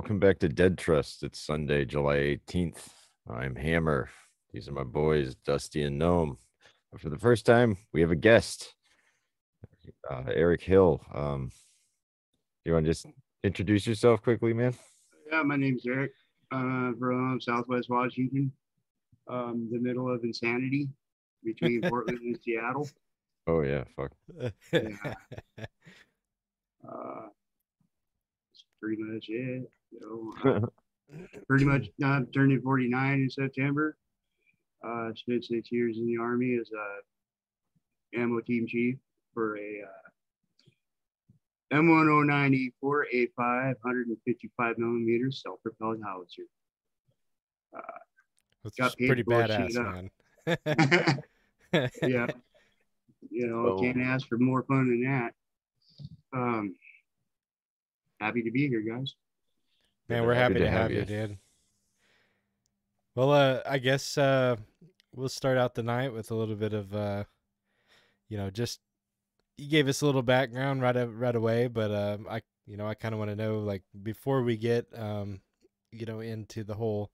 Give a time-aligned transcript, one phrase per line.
[0.00, 0.18] Hey, all right.
[0.18, 1.22] Welcome back to Dead Trust.
[1.24, 2.88] It's Sunday, July 18th.
[3.28, 4.08] I'm Hammer.
[4.52, 6.38] These are my boys, Dusty and Gnome.
[6.90, 8.74] But for the first time, we have a guest,
[10.10, 11.02] uh, Erick Hill.
[11.14, 11.50] Um,
[12.64, 13.06] you want to just
[13.44, 14.74] introduce yourself quickly, man?
[15.30, 16.12] Yeah, my name's Erick
[16.50, 18.52] uh, from Southwest Washington,
[19.28, 20.88] um, the middle of insanity
[21.44, 22.88] between Portland and Seattle.
[23.46, 23.84] Oh, yeah.
[23.96, 24.12] Fuck.
[24.72, 25.14] Yeah.
[26.88, 27.28] Uh,
[28.48, 29.70] that's pretty much it.
[29.92, 30.60] Know, uh,
[31.48, 33.96] pretty much uh, turning 49 in September.
[34.86, 38.96] Uh, spent six years in the Army as a ammo team chief
[39.34, 46.44] for a uh, M109E 4A5 155 millimeter self-propelled howitzer.
[48.64, 50.10] That's Got pretty badass, man.
[52.02, 52.26] yeah,
[53.30, 53.78] you know, Oh.
[53.80, 55.34] can't ask for more fun than that.
[56.32, 56.74] Um,
[58.20, 59.14] happy to be here, guys.
[60.10, 61.04] Man, we're to- happy to, to have, have you, you.
[61.04, 61.38] dude.
[63.14, 64.56] Well, uh, I guess uh,
[65.14, 67.24] we'll start out the night with a little bit of, uh,
[68.28, 68.80] you know, just
[69.56, 72.94] you gave us a little background right right away, but um, I, you know, I
[72.94, 75.40] kind of want to know, like, before we get, um,
[75.92, 77.10] you know, into the whole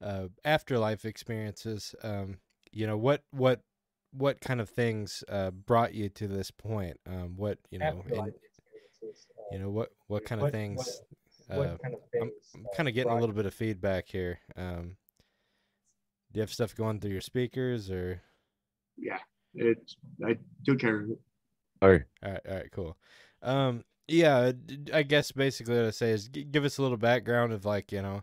[0.00, 2.36] uh, afterlife experiences, um,
[2.72, 3.60] you know, what what
[4.12, 6.96] what kind of things uh, brought you to this point?
[7.06, 8.32] Um, what you know, and,
[9.50, 11.00] you know, what what kind of What- things?
[11.48, 14.08] What uh, kind of I'm, I'm uh, kind of getting a little bit of feedback
[14.08, 14.38] here.
[14.56, 14.96] Um,
[16.32, 18.20] do you have stuff going through your speakers or?
[18.96, 19.18] Yeah,
[19.54, 21.18] it's I took care of it.
[21.80, 22.02] All right.
[22.24, 22.96] All right, all right, cool.
[23.42, 24.52] Um, yeah,
[24.92, 28.02] I guess basically what I say is give us a little background of like you
[28.02, 28.22] know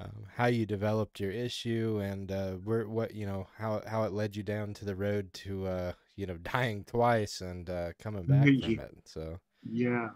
[0.00, 4.12] um, how you developed your issue and uh, where what you know how how it
[4.12, 8.26] led you down to the road to uh, you know dying twice and uh, coming
[8.26, 8.94] back from it.
[9.04, 10.08] So Yeah.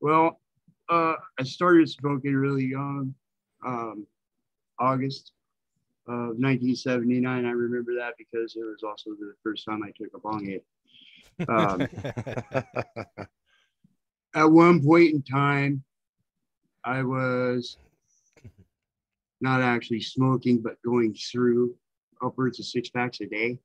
[0.00, 0.40] Well,
[0.88, 3.14] uh, I started smoking really young,
[3.64, 4.06] um,
[4.78, 5.32] August
[6.06, 7.44] of 1979.
[7.44, 10.64] I remember that because it was also the first time I took a bong hit.
[11.48, 11.86] Um,
[14.34, 15.84] at one point in time,
[16.84, 17.76] I was
[19.40, 21.74] not actually smoking, but going through
[22.24, 23.58] upwards of six packs a day.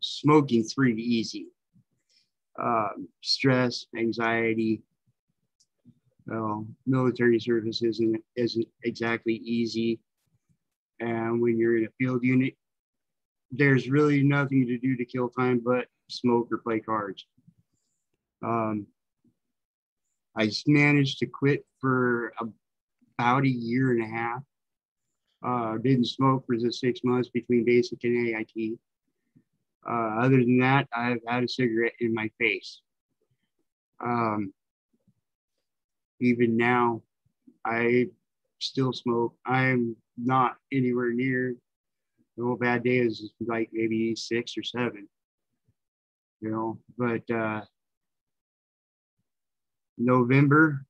[0.00, 1.48] Smoking three easy.
[2.58, 4.82] Um, stress, anxiety.
[6.26, 10.00] Well, military service isn't isn't exactly easy,
[11.00, 12.54] and when you're in a field unit,
[13.52, 17.26] there's really nothing to do to kill time but smoke or play cards.
[18.42, 18.86] Um,
[20.36, 22.32] I managed to quit for
[23.18, 24.42] about a year and a half.
[25.44, 28.78] Uh, didn't smoke for the six months between basic and AIT.
[29.88, 32.80] Uh, other than that, I've had a cigarette in my face.
[34.04, 34.52] Um,
[36.20, 37.02] even now,
[37.64, 38.06] I
[38.58, 39.34] still smoke.
[39.44, 41.54] I'm not anywhere near.
[42.36, 45.08] The No bad day is like maybe six or seven,
[46.40, 46.78] you know.
[46.98, 47.62] But uh,
[49.98, 50.84] November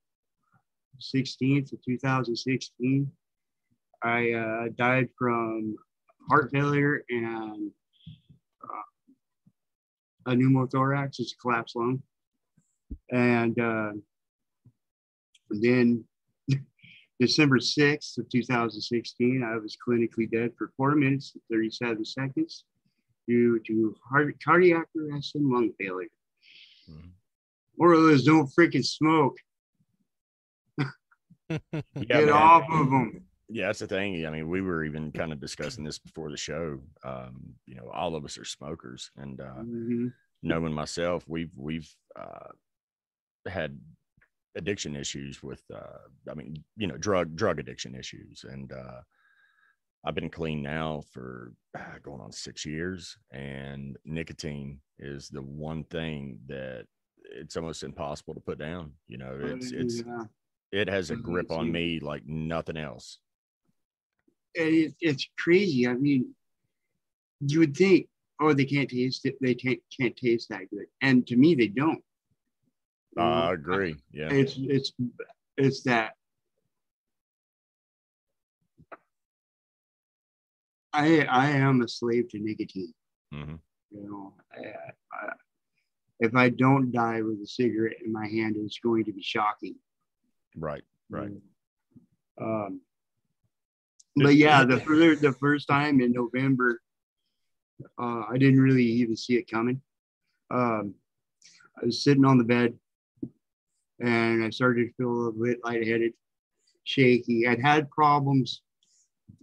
[1.01, 3.11] 16th of 2016,
[4.03, 5.77] I uh, died from
[6.29, 7.71] heart failure and
[8.65, 12.03] uh, a pneumothorax, it's a collapsed lung.
[13.11, 13.93] And uh,
[15.51, 16.05] then
[17.21, 22.65] December 6th of 2016, I was clinically dead for four minutes and 37 seconds
[23.27, 26.09] due to heart, cardiac arrest and lung failure.
[26.91, 27.11] Mhm.
[27.79, 29.37] Or there's no freaking smoke.
[31.49, 31.61] Yeah,
[32.03, 32.31] Get man.
[32.31, 33.23] off of them.
[33.49, 34.27] Yeah, that's the thing.
[34.27, 36.81] I mean, we were even kind of discussing this before the show.
[37.05, 40.13] Um, you know, all of us are smokers, and uh, Mhm.
[40.43, 42.49] knowing myself, we've we've uh,
[43.47, 43.79] had
[44.57, 45.63] addiction issues with.
[45.73, 49.01] Uh, I mean, you know, drug drug addiction issues, and uh,
[50.05, 55.85] I've been clean now for uh, going on six years, and nicotine is the one
[55.85, 56.87] thing that
[57.25, 58.93] it's almost impossible to put down.
[59.09, 60.25] You know, it's it's Yeah.
[60.73, 63.19] it has a Mhm, grip on me like nothing else.
[64.55, 65.87] It, it's crazy.
[65.87, 66.35] I mean,
[67.41, 68.09] you would think,
[68.41, 69.37] oh, they can't taste it.
[69.41, 70.87] They can't, can't taste that good.
[71.01, 72.03] And to me, they don't.
[73.17, 73.97] I agree.
[74.13, 74.29] Yeah.
[74.31, 74.93] It's it's
[75.57, 76.15] it's that
[80.93, 82.95] I I am a slave to nicotine.
[83.35, 83.59] Mhm.
[83.91, 84.67] You know, I,
[85.17, 85.33] I,
[86.21, 89.77] if I don't die with a cigarette in my hand, it's going to be shocking.
[90.57, 90.83] Right.
[91.09, 91.31] Right.
[92.41, 92.81] Um,
[94.17, 96.81] but yeah, the fir- the first time in November,
[97.99, 99.81] uh, I didn't really even see it coming.
[100.51, 100.95] Um,
[101.81, 102.79] I was sitting on the bed,
[104.01, 106.13] and I started to feel a little bit lightheaded,
[106.85, 107.47] shaky.
[107.47, 108.63] I'd had problems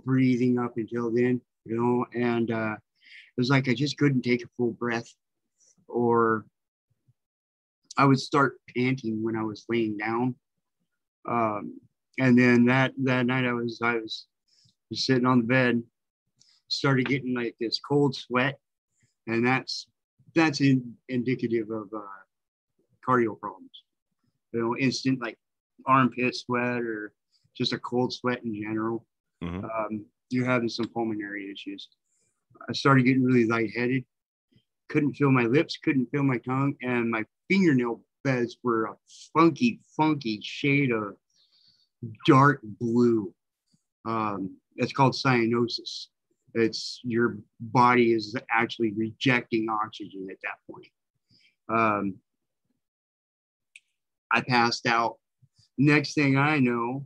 [0.05, 4.43] breathing up until then, you know, and uh, it was like I just couldn't take
[4.43, 5.11] a full breath,
[5.87, 6.45] or
[7.97, 10.35] I would start panting when I was laying down.
[11.27, 11.79] Um,
[12.19, 14.27] and then that that night I was I was
[14.91, 15.81] just sitting on the bed,
[16.67, 18.59] started getting like this cold sweat,
[19.27, 19.87] and that's
[20.35, 22.01] that's in, indicative of uh,
[23.07, 23.82] cardio problems.
[24.53, 25.37] You know, instant like
[25.85, 27.13] armpit sweat or
[27.55, 29.05] just a cold sweat in general.
[29.43, 29.63] Mhm.
[29.63, 31.89] Um, you're having some pulmonary issues.
[32.67, 34.05] I started getting really lightheaded.
[34.89, 38.95] Couldn't feel my lips, couldn't feel my tongue, and my fingernail beds were a
[39.33, 41.17] funky, funky shade of
[42.25, 43.33] dark blue.
[44.05, 46.07] Um, it's called cyanosis.
[46.53, 50.87] It's your body is actually rejecting oxygen at that point.
[51.69, 52.15] Um,
[54.33, 55.17] I passed out.
[55.77, 57.05] Next thing I know,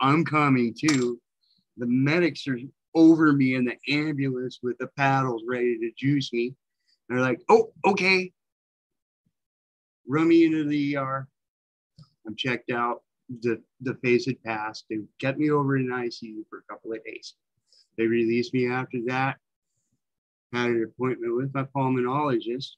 [0.00, 1.20] I'm coming to.
[1.76, 2.58] The medics are
[2.94, 6.54] over me in the ambulance with the paddles ready to juice me.
[7.08, 8.32] They're like, oh, okay.
[10.08, 11.28] Run me into the ER.
[12.26, 13.02] I'm checked out.
[13.42, 14.84] The, the phase had passed.
[14.88, 17.34] They kept me over in ICU for a couple of days.
[17.98, 19.36] They released me after that.
[20.52, 22.76] Had an appointment with my pulmonologist.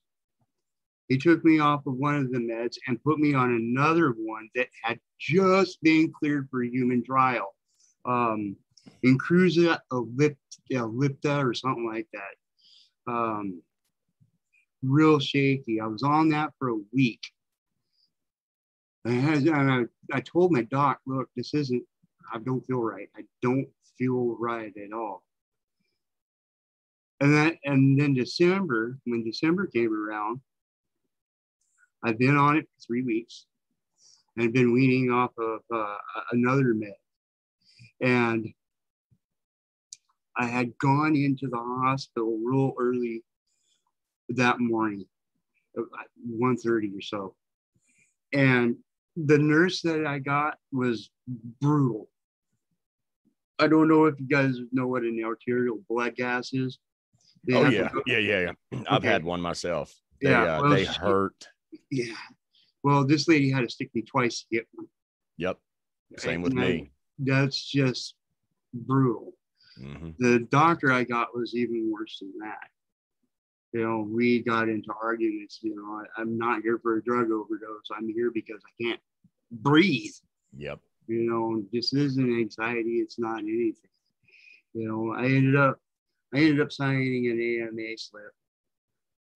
[1.09, 4.49] He took me off of one of the meds and put me on another one
[4.55, 7.55] that had just been cleared for human trial.
[8.05, 8.57] Um,
[9.05, 10.37] Incruza ellipta,
[10.71, 13.13] ellipta or something like that.
[13.13, 13.63] Um,
[14.83, 15.81] real shaky.
[15.81, 17.23] I was on that for a week.
[19.07, 21.83] I, and I, I told my doc, look, this isn't,
[22.33, 23.09] I don't feel right.
[23.17, 25.23] I don't feel right at all.
[27.21, 30.41] And that, and then December, when December came around,
[32.05, 33.47] I've been on it for three weeks
[34.37, 35.97] and been weaning off of uh,
[36.33, 36.93] another med.
[38.01, 38.47] And
[40.37, 43.25] I had gone into the hospital real early
[44.31, 45.05] that morning,
[45.77, 45.85] at
[46.31, 47.35] 1.30 or so.
[48.33, 48.77] And
[49.17, 51.11] the nurse that I got was
[51.61, 52.09] brutal.
[53.59, 56.79] I don't know if you guys know what an arterial blood gas is.
[57.45, 58.41] They Oh yeah, yeah, yeah,
[58.73, 58.81] yeah.
[58.89, 59.09] I've Okay.
[59.09, 59.93] had one myself.
[60.23, 61.49] They, Yeah, uh, well, they hurt.
[61.91, 62.15] Yeah.
[62.83, 64.87] Well, this lady had to stick me twice to get one.
[65.39, 65.59] Yep.
[66.17, 66.91] Same with I- me.
[67.19, 68.15] That's just
[68.73, 69.33] brutal.
[69.77, 72.69] hmm The doctor I got was even worse than that.
[73.73, 75.59] You know, we got into arguments.
[75.63, 77.89] You know, I, I'm not here for a drug overdose.
[77.97, 79.01] I'm here because I can't
[79.51, 80.13] breathe.
[80.57, 80.81] Yep.
[81.09, 83.01] You know, this isn't anxiety.
[83.01, 83.91] It's not anything.
[84.75, 85.81] You know, I ended up,
[86.35, 88.33] I ended up signing an AMA slip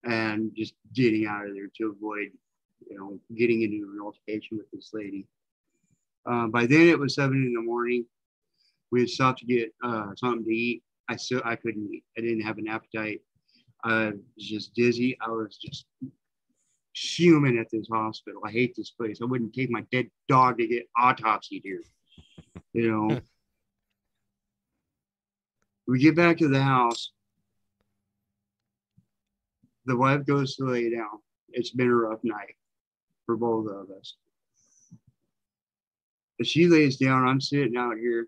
[0.03, 2.31] and just getting out of there to avoid,
[2.89, 5.27] you know, getting into an altercation with this lady.
[6.25, 8.05] Uh, by then it was seven in the morning.
[8.91, 10.83] We had stopped to get uh, something to eat.
[11.09, 12.03] I still I couldn't eat.
[12.17, 13.21] I didn't have an appetite.
[13.83, 15.17] I was just dizzy.
[15.19, 15.85] I was just
[16.95, 18.41] fuming at this hospital.
[18.45, 19.19] I hate this place.
[19.21, 21.81] I wouldn't take my dead dog to get autopsied here.
[22.73, 23.21] You know.
[25.87, 27.11] we get back to the house.
[29.85, 31.19] The wife goes to lay down.
[31.49, 32.55] It's been a rough night
[33.25, 34.15] for both of us.
[36.39, 38.27] As she lays down, I'm sitting out here.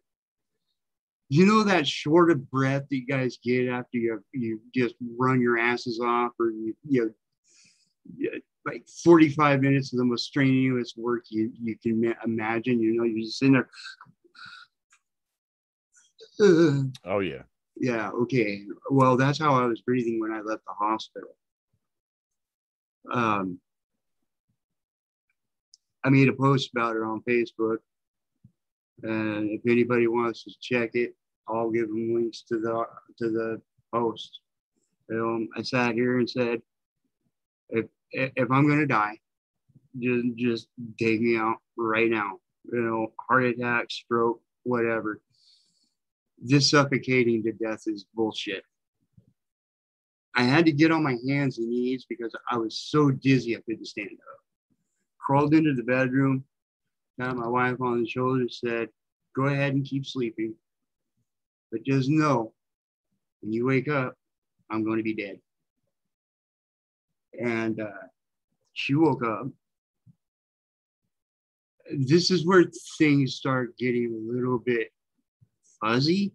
[1.30, 5.42] You know that short of breath that you guys get after you you just run
[5.42, 7.16] your asses off, or you you,
[8.16, 12.80] you like 45 minutes of the most strenuous work you you can imagine.
[12.80, 13.70] You know, you're just in there.
[17.06, 17.44] Oh yeah.
[17.78, 18.64] Yeah, okay.
[18.90, 21.36] Well, that's how I was breathing when I left the hospital.
[23.12, 23.60] Um,
[26.04, 27.78] I made a post about it on Facebook.
[29.04, 31.16] And if anybody wants to check it,
[31.48, 32.86] I'll give them links to the
[33.20, 33.62] to the
[33.94, 34.40] post.
[35.12, 36.62] Um, I sat here and said,
[37.70, 39.20] if if I'm gonna die,
[40.00, 40.68] just just
[41.00, 42.40] take me out right now.
[42.72, 45.22] You know, heart attack, stroke, whatever
[46.42, 48.64] this suffocating to death is bullshit.
[50.36, 53.62] I had to get on my hands and knees because I was so dizzy I
[53.62, 54.40] couldn't stand up.
[55.26, 56.44] Crawled into the bedroom,
[57.20, 58.90] got my wife on the shoulder, said,
[59.36, 60.54] Go ahead and keep sleeping.
[61.72, 62.54] But just know
[63.42, 64.16] when you wake up,
[64.70, 65.40] I'm going to be dead.
[67.40, 68.08] And uh,
[68.74, 69.48] she woke up.
[71.92, 72.66] This is where
[72.98, 74.90] things start getting a little bit
[75.82, 76.34] fuzzy.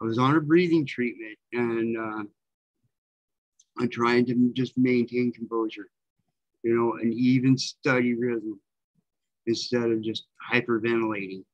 [0.00, 2.24] I was on a breathing treatment and uh,
[3.78, 5.88] I'm trying to just maintain composure.
[6.62, 8.60] you know, an even study rhythm
[9.46, 11.44] instead of just hyperventilating.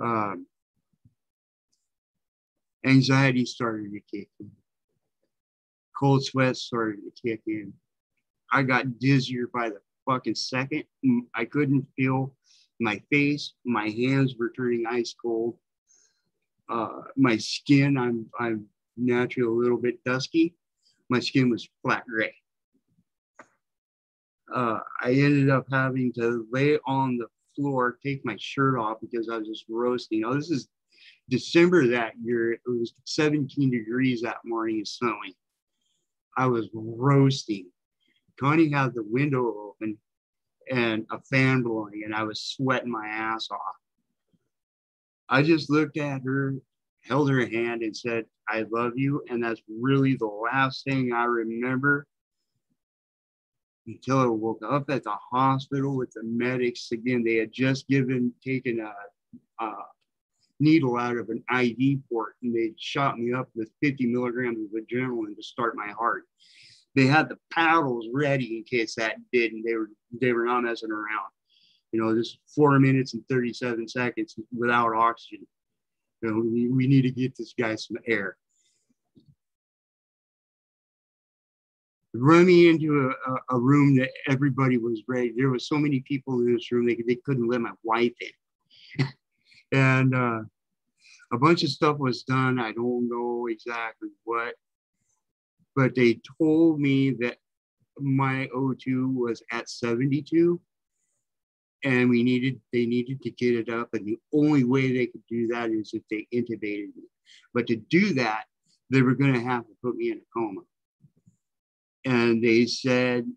[0.00, 0.46] Um,
[2.84, 4.50] anxiety started to kick in.
[5.98, 7.72] Cold sweats started to kick in.
[8.52, 10.84] I got dizzier by the fucking second.
[11.04, 12.34] Mm, I couldn't feel
[12.80, 13.54] my face.
[13.64, 15.56] My hands were turning ice cold.
[16.68, 20.54] Uh, my skin, I'm I'm naturally a little bit dusky.
[21.08, 22.34] My skin was flat gray.
[24.52, 29.28] Uh, I ended up having to lay on the floor, take my shirt off because
[29.28, 30.24] I was just roasting.
[30.24, 30.68] Oh, this is
[31.28, 32.52] December that year.
[32.52, 35.34] It was 17 degrees that morning and snowing.
[36.36, 37.70] I was roasting.
[38.38, 39.98] Connie had the window open
[40.70, 43.76] and a fan blowing, and I was sweating my ass off.
[45.28, 46.54] I just looked at her,
[47.02, 49.22] held her hand, and said, I love you.
[49.28, 52.06] And that's really the last thing I remember
[53.86, 56.92] until I woke up at the hospital with the medics.
[56.92, 59.72] Again, they had just given, taken a, a
[60.60, 64.80] needle out of an IV port and they shot me up with 50 milligrams of
[64.80, 66.24] adrenaline to start my heart.
[66.94, 69.62] They had the paddles ready in case that didn't.
[69.64, 71.30] they were they were not messing around.
[71.92, 75.46] You know, just four minutes and 37 seconds without oxygen.
[76.22, 78.36] You know, we, we need to get this guy some air.
[82.14, 85.32] Run me into a, a, room that everybody was ready.
[85.36, 89.06] There was so many people in this room, they, they couldn't let my wife in.
[89.72, 90.40] and uh,
[91.32, 92.58] a bunch of stuff was done.
[92.58, 94.54] I don't know exactly what,
[95.76, 97.36] but they told me that
[98.00, 100.60] my O2 was at 72
[101.84, 105.22] and we needed they needed to get it up and the only way they could
[105.28, 107.04] do that is if they intubated me.
[107.54, 108.44] But to do that
[108.90, 110.62] they were going to have to put me in a coma.
[112.04, 113.30] And they said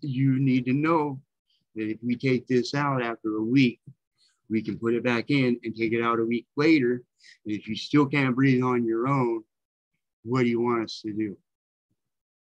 [0.00, 1.20] you need to know
[1.76, 3.80] that if we take this out after a week
[4.50, 7.02] we can put it back in and take it out a week later.
[7.46, 9.44] And if you still can't breathe on your own
[10.24, 11.36] what do you want us to do?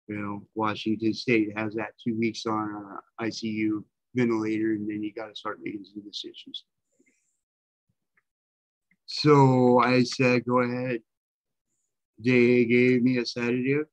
[0.09, 3.85] You know washington state has that two weeks on uh, icu
[4.19, 6.65] ventilator, and then you got to start making some decisions.
[9.07, 11.01] So I said, go ahead.
[12.19, 13.87] They gave me a sedative.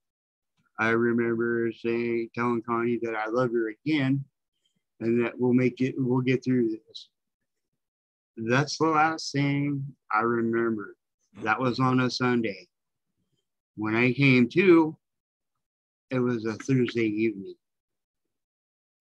[0.78, 4.26] I remember saying, telling Connie that I love her again
[5.00, 7.10] and that we'll make it, we'll get through this.
[8.38, 10.98] That's the last thing I remember.
[11.44, 12.68] That was on a Sunday.
[13.78, 14.98] When I came to,
[16.10, 17.56] it was a Thursday evening.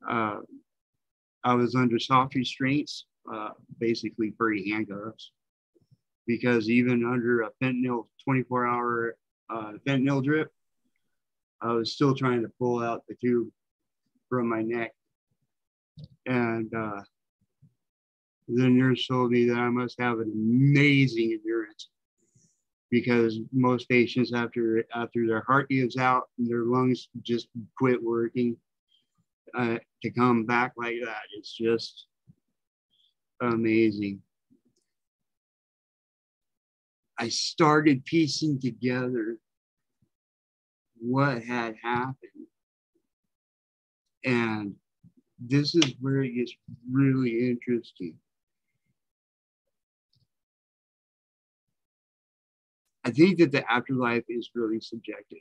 [0.09, 0.40] Uh,
[1.44, 5.30] I was under soft restraints, uh, basically pretty handcuffs,
[6.26, 9.16] because even under a fentanyl 24 hour
[9.50, 10.50] uh, fentanyl drip,
[11.60, 13.48] I was still trying to pull out the tube
[14.30, 14.92] from my neck.
[16.26, 17.02] And uh,
[18.48, 21.90] the nurse told me that I must have an amazing endurance.
[22.90, 28.56] Because most patients after after their heart gives out their lungs just quit working
[29.56, 31.23] uh, to come back like that.
[31.37, 32.06] It's just
[33.40, 34.20] amazing.
[37.18, 39.38] I started piecing together
[41.00, 42.16] what had happened.
[44.25, 44.75] And
[45.38, 46.52] this is where it gets
[46.90, 48.14] really interesting.
[53.04, 55.38] I think that the afterlife is really subjective.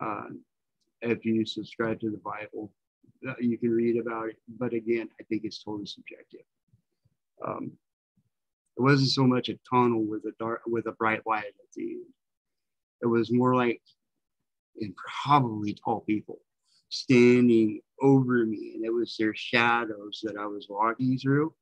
[0.00, 0.30] Uh,
[1.02, 2.72] if you subscribe to the Bible,
[3.40, 4.36] you can read about it.
[4.58, 6.40] But again, I think it's totally subjective.
[7.46, 7.72] Um,
[8.76, 11.82] it wasn't so much a tunnel with a dark with a bright light at the
[11.82, 12.04] end.
[13.02, 13.80] It was more like,
[14.80, 16.40] and probably tall people
[16.88, 21.52] standing over me, and it was their shadows that I was walking through.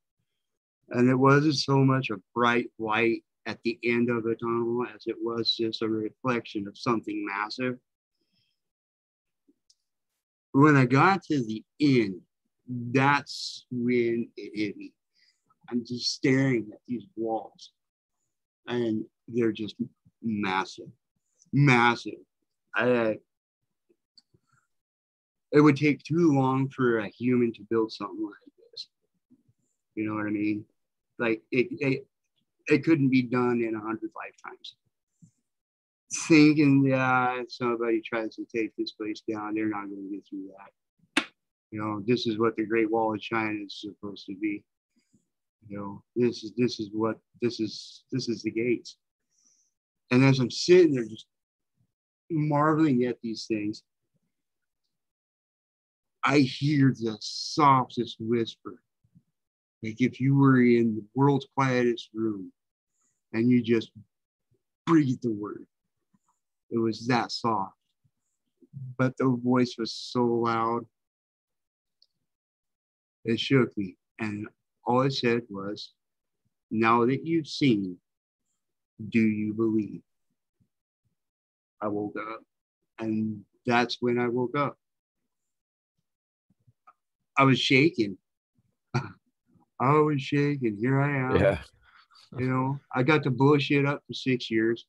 [0.91, 5.03] And it wasn't so much a bright light at the end of a tunnel as
[5.07, 7.79] it was just a reflection of something massive
[10.57, 12.21] when I got to the end,
[12.67, 14.93] that's when it hit me.
[15.69, 17.73] I'm just staring at these walls
[18.67, 19.77] and they're just
[20.23, 20.89] massive,
[21.53, 22.15] massive.
[22.75, 23.19] I,
[25.53, 28.89] it would take too long for a human to build something like this.
[29.95, 30.65] You know what I mean?
[31.19, 32.07] Like it, it,
[32.69, 34.77] it couldn't be done in a hundred lifetimes
[36.13, 40.49] thinking if somebody tries to take this place down, they're not going to get through
[40.49, 41.25] that.
[41.71, 44.63] You know, this is what the Great Wall of China is supposed to be.
[45.69, 48.97] You know, this is this is what this is this is the gates.
[50.13, 51.27] And as I'm sitting there just
[52.31, 53.83] marveling at these things,
[56.23, 58.81] I hear the softest whisper.
[59.83, 62.53] Like if you were in the world's quietest room
[63.33, 63.91] and you just
[64.87, 65.67] breathe the word.
[66.71, 67.75] It was that soft.
[68.99, 70.87] But the voice was so loud.
[73.25, 73.97] It shook me.
[74.19, 74.47] And
[74.85, 75.93] all it said was,
[76.71, 77.97] Now that you've seen,
[79.11, 80.03] do you believe?
[81.81, 82.43] I woke up.
[82.99, 84.77] And that's when I woke up.
[87.37, 88.17] I was shaking.
[88.95, 90.79] I was shaking.
[90.81, 91.37] Here I am.
[91.37, 91.59] Yeah.
[92.39, 94.87] You know, I got to bullshit up for six years.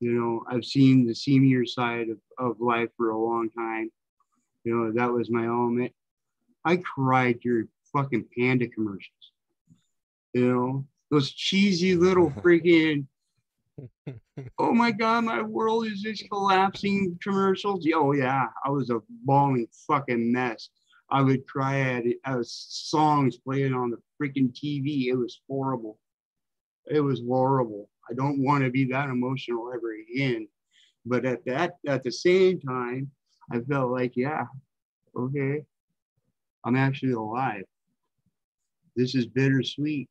[0.00, 3.90] You know, I've seen the senior side of, of life for a long time.
[4.64, 5.92] You know, that was my element.
[6.64, 9.32] I cried during fucking panda commercials.
[10.34, 13.06] You know, those cheesy little freaking
[14.58, 17.86] oh my god, my world is just collapsing commercials.
[17.94, 20.70] Oh yeah, I was a bawling fucking mess.
[21.10, 25.06] I would cry at it as songs playing on the freaking TV.
[25.06, 25.98] It was horrible.
[26.86, 27.88] It was horrible.
[28.10, 30.48] I don't want to be that emotional ever again.
[31.04, 33.10] But at that, at the same time,
[33.50, 34.44] I felt like, yeah,
[35.16, 35.62] okay,
[36.64, 37.64] I'm actually alive.
[38.96, 40.08] This is bittersweet.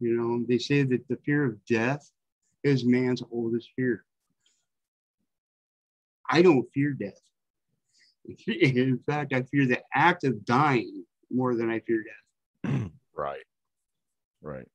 [0.00, 2.10] You know, they say that the fear of death
[2.62, 4.04] is man's oldest fear.
[6.30, 7.20] I don't fear death.
[8.46, 12.90] In fact, I fear the act of dying more than I fear death.
[13.16, 13.44] Right.
[14.42, 14.66] Right.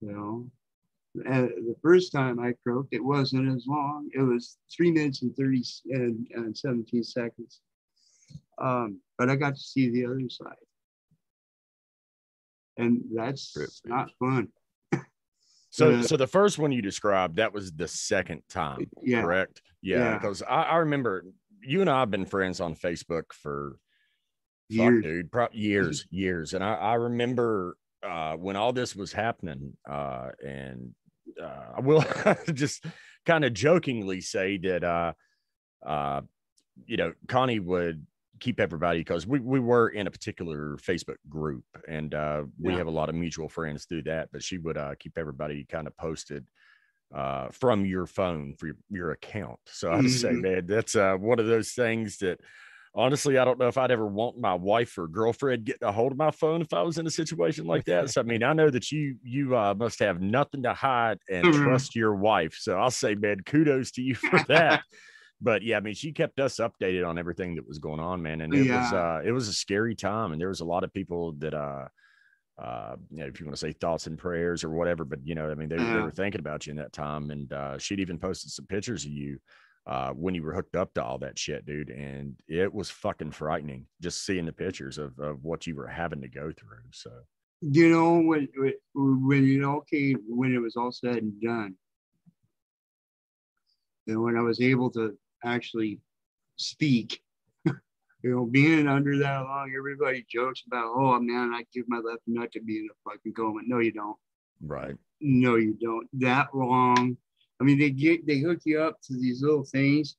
[0.00, 0.50] You know,
[1.26, 4.08] and the first time I croaked, it wasn't as long.
[4.12, 7.60] It was three minutes and 30 and, and 17 seconds.
[8.60, 10.54] Um, but I got to see the other side.
[12.76, 14.48] And that's not fun.
[15.70, 19.22] So, Uh, so the first one you described, that was the second time, Yeah.
[19.22, 19.60] correct?
[19.82, 20.18] Yeah, Yeah.
[20.18, 21.24] because I, I remember
[21.62, 23.80] you and I have been friends on Facebook for
[24.70, 25.02] fuck, Years.
[25.02, 30.30] dude, pro- years, years, and I, I remember uh, when all this was happening, uh,
[30.44, 30.94] and
[31.42, 32.04] uh, I will
[32.52, 32.84] just
[33.26, 35.12] kind of jokingly say that, uh,
[35.84, 36.20] uh,
[36.86, 38.06] you know, Connie would
[38.40, 42.78] keep everybody because we, we were in a particular Facebook group and uh, we Yeah.
[42.78, 45.86] have a lot of mutual friends through that, but she would uh, keep everybody kind
[45.86, 46.46] of posted
[47.14, 49.60] uh, from your phone for your, your account.
[49.66, 50.42] So I just say, Mhm.
[50.42, 52.40] man, that's uh, one of those things that
[52.94, 56.12] honestly, I don't know if I'd ever want my wife or girlfriend getting a hold
[56.12, 58.10] of my phone if I was in a situation like that.
[58.10, 61.50] So I mean, I know that you you uh, must have nothing to hide and
[61.50, 61.52] Mhm.
[61.52, 62.54] trust your wife.
[62.58, 64.82] So I'll say, man, kudos to you for that.
[65.40, 68.40] but yeah, I mean, she kept us updated on everything that was going on, man,
[68.40, 70.92] and it was uh, it was a scary time, and there was a lot of
[70.92, 71.88] people that uh,
[72.58, 75.34] uh, you know, if you want to say thoughts and prayers or whatever, but you
[75.34, 77.98] know, I mean, they, they were thinking about you in that time, and uh, she'd
[78.00, 79.40] even posted some pictures of you
[79.86, 83.30] uh, when you were hooked up to all that shit, dude, and it was fucking
[83.32, 86.84] frightening just seeing the pictures of of what you were having to go through.
[86.92, 87.10] So.
[87.60, 91.74] You know when when- when you know okay when it was all said and done.
[94.06, 95.98] And when i was able to actually
[96.56, 97.20] speak
[97.64, 97.74] you
[98.22, 102.52] know being under that long everybody jokes about oh man i give my left nut
[102.52, 103.60] to be in a fucking coma.
[103.66, 104.16] No you don't.
[104.60, 106.06] Right, no you don't.
[106.20, 107.16] That long
[107.60, 110.16] i mean they get they hook you up to these little things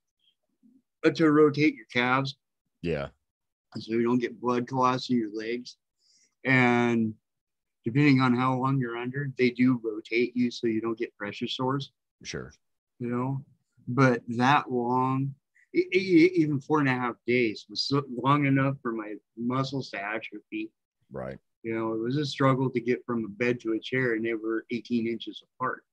[1.13, 2.35] to rotate your calves
[2.81, 3.07] yeah,
[3.77, 5.77] so you don't get blood clots in your legs.
[6.43, 7.15] And
[7.83, 11.47] depending on how long you're under, they do rotate you so you don't get pressure
[11.47, 11.91] sores,
[12.23, 12.53] sure,
[12.99, 13.43] you know.
[13.87, 15.33] But that long,
[15.73, 19.89] e- e- even four and a half days was so long enough for my muscles
[19.91, 20.71] to atrophy.
[21.11, 24.13] right, You know, it was a struggle to get from a bed to a chair,
[24.13, 25.83] and they were 18 inches apart.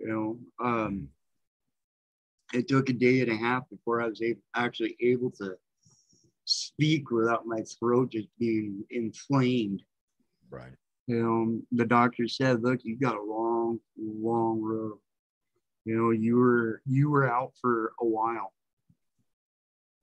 [0.00, 1.08] You know, um,
[2.54, 5.56] it took a day and a half before I was able, actually able to
[6.46, 9.82] speak without my throat just being inflamed.
[10.50, 10.72] right,
[11.06, 14.98] You know, the doctor said, "Look, you got a long, long road.
[15.84, 18.54] You know, you were you were out for a while.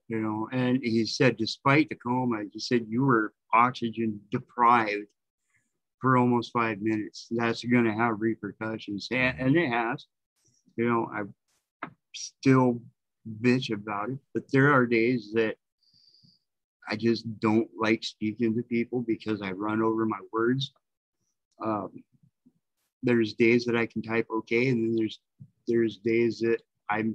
[0.09, 5.07] You know, and he said, despite the coma, he said you were oxygen deprived
[5.99, 7.27] for almost five minutes.
[7.31, 10.05] That's going to have repercussions, and, and it has.
[10.75, 11.23] You know, I
[12.13, 12.81] still
[13.41, 15.55] bitch about it, but there are days that
[16.89, 20.71] I just don't like speaking to people because I run over my words.
[21.63, 21.91] Um,
[23.03, 25.19] there's days that I can type okay, and then there's
[25.67, 27.05] there's days that I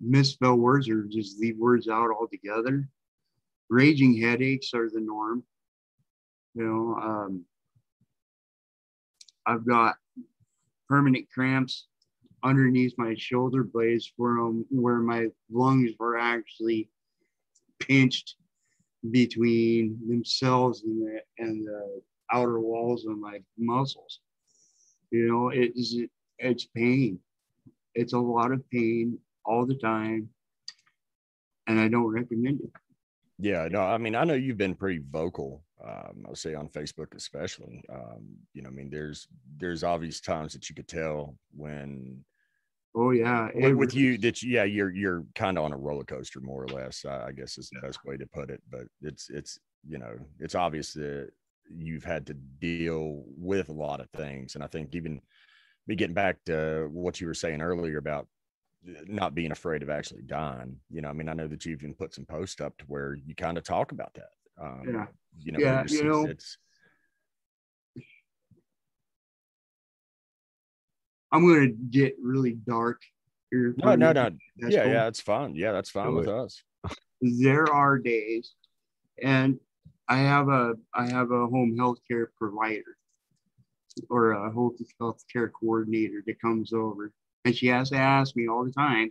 [0.00, 2.88] misspell words or just leave words out altogether.
[3.68, 5.42] Raging headaches are the norm.
[6.54, 7.44] You know, um,
[9.46, 9.96] I've got
[10.88, 11.86] permanent cramps
[12.42, 16.88] underneath my shoulder blades from where my lungs were actually
[17.80, 18.36] pinched
[19.10, 24.20] between themselves and the and the outer walls of my muscles.
[25.10, 25.98] You know, it is
[26.38, 27.18] it's pain.
[27.94, 30.28] It's a lot of pain all the time,
[31.66, 32.70] and I don't recommend it.
[33.38, 35.62] Yeah, no, I mean, I know you've been pretty vocal.
[35.84, 37.84] Um, I'll say on Facebook, especially.
[37.92, 42.24] Um, you know, I mean, there's there's obvious times that you could tell when.
[42.94, 46.40] Oh yeah, with, with you that yeah you're you're kind of on a roller coaster
[46.40, 47.04] more or less.
[47.04, 48.62] I, guess is the best way to put it.
[48.70, 51.28] But it's it's you know it's obvious that
[51.70, 55.20] you've had to deal with a lot of things, and I think even
[55.86, 58.26] be getting back to what you were saying earlier about
[59.06, 60.76] not being afraid of actually dying.
[60.90, 63.18] You know, I mean, I know that you've even put some posts up to where
[63.26, 64.30] you kind of talk about that.
[64.58, 65.06] Um, yeah.
[65.38, 66.58] You know, Yeah, you know- it's
[71.32, 73.02] I'm gonna get really dark
[73.50, 73.74] here.
[73.76, 74.30] no, no, no.
[74.56, 74.92] Yeah, cool.
[74.92, 75.54] yeah, it's fine.
[75.54, 76.34] Yeah, that's fine with it.
[76.34, 76.62] us.
[77.20, 78.54] There are days,
[79.22, 79.58] and
[80.08, 82.96] I have a I have a home health care provider
[84.08, 87.12] or a home health care coordinator that comes over,
[87.44, 89.10] and she has to ask me all the time,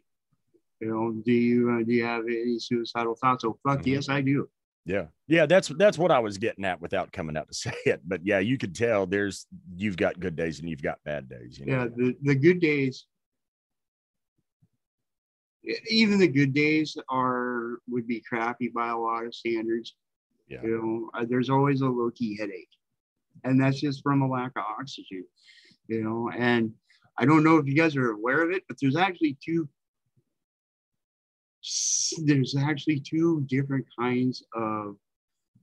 [0.80, 3.44] you know, do you uh, do you have any suicidal thoughts?
[3.44, 3.88] Oh, fuck Mhm.
[3.88, 4.50] yes, I do.
[4.86, 8.02] Yeah, yeah, that's that's what I was getting at without coming out to say it.
[8.06, 11.60] But yeah, you could tell there's you've got good days and you've got bad days.
[11.60, 11.74] You know?
[11.74, 13.06] Yeah, the, the good days,
[15.90, 19.96] even the good days are would be crappy by a lot of standards.
[20.48, 22.70] yeah, You know, uh, there's always a low key headache,
[23.44, 25.26] and that's just from a lack of oxygen.
[25.88, 26.72] You know, and
[27.18, 29.68] I don't know if you guys are aware of it, but there's actually two.
[32.24, 34.98] There's actually two different kinds of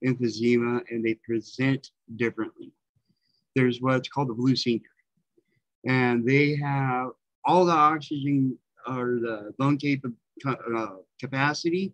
[0.05, 2.73] emphysema, and they present differently.
[3.55, 4.89] There's what's called the blue sinker,
[5.87, 7.11] and they have
[7.45, 11.93] all the oxygen or the lung cap- uh, capacity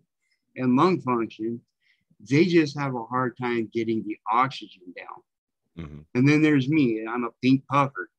[0.55, 1.61] and lung function
[2.27, 5.85] they just have a hard time getting the oxygen down.
[5.85, 6.05] Mhm.
[6.15, 8.09] And then there's me, and I'm a pink puffer.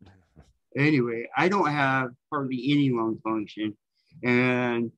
[0.76, 3.76] Anyway, I don't have hardly any lung function,
[4.22, 4.90] and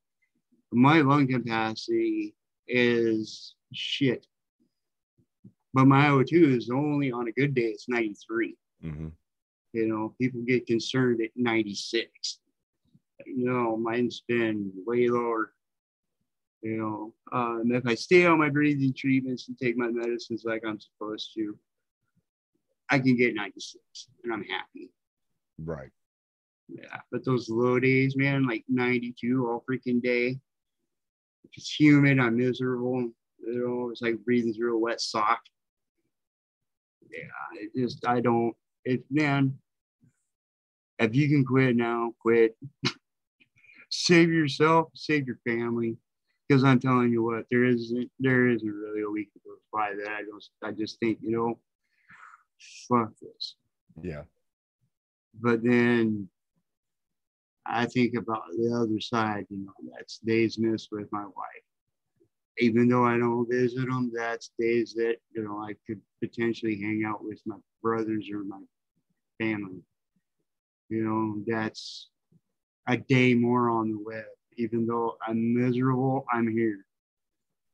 [0.72, 2.34] my lung capacity
[2.66, 4.26] is shit.
[5.74, 8.56] But my O2 is only on a good day, it's 93.
[8.84, 9.12] Mhm.
[9.72, 12.40] You know, people get concerned at 96.
[13.26, 15.54] You know, mine's been way lower.
[16.62, 20.62] You know, um, if I stay on my breathing treatments and take my medicines like
[20.64, 21.58] I'm supposed to,
[22.88, 24.90] I can get 96 and I'm happy.
[25.58, 25.90] right.
[26.74, 27.00] Yeah.
[27.10, 30.38] But those low days, man, like 92 all freaking day.
[31.52, 32.18] It's humid.
[32.18, 33.10] I'm miserable.
[33.44, 35.40] You know, it's like breathing through a wet sock.
[37.10, 37.60] Yeah.
[37.60, 38.54] It just, I don't,
[38.84, 39.58] it, man,
[40.98, 42.56] if you can quit now, quit.
[43.92, 45.96] save yourself, save your family.
[46.48, 49.94] Because I'm telling you what, there isn't there isn't really a week that goes by
[49.94, 51.58] that I don't I just think, you know,
[52.88, 53.54] fuck this.
[54.02, 54.22] Yeah,
[55.40, 56.28] But then
[57.66, 61.64] I think about the other side, you know, that's days missed with my wife.
[62.58, 67.04] Even though I don't visit them, that's days that, you know, I could potentially hang
[67.06, 68.60] out with my brothers or my
[69.40, 69.82] family.
[70.88, 72.10] You know, that's
[72.88, 74.24] a day more on the web.
[74.58, 76.84] Even though I'm miserable, I'm here.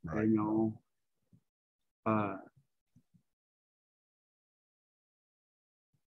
[0.04, 0.28] right.
[0.28, 0.80] You know,
[2.06, 2.36] uh,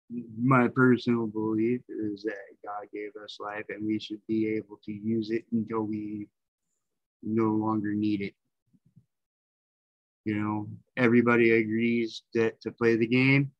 [0.09, 4.91] my personal belief is that God gave us life and we should be able to
[4.91, 6.27] use it until we
[7.23, 8.33] no longer need it.
[10.25, 13.51] You know, everybody agrees that to play the game,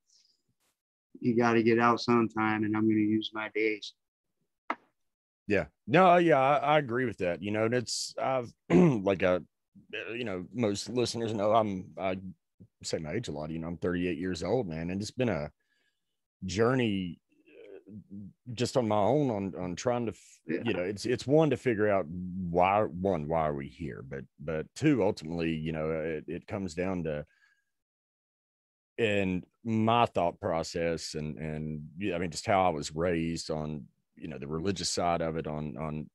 [1.19, 3.93] you got to get out sometime, and I'm going to use my days.
[5.47, 5.65] Yeah.
[5.87, 7.41] No, uh, yeah, I, I agree with that.
[7.41, 9.43] You know, and it's I've like a
[10.13, 12.17] you know, most listeners know I'm I
[12.83, 15.29] say my age a lot, you know, I'm 38 years old, man, and it's been
[15.29, 15.51] a
[16.45, 18.17] journey uh,
[18.53, 20.13] just on my own on on trying to
[20.47, 20.61] Yeah.
[20.63, 24.25] you know, it's it's one to figure out why one why are we here, but
[24.39, 27.25] but two ultimately, you know, it, it comes down to
[28.97, 31.81] and my thought process and and
[32.13, 35.47] I mean just how I was raised on you know the religious side of it
[35.47, 36.09] on on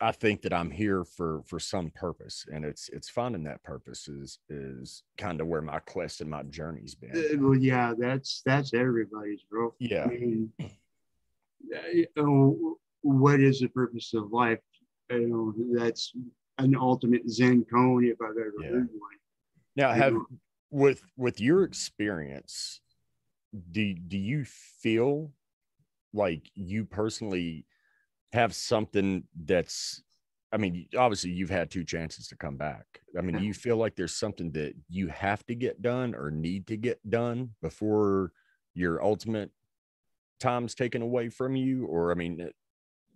[0.00, 4.06] I think that I'm here for for some purpose and it's it's finding that purpose
[4.08, 7.40] is is kind of where my quest and my journey's been.
[7.40, 9.74] well, yeah, that's that's everybody's, bro.
[9.78, 10.04] Yeah.
[10.04, 10.68] I mean, uh,
[11.92, 14.60] you know, what is the purpose of life?
[15.10, 16.12] You know, that's
[16.58, 18.68] an ultimate Zen koan if I've ever Yeah.
[18.68, 19.18] heard one.
[19.74, 20.26] Now have know.
[20.70, 22.80] with with your experience
[23.70, 25.32] do do you feel
[26.12, 27.64] like you personally
[28.32, 30.02] have something that's
[30.50, 32.86] I mean, obviously you've had two chances to come back.
[33.16, 36.30] I mean, do you feel like there's something that you have to get done or
[36.30, 38.32] need to get done before
[38.72, 39.50] your ultimate
[40.40, 41.84] time's taken away from you?
[41.84, 42.46] Or I mean, uh,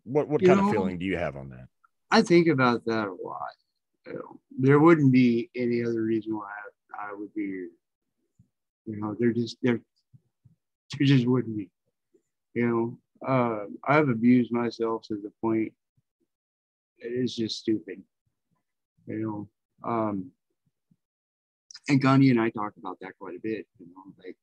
[0.05, 1.69] what what You kind know, of feeling do you have on that?
[2.11, 4.19] I think about that a lot.
[4.59, 6.51] There wouldn't be any other reason why
[6.99, 7.69] I, I would be.
[8.85, 9.81] You know, there just there,
[10.99, 11.71] there just wouldn't be.
[12.55, 15.73] You know, uh, I've abused myself to the point
[16.99, 18.03] it is just stupid.
[19.07, 19.49] You
[19.85, 20.31] know, um,
[21.89, 23.67] and Connie and I talk about that quite a bit.
[23.79, 24.37] You know, like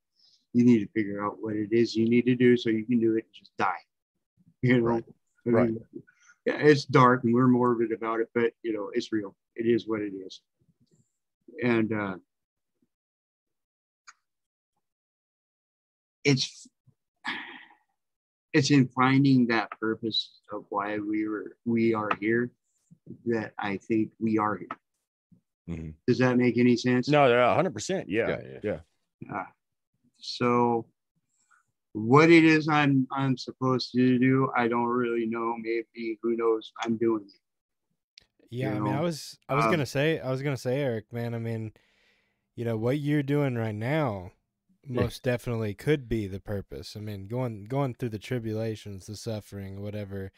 [0.53, 2.99] you need to figure out what it is you need to do so you can
[2.99, 3.73] do it and just die.
[4.61, 5.03] You know, Right.
[5.47, 5.73] I Right.
[6.45, 9.33] yeah, it's dark and we're morbid about it, but you know, it's real.
[9.55, 10.41] It is what it is.
[11.63, 12.17] And uh
[16.25, 16.67] it's
[18.53, 22.51] it's in finding that purpose of why we were we are here
[23.25, 24.67] that I think we are here.
[25.69, 25.93] Mhm.
[26.07, 27.07] Does that make any sense?
[27.07, 28.09] No, yeah, hundred percent.
[28.09, 28.79] Yeah, Yeah, yeah.
[29.21, 29.35] yeah.
[29.37, 29.45] Uh,
[30.17, 30.87] so
[31.93, 35.55] what it is I'm I'm supposed to do, I don't really know.
[35.57, 36.71] Maybe who knows?
[36.83, 37.41] I'm doing it.
[38.49, 40.81] Yeah, you I mean, I was I was um, gonna say I was gonna say
[40.81, 41.35] Erick, man.
[41.35, 41.73] I mean,
[42.55, 44.31] you know what you're doing right now,
[44.87, 45.01] Yeah.
[45.03, 46.95] most definitely could be the purpose.
[46.95, 50.31] I mean, going going through the tribulations, the suffering, whatever,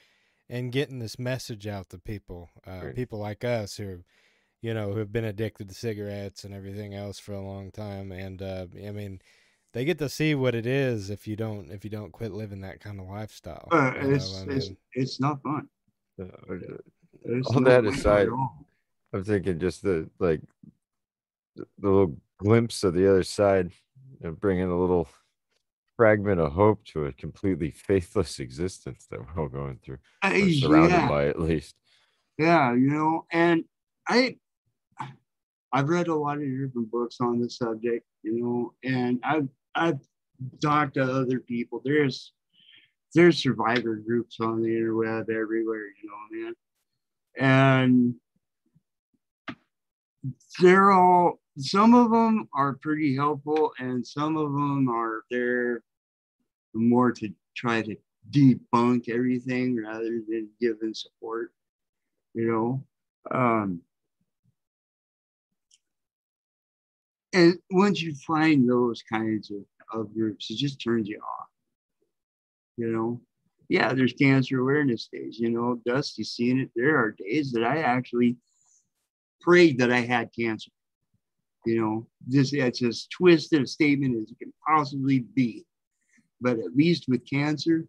[0.49, 2.95] and getting this message out to people, uh, Right.
[2.95, 4.04] people like us who,
[4.62, 8.12] you know, who have been addicted to cigarettes and everything else for a long time,
[8.12, 9.21] and uh, I mean,
[9.73, 12.62] they get to see what it is if you don't if you don't quit living
[12.62, 13.67] that kind of lifestyle.
[13.71, 15.67] Uh, it's I it's mean, it's not fun.
[16.19, 16.25] Uh,
[17.23, 18.27] It's All not that fun aside.
[19.13, 20.41] I'm thinking just the like
[21.56, 23.71] the, the little glimpse of the other side
[24.23, 25.07] and bringing a little
[25.97, 30.49] fragment of hope to a completely faithless existence that we're all going through, Uh, or
[30.51, 31.75] surrounded yeah, by at least.
[32.38, 33.65] yeah, you know, and
[34.07, 34.38] I
[35.73, 39.99] I've read a lot of different books on the subject, you know, and I've I've
[40.62, 41.81] talked to other people.
[41.84, 42.34] There's
[43.13, 46.55] there's survivor groups on the interweb everywhere, you know, man.
[47.38, 48.15] And
[50.62, 55.84] they're all some of them are pretty helpful and some of them are there
[56.74, 57.96] more to try to
[58.32, 61.52] debunk everything rather than giving support
[62.36, 62.84] you know?
[63.32, 63.82] Um
[67.34, 71.48] and once you find those kinds of, of groups it just turns you off
[72.78, 73.22] you know?
[73.70, 76.72] Yeah there's cancer awareness days you know dusty's seen it.
[76.76, 78.38] There are days that i actually
[79.42, 80.72] prayed that i had cancer
[81.65, 85.65] you know this it's as twisted a statement as it can possibly be.
[86.41, 87.86] But at least with cancer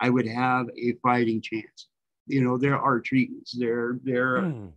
[0.00, 1.88] i would have a fighting chance.
[2.26, 4.72] You know there are treatments there there Mm.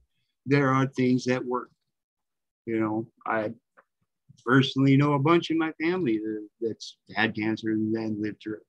[0.46, 1.70] there are things that work.
[2.65, 3.52] You know i
[4.46, 8.56] personally know a bunch in my family that, that's had cancer and then lived through
[8.58, 8.67] it.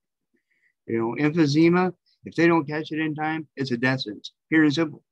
[0.93, 1.93] You know emphysema
[2.25, 5.03] if they don't catch it in time it's a death sentence pure and simple.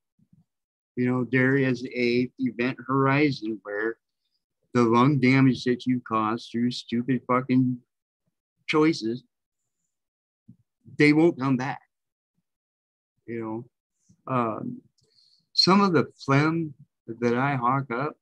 [0.96, 3.96] You know there is a event horizon where
[4.74, 7.76] the lung damage that you caused through stupid fucking
[8.68, 9.24] choices
[10.98, 11.80] they won't come back
[13.26, 13.64] you know
[14.34, 14.80] um,
[15.52, 16.72] some of the phlegm
[17.06, 18.16] that i hawk up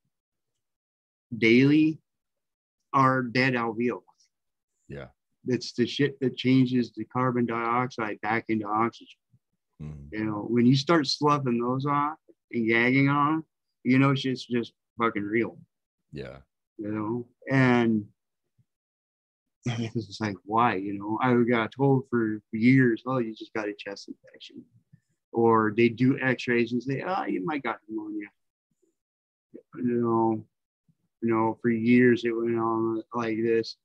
[1.36, 1.98] daily
[2.92, 4.00] are dead alveoli
[4.88, 5.08] Yeah.
[5.46, 9.18] it's the shit that changes the carbon dioxide back into oxygen
[9.80, 10.08] Mhm.
[10.10, 12.18] you know, when you start sloughing those off
[12.50, 13.44] and gagging on,
[13.84, 15.56] you know, shit's just fucking real,
[16.12, 16.38] Yeah.
[16.78, 17.26] you know.
[17.50, 18.06] And
[19.66, 20.76] it was like, why?
[20.76, 24.64] You know, I got told for years, oh, you just got a chest infection.
[25.32, 28.28] Or they do x rays and say, oh, you might got pneumonia.
[29.76, 30.44] You know,
[31.20, 33.76] you know, for years it went on like this.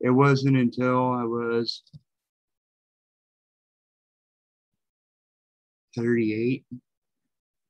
[0.00, 1.82] It wasn't until I was
[5.96, 6.64] 38,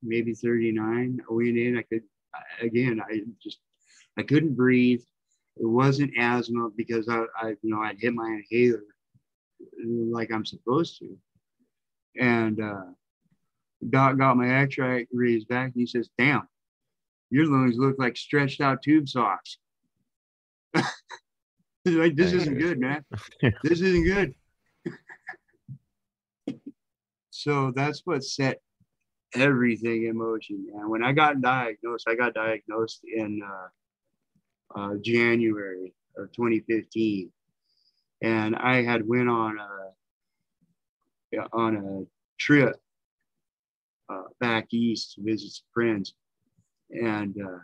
[0.01, 1.19] maybe 39.
[1.21, 2.03] I went in, I could,
[2.61, 3.59] again, I just,
[4.17, 5.01] I couldn't breathe.
[5.57, 8.83] It wasn't asthma because I, I you know, I'd hit my inhaler
[9.85, 11.17] like I'm supposed to.
[12.19, 12.91] And uh,
[13.89, 16.47] Doc got my x-ray raised back and he says, damn,
[17.29, 19.57] your lungs look like stretched out tube socks.
[20.73, 20.85] like,
[22.15, 23.03] this isn't good, man.
[23.63, 24.35] this isn't good.
[27.29, 28.61] so that's what set
[29.35, 30.67] everything in motion.
[30.75, 33.67] And when I got diagnosed, I got diagnosed in uh,
[34.75, 37.31] uh, January of 2015,
[38.21, 39.91] and I had went on a
[41.53, 42.03] on a
[42.37, 42.75] trip
[44.09, 46.13] uh, back east to visit some friends.
[46.89, 47.59] And uh,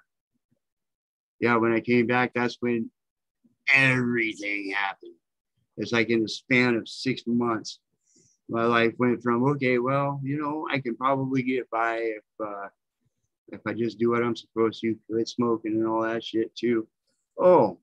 [1.40, 2.90] yeah, when I came back, that's when
[3.74, 5.16] everything happened.
[5.78, 7.80] It's like in the span of six months,
[8.50, 12.68] my life went from okay, well, you know, I can probably get by if uh,
[13.50, 16.88] if I just do what I'm supposed to, quit smoking and all that shit too.
[17.40, 17.80] Oh,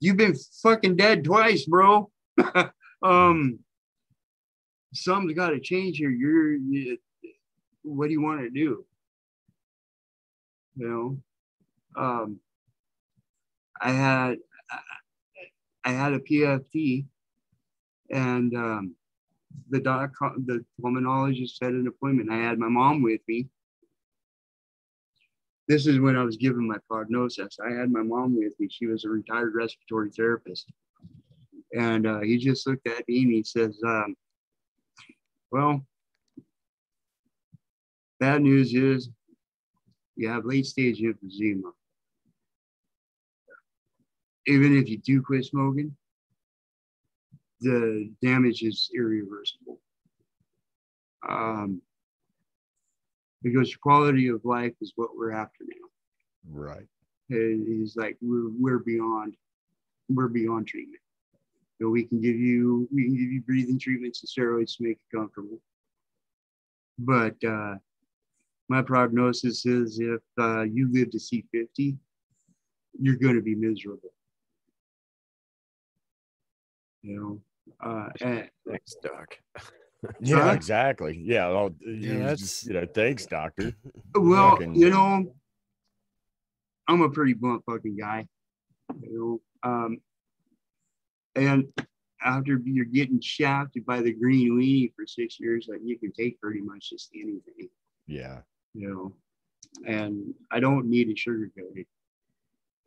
[0.00, 2.10] you've been fucking dead twice, bro.
[3.02, 3.58] um,
[4.94, 6.10] something's got to change here.
[6.10, 6.98] You're, you,
[7.82, 8.84] what do you want to do?
[10.76, 12.40] You know, um,
[13.80, 14.38] I had,
[15.84, 17.06] I had a PFT,
[18.10, 18.94] and um,
[19.70, 20.12] the doc,
[20.44, 22.30] the pulmonologist set an appointment.
[22.30, 23.48] I had my mom with me.
[25.70, 27.56] This is when I was given my prognosis.
[27.64, 28.66] I had my mom with me.
[28.68, 30.68] She was a retired respiratory therapist.
[31.72, 34.16] And uh, he just looked at me and he says, um,
[35.52, 35.86] Well,
[38.18, 39.10] bad news is
[40.16, 41.70] you have late stage emphysema.
[44.48, 45.94] Even if you do quit smoking,
[47.60, 49.78] the damage is irreversible.
[51.28, 51.80] Um,
[53.42, 55.88] because quality of life is what we're after now.
[56.48, 56.86] Right.
[57.30, 59.34] And he's like, we're we're beyond,
[60.08, 61.00] we're beyond treatment.
[61.78, 64.82] You know, we can give you we can give you breathing treatments and steroids to
[64.82, 65.60] make you comfortable.
[66.98, 67.76] But uh,
[68.68, 71.96] my prognosis is if uh, you live to see 50,
[73.00, 74.12] you're going to be miserable.
[77.02, 77.42] You
[77.82, 79.38] know, uh, and, Thanks, Doc.
[80.20, 80.52] Yeah, Huh?
[80.52, 81.18] exactly.
[81.22, 81.48] Yeah.
[81.48, 83.72] Well, Yeah, that's- just, you know, thanks, doctor.
[84.14, 85.34] Well, Fucking- you know,
[86.88, 88.26] I'm a pretty blunt fucking guy.
[89.02, 89.98] You know, um,
[91.36, 91.72] and
[92.22, 96.40] after you're getting shafted by the green weenie for six years, like you can take
[96.40, 97.68] pretty much just anything,
[98.06, 98.42] Yeah.
[98.74, 99.14] you know.
[99.86, 101.86] And I don't need a sugar sugarcoated.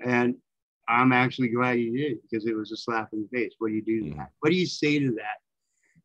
[0.01, 0.35] And
[0.89, 3.53] I'm actually glad you did because it was a slap in the face.
[3.59, 4.17] What do you do to Mhm.
[4.17, 4.31] that?
[4.39, 5.37] What do you say to that?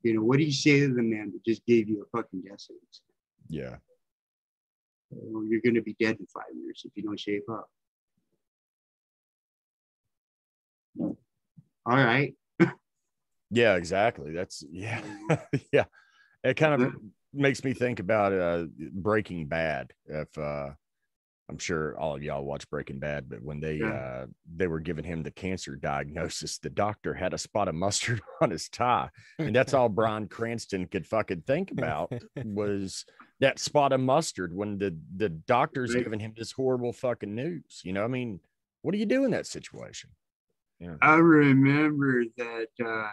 [0.02, 2.42] You know, what do you say to the man that just gave you a fucking
[2.42, 3.02] death sentence?
[3.48, 3.76] Yeah.
[5.10, 7.68] Well, you're going to be dead in five years if you don't shape up.
[11.00, 11.16] All
[11.86, 12.34] right.
[13.50, 14.32] Yeah, exactly.
[14.32, 15.00] That's yeah.
[15.72, 15.84] yeah.
[16.44, 16.92] It kind of
[17.32, 19.92] makes me think about uh Breaking Bad.
[20.06, 20.70] If uh
[21.50, 23.86] I'm sure all of y'all watch Breaking Bad, but when they Yeah.
[23.92, 28.20] uh they were giving him the cancer diagnosis, the doctor had a spot of mustard
[28.40, 29.08] on his tie.
[29.38, 32.12] And that's all Bryan Cranston could fucking think about
[32.44, 33.04] was
[33.40, 36.04] that spot of mustard when the the doctor's Right.
[36.04, 37.80] giving him this horrible fucking news.
[37.84, 38.40] You know, I mean,
[38.82, 40.10] what do you do in that situation?
[40.80, 40.96] Yeah.
[41.02, 43.10] I remember that uh,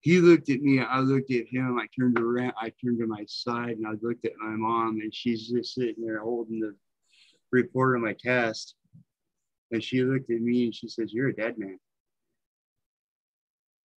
[0.00, 0.80] he looked at me.
[0.80, 1.78] I looked at him.
[1.78, 2.52] I turned around.
[2.60, 6.04] I turned to my side and I looked at my mom, and she's just sitting
[6.04, 6.74] there holding the
[7.50, 8.74] report on my test.
[9.70, 11.78] And she looked at me and she says, You're a dead man.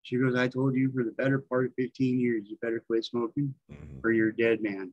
[0.03, 3.05] She goes, I told you for the better part of 15 years, you better quit
[3.05, 3.53] smoking.
[3.71, 4.03] Mhm.
[4.03, 4.91] or you're a dead man.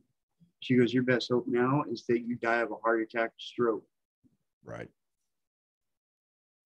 [0.59, 3.39] She goes, Your best hope now is that you die of a heart attack or
[3.39, 3.87] stroke.
[4.63, 4.89] Right.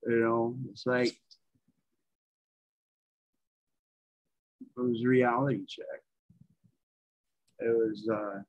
[0.05, 1.15] You know, it's like
[4.77, 6.01] it was a reality check.
[7.59, 8.39] It was uh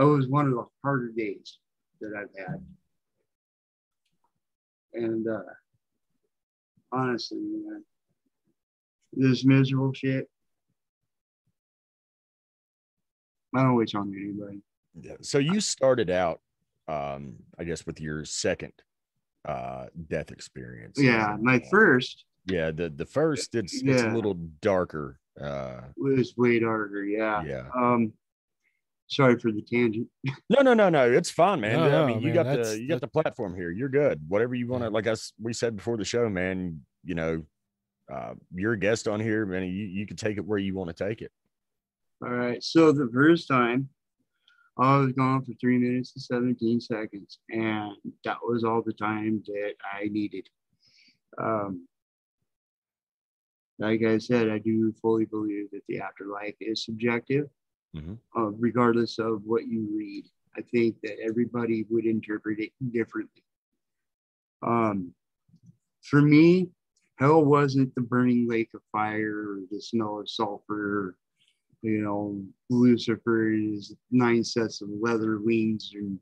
[0.00, 1.58] it was one of the harder days
[2.00, 2.64] that I've had.
[4.94, 5.42] And uh
[6.92, 7.84] honestly, man,
[9.12, 10.28] this miserable shit.
[13.54, 14.60] I don't wish on anybody.
[15.00, 15.16] Yeah.
[15.22, 16.40] So you started out,
[16.86, 18.72] um, I guess, with your second
[19.46, 20.98] uh death experience.
[21.00, 25.18] Yeah, my first Yeah, the the first it's it's a little darker.
[25.40, 27.02] Uh was way darker.
[27.04, 27.42] Yeah.
[27.44, 27.68] yeah.
[27.74, 28.12] Um,
[29.08, 30.08] sorry for the tangent.
[30.50, 31.10] No, no, no, no.
[31.10, 31.78] It's fine, man.
[31.78, 33.70] No, I no, mean, you man, got the you got the platform here.
[33.70, 34.20] You're good.
[34.28, 34.92] Whatever you want to, Yeah.
[34.94, 36.80] like us we said before the show, man.
[37.04, 37.42] You know,
[38.12, 39.62] uh, you're a guest on here, man.
[39.64, 41.30] You you can take it where you want to take it.
[42.22, 42.62] All right.
[42.62, 43.88] So the first time,
[44.76, 47.92] I was gone for three minutes and 17 seconds, and
[48.24, 50.46] that was all the time that I needed.
[51.40, 51.86] Um,
[53.80, 57.48] like I said, I do fully believe that the afterlife is subjective,
[57.94, 58.18] Mhm.
[58.36, 60.28] uh, regardless of what you read.
[60.56, 63.42] I think that everybody would interpret it differently.
[64.62, 65.14] Um,
[66.02, 66.70] for me,
[67.16, 71.16] hell wasn't the burning lake of fire or the smell of sulfur
[71.82, 76.18] you know, Lucifer is nine sets of leather wings and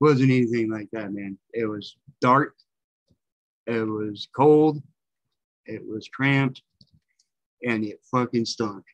[0.00, 1.38] wasn't anything like that, man.
[1.52, 2.56] It was dark,
[3.66, 4.82] it was cold,
[5.66, 6.62] it was cramped,
[7.66, 8.84] and it fucking stunk.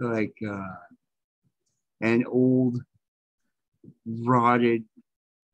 [0.00, 0.76] Like uh,
[2.00, 2.80] an old,
[4.06, 4.84] rotted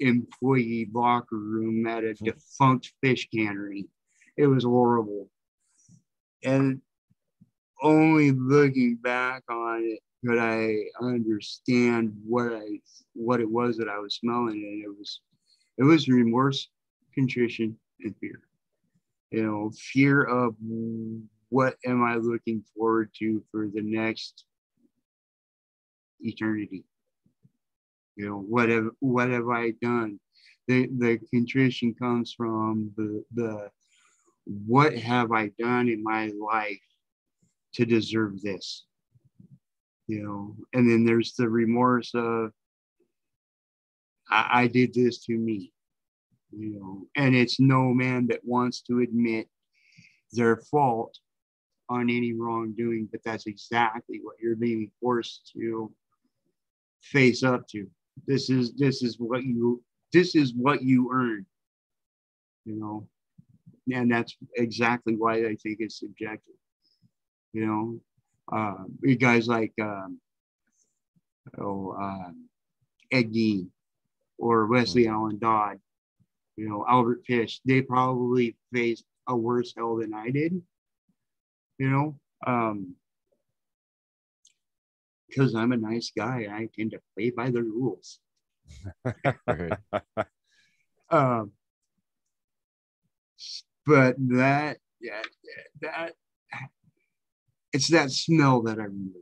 [0.01, 3.87] employee locker room at a defunct fish cannery.
[4.37, 5.31] It was horrible.
[6.45, 6.81] And
[7.83, 12.81] only looking back on it could I understand what I
[13.15, 15.21] what it was that I was smelling, and it was
[15.79, 16.69] it was remorse,
[17.15, 18.41] contrition, and fear.
[19.35, 20.55] You know, fear of
[21.49, 24.45] what am I looking forward to for the next
[26.21, 26.85] eternity.
[28.15, 30.21] You know, what have what have I done?
[30.69, 33.71] The the contrition comes from the the
[34.45, 36.87] what have I done in my life
[37.73, 38.87] to deserve this?
[40.07, 42.53] You know, and then there's the remorse of
[44.31, 45.74] I, I did this to me.
[46.57, 49.49] You know, and it's no man that wants to admit
[50.33, 51.19] their fault
[51.89, 55.93] on any wrongdoing, but that's exactly what you're being forced to
[57.03, 57.87] face up to.
[58.27, 59.83] This is this is what you
[60.13, 61.47] this is what you earn.
[62.65, 63.09] You know,
[63.93, 66.55] and that's exactly why I think it's subjective.
[67.53, 68.01] You know,
[68.57, 70.19] uh, you guys like um,
[71.59, 72.49] oh um,
[73.13, 73.69] Ed Gein
[74.39, 75.79] or Westley Allan Dodd,
[76.57, 80.61] you know Albert Fish, they probably faced a worse hell than I did.
[81.79, 82.95] You know, um,
[85.29, 88.21] because I'm a nice guy, I tend to play by the rules.
[91.11, 91.53] Um,
[93.87, 95.23] but that, yeah,
[95.83, 96.15] that,
[97.73, 99.21] it's that smell that I remember.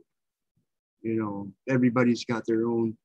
[1.01, 2.97] You know, everybody's got their own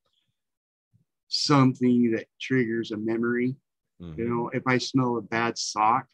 [1.27, 3.55] something that triggers a memory.
[4.01, 4.17] Mhm.
[4.17, 6.07] You know, if I smell a bad sock,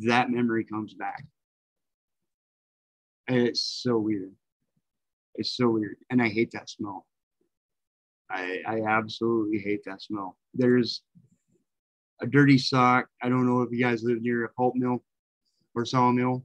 [0.00, 1.24] that memory comes back.
[3.26, 4.34] And it's so weird.
[5.34, 5.96] It's so weird.
[6.10, 7.06] And I hate that smell.
[8.28, 10.36] I, I absolutely hate that smell.
[10.54, 11.02] There's
[12.20, 13.08] a dirty sock.
[13.22, 15.02] I don't know if you guys live near a pulp mill
[15.74, 16.44] or sawmill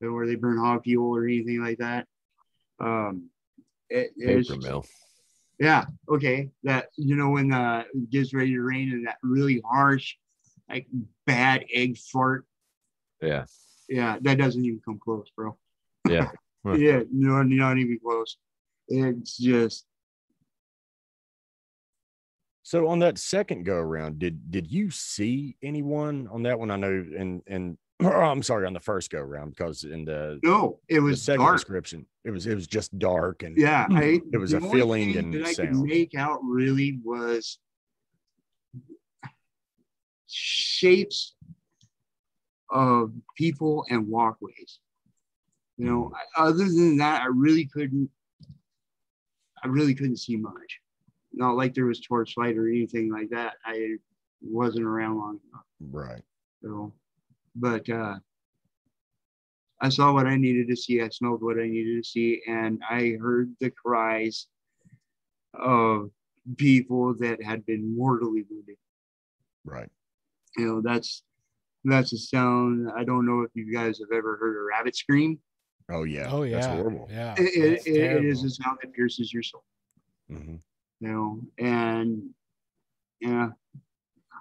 [0.00, 2.06] where they burn hog fuel or anything like that.
[2.78, 3.28] Um,
[3.90, 4.84] it, it's, Paper mill.
[5.60, 6.50] Yeah, okay.
[6.64, 10.16] That you know when uh, it gets ready to rain and that really harsh,
[10.68, 10.86] like
[11.26, 12.46] bad egg fart.
[13.20, 13.44] Yeah.
[13.88, 15.56] Yeah, that doesn't even come close, bro.
[16.08, 16.30] Yeah.
[16.76, 18.36] Yeah, no, not even close.
[18.86, 19.86] It's just
[22.62, 26.70] So on that second go around, did did you see anyone on that one?
[26.70, 30.78] I know, and and I'm sorry, on the first go around because in the, no.
[30.88, 31.56] It was second dark.
[31.56, 35.34] description, it was it was just dark and Yeah, I, It was a feeling and
[35.34, 35.82] that I could sound.
[35.82, 37.58] make out really was
[40.26, 41.34] shapes
[42.70, 44.78] of people and walkways.
[45.76, 46.46] You know, Mm.
[46.46, 48.10] Other than that, I really couldn't.
[49.62, 50.80] I really couldn't see much.
[51.32, 53.54] Not like there was torchlight or anything like that.
[53.64, 53.96] I
[54.42, 55.64] wasn't around long enough.
[56.10, 56.22] right.
[56.62, 56.92] So,
[57.54, 58.16] but uh,
[59.80, 61.00] I saw what I needed to see.
[61.00, 64.46] I smelled what I needed to see, and I heard the cries
[65.54, 66.10] of
[66.56, 68.76] people that had been mortally wounded.
[69.64, 69.88] Right.
[70.56, 71.22] You know, that's
[71.84, 72.90] that's a sound.
[72.96, 75.38] I don't know if you guys have ever heard a rabbit scream.
[75.90, 76.28] Oh yeah.
[76.30, 77.08] Oh yeah, That's horrible.
[77.10, 79.64] Yeah, It, it, that's it- it is a sound that pierces your soul.
[80.28, 80.56] hmm
[81.02, 82.28] you know and
[83.22, 83.48] yeah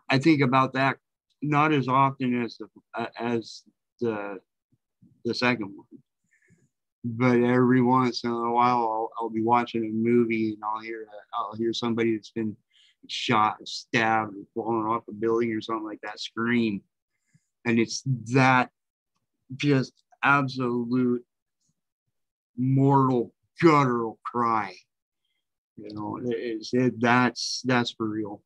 [0.10, 0.98] i think about that
[1.42, 3.64] not as often as the uh, as
[4.02, 4.40] the
[5.26, 5.88] the second one.
[7.04, 11.04] But every once in a while I'll, I'll be watching a movie and i'll hear
[11.04, 12.56] a, i'll hear somebody that's been
[13.08, 16.82] shot stabbed or fallen off a building or something like that scream.
[17.66, 18.70] And it's that
[19.56, 21.24] just absolute
[22.58, 24.76] mortal guttural cry.
[25.78, 28.42] You know, it's it, that's that's for real.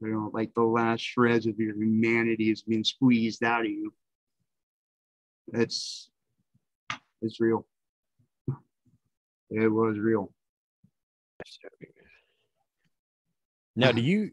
[0.00, 3.92] You know, like the last shreds of your humanity is being squeezed out of you.
[5.52, 6.10] It's
[7.20, 7.66] it's real.
[9.50, 10.32] It was real.
[13.76, 14.30] Now, do you?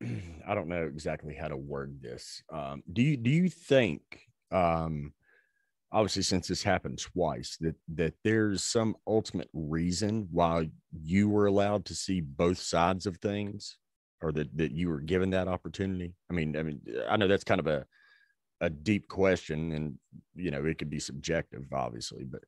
[0.46, 2.42] I don't know exactly how to word this.
[2.52, 4.02] Um, do you do you think,
[4.50, 5.12] um,
[5.92, 11.84] obviously, since this happened twice, that that there's some ultimate reason why you were allowed
[11.86, 13.78] to see both sides of things,
[14.22, 16.14] or that that you were given that opportunity?
[16.30, 17.84] I mean, I mean, I know that's kind of a
[18.60, 19.98] a deep question, and
[20.34, 22.44] you know, it could be subjective, obviously, but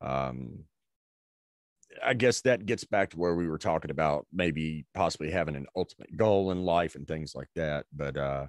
[0.00, 0.64] um
[2.04, 5.66] I guess that gets back to where we were talking about maybe possibly having an
[5.74, 7.86] ultimate goal in life and things like that.
[7.92, 8.46] But uh,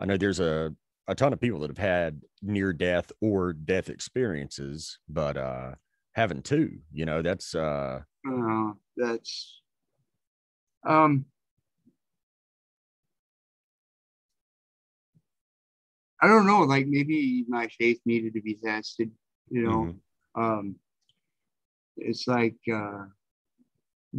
[0.00, 0.74] I know there's a
[1.08, 5.72] a ton of people that have had near death or death experiences, but uh,
[6.14, 9.60] having two, you know, that's uh, uh that's
[10.86, 11.24] um
[16.22, 19.10] I don't know, like maybe my faith needed to be tested,
[19.50, 19.94] you know.
[20.36, 20.42] Mhm.
[20.42, 20.76] Um
[21.96, 23.06] it's like uh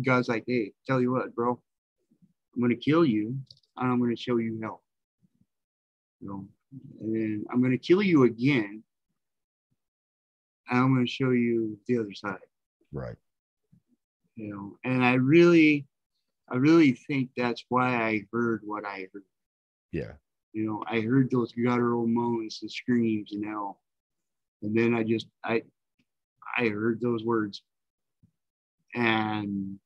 [0.06, 1.62] God's like, hey, tell you what, bro,
[2.56, 3.38] I'm gonna kill you
[3.78, 4.84] and I'm gonna show you hell.
[6.22, 6.48] You know,
[7.02, 8.84] and then I'm gonna kill you again
[10.70, 12.38] and I'm gonna show you the other side
[12.94, 13.16] right.
[14.36, 15.86] you know and i really
[16.50, 19.24] i really think that's why i heard what i heard
[19.92, 20.14] Yeah.
[20.54, 23.80] You know i heard those guttural moans and screams and hell.
[24.62, 25.64] And then i just i
[26.58, 27.64] i heard those words.
[28.94, 29.80] And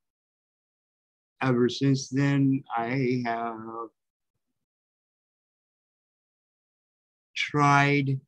[1.41, 3.89] ever since then i have
[7.35, 8.19] tried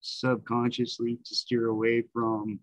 [0.00, 2.60] subconsciously to steer away from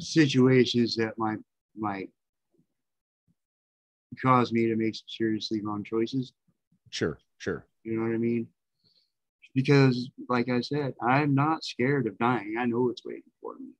[0.00, 1.38] situations that might
[1.76, 2.10] might
[4.20, 6.32] cause me to make seriously wrong choices.
[6.90, 7.18] Sure.
[7.38, 7.66] Sure.
[7.84, 8.48] You know what I mean?
[9.54, 12.56] Because, like I said, I'm not scared of dying.
[12.58, 13.70] I know it's waiting for me.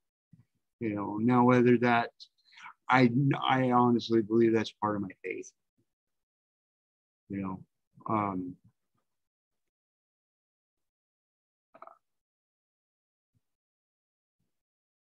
[0.80, 2.10] You know, now whether that,
[2.88, 3.10] I
[3.42, 5.50] I honestly believe that's part of my faith.
[7.28, 7.60] You know,
[8.08, 8.54] um,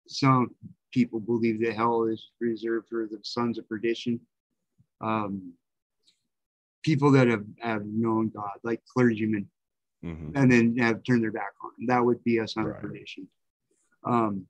[0.08, 0.54] some
[0.92, 4.20] people believe that hell is reserved for the sons of perdition.
[5.02, 5.54] Um,
[6.84, 9.48] people that have, have known God, like clergymen,
[10.02, 11.88] hmm and then have turned their back on him.
[11.88, 12.76] That would be a son Right.
[12.76, 13.28] of perdition.
[14.04, 14.48] Um,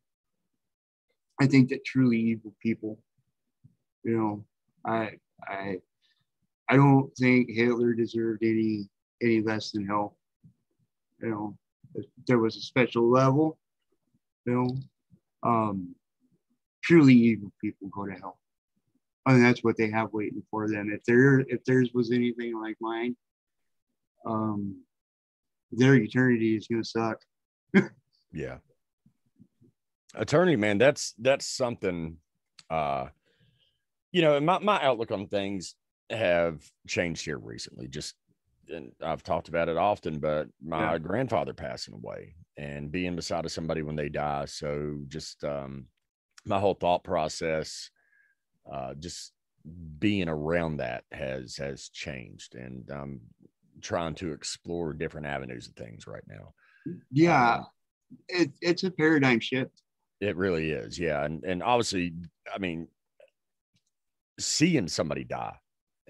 [1.40, 3.00] I think that truly evil people,
[4.04, 4.46] you know,
[4.86, 5.78] I I
[6.70, 8.90] I don't think Hitler deserved any
[9.22, 10.18] any less than hell.
[11.22, 11.58] You know,
[11.96, 13.58] if there was a special level,
[14.46, 14.78] you know,
[15.50, 15.96] um,
[16.84, 18.40] truly evil people go to hell.
[19.26, 20.90] And that's what they have waiting for them.
[20.92, 23.16] If there if theirs was anything like mine,
[24.26, 24.82] um,
[25.72, 27.20] their eternity is gonna suck.
[28.34, 28.58] Yeah.
[30.16, 32.18] Attorney, man, that's that's something
[32.70, 33.08] uh
[34.14, 35.76] you know, my, my outlook on things
[36.10, 37.88] have changed here recently.
[37.88, 38.16] Just
[38.70, 40.98] and I've talked about it often, but my Yeah.
[40.98, 44.46] grandfather passing away and being beside of somebody when they die.
[44.46, 45.88] So just um
[46.46, 47.90] my whole thought process,
[48.72, 49.34] uh just
[50.00, 53.22] being around that has has changed and I'm
[53.82, 56.54] trying to explore different avenues of things right now.
[57.12, 57.68] Yeah, Um,
[58.30, 59.82] it, it's a paradigm shift.
[60.20, 62.14] It really is, yeah, and and obviously,
[62.54, 62.88] I mean,
[64.40, 65.58] seeing somebody die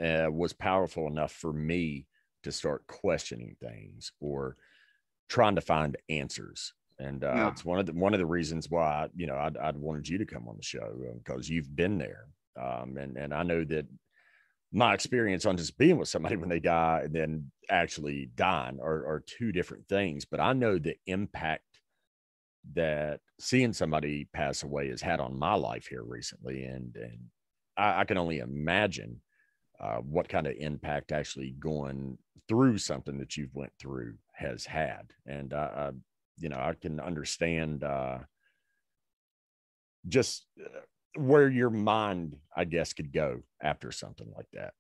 [0.02, 2.08] uh, was powerful enough for me
[2.44, 4.58] to start questioning things or
[5.30, 6.74] trying to find answers.
[7.00, 7.50] And uh, Yeah.
[7.50, 10.18] it's one of the one of the reasons why you know I'd, I'd wanted you
[10.20, 10.94] to come on the show
[11.24, 12.28] because you've been there,
[12.60, 13.88] um, and and I know that
[14.72, 19.06] my experience on just being with somebody when they die and then actually dying are,
[19.06, 20.26] are two different things.
[20.26, 21.66] But I know the impact
[22.74, 27.20] that seeing somebody pass away has had on my life here recently, and and
[27.78, 29.22] I, I can only imagine
[29.80, 35.12] uh, what kind of impact actually going through something that you've went through has had,
[35.26, 35.92] and I,
[36.38, 38.20] you know I can understand uh,
[40.08, 40.82] just uh,
[41.16, 44.74] where your mind, I guess, could go after something like that.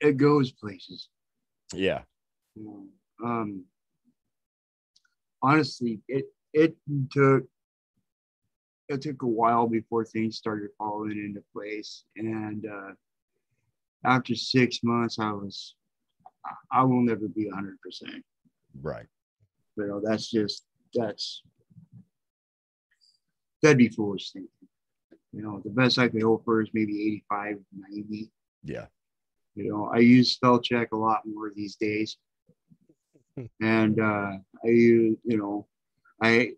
[0.00, 1.08] It goes places.
[1.72, 2.02] Yeah.
[3.24, 3.64] Um,
[5.42, 6.76] honestly, it it
[7.12, 7.44] took
[8.88, 12.92] it took a while before things started falling into place, and uh,
[14.04, 15.76] after six months, I was
[16.72, 18.24] I- will never be hundred percent.
[18.82, 19.06] right.
[19.76, 21.42] You know, that's just that's
[23.62, 24.59] that'd be foolish thinking.
[25.32, 28.30] You know, the best I could hope for is maybe 85, 90.
[28.64, 28.86] Yeah,
[29.54, 32.16] You know, I use spell check a lot more these days.
[33.60, 34.32] and uh
[34.64, 35.66] I use, you know,
[36.22, 36.52] I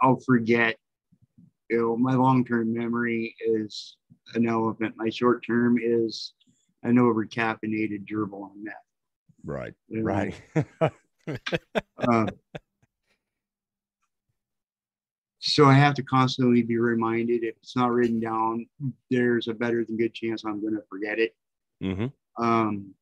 [0.00, 0.76] I'll forget.
[1.70, 3.96] You know, my long-term memory is
[4.34, 4.94] an elephant.
[4.96, 6.34] My short-term is
[6.82, 8.74] an overcaffeinated gerbil on meth.
[9.44, 10.04] right, you know.
[10.04, 10.34] right.
[11.98, 12.26] Uh,
[15.42, 18.66] so I have to constantly be reminded if it's not written down,
[19.10, 21.34] there's a better than good chance I'm going to forget it.
[21.80, 22.06] hmm
[22.38, 22.94] Um,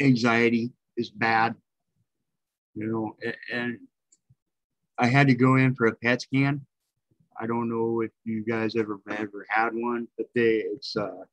[0.00, 1.56] anxiety is bad,
[2.74, 3.16] you know,
[3.52, 3.78] and
[4.98, 6.64] I had to go in for a PET scan.
[7.40, 11.24] I don't know if you guys ever ever had one, but they it's uh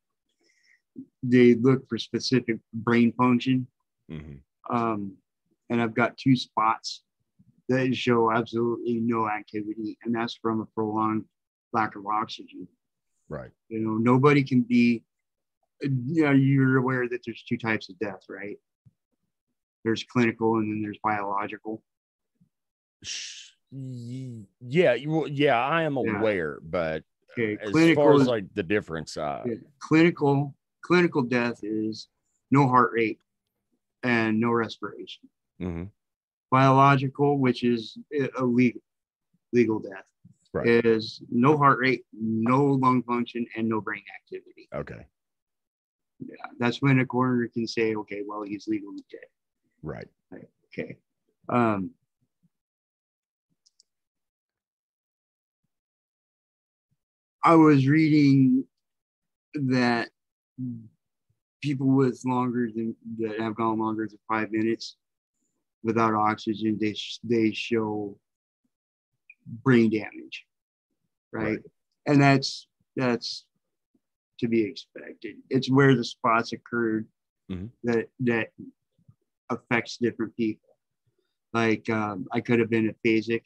[1.22, 3.68] they look for specific brain function.
[4.10, 4.40] Mhm.
[4.70, 5.18] Um,
[5.70, 7.04] and I've got two spots
[7.70, 11.26] that show absolutely no activity, and that's from a prolonged
[11.74, 12.68] lack of oxygen.
[13.30, 13.52] Right.
[13.70, 15.04] You know, nobody can be.
[15.82, 18.58] Yeah, you're aware that there's two types of death, right?
[19.84, 21.82] There's clinical and then there's biological.
[23.72, 26.20] Yeah, you yeah, I am Yeah.
[26.20, 29.56] aware, but Okay, as clinical far as like the difference, uh, Yeah.
[29.80, 32.10] clinical clinical death is
[32.52, 33.20] no heart rate
[34.04, 35.30] and no respiration.
[35.60, 35.90] mhm,
[36.52, 37.98] Biological, which is
[38.38, 38.82] a legal
[39.54, 40.06] legal death,
[40.54, 40.86] right.
[40.86, 44.68] is no heart rate, no lung function, and no brain activity.
[44.74, 45.06] Okay.
[46.20, 49.22] Yeah, that's when a coroner can say, okay, well, he's legally dead.
[49.82, 50.08] Right.
[50.68, 50.98] Okay.
[51.50, 51.92] Um,
[57.44, 58.66] I was reading
[59.54, 60.10] that
[61.62, 64.98] people with longer than that have gone longer than five minutes
[65.84, 68.18] without oxygen, they they show
[69.64, 70.46] brain damage,
[71.32, 71.44] right?
[71.52, 71.60] Right.
[72.08, 73.46] And that's that's
[74.40, 75.36] to be expected.
[75.50, 77.08] It's where the spots occurred
[77.50, 77.70] Mhm.
[77.84, 78.50] that that
[79.50, 80.70] affects different people.
[81.54, 83.46] Like um, I could have been aphasic,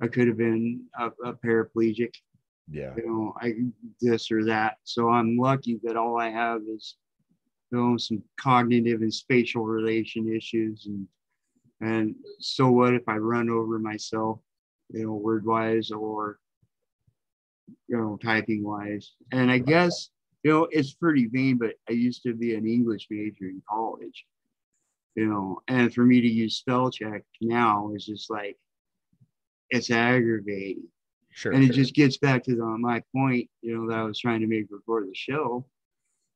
[0.00, 2.14] I could have been a, a paraplegic,
[2.68, 2.94] Yeah.
[2.96, 3.54] you know, I
[4.00, 4.78] this or that.
[4.84, 6.96] So I'm lucky that all I have is,
[7.70, 11.06] you know, some cognitive and spatial relation issues, and
[11.80, 14.40] and so what if I run over myself,
[14.90, 16.38] you know, word wise or
[17.86, 19.12] you know, typing wise.
[19.32, 20.10] And I guess
[20.42, 24.24] you know it's pretty vain, but I used to be an English major in college,
[25.14, 28.56] you know, and for me to use spell check now is just like
[29.70, 30.88] it's aggravating
[31.38, 31.52] Sure.
[31.52, 31.76] and it sure.
[31.76, 34.68] just gets back to the, my point, you know, that I was trying to make
[34.68, 35.64] before the show,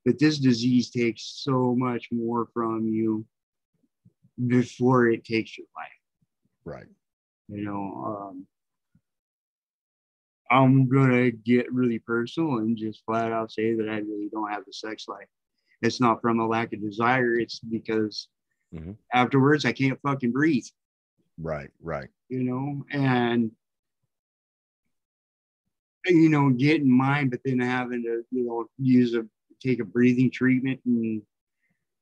[0.04, 3.26] that this disease takes so much more from you
[4.46, 5.90] before it takes your life.
[6.64, 6.86] right.
[7.48, 8.46] You know, um,
[10.50, 14.64] I'm gonna get really personal and just flat out say that I really don't have
[14.66, 15.28] the sex life.
[15.80, 17.38] It's not from a lack of desire.
[17.38, 18.28] It's because
[18.72, 18.96] Mhm.
[19.12, 20.66] afterwards I can't fucking breathe.
[21.38, 21.70] Right.
[21.80, 22.10] Right.
[22.28, 23.50] you know, and
[26.06, 29.26] you know, getting mine, but then having to, you know, use a
[29.60, 31.22] take a breathing treatment and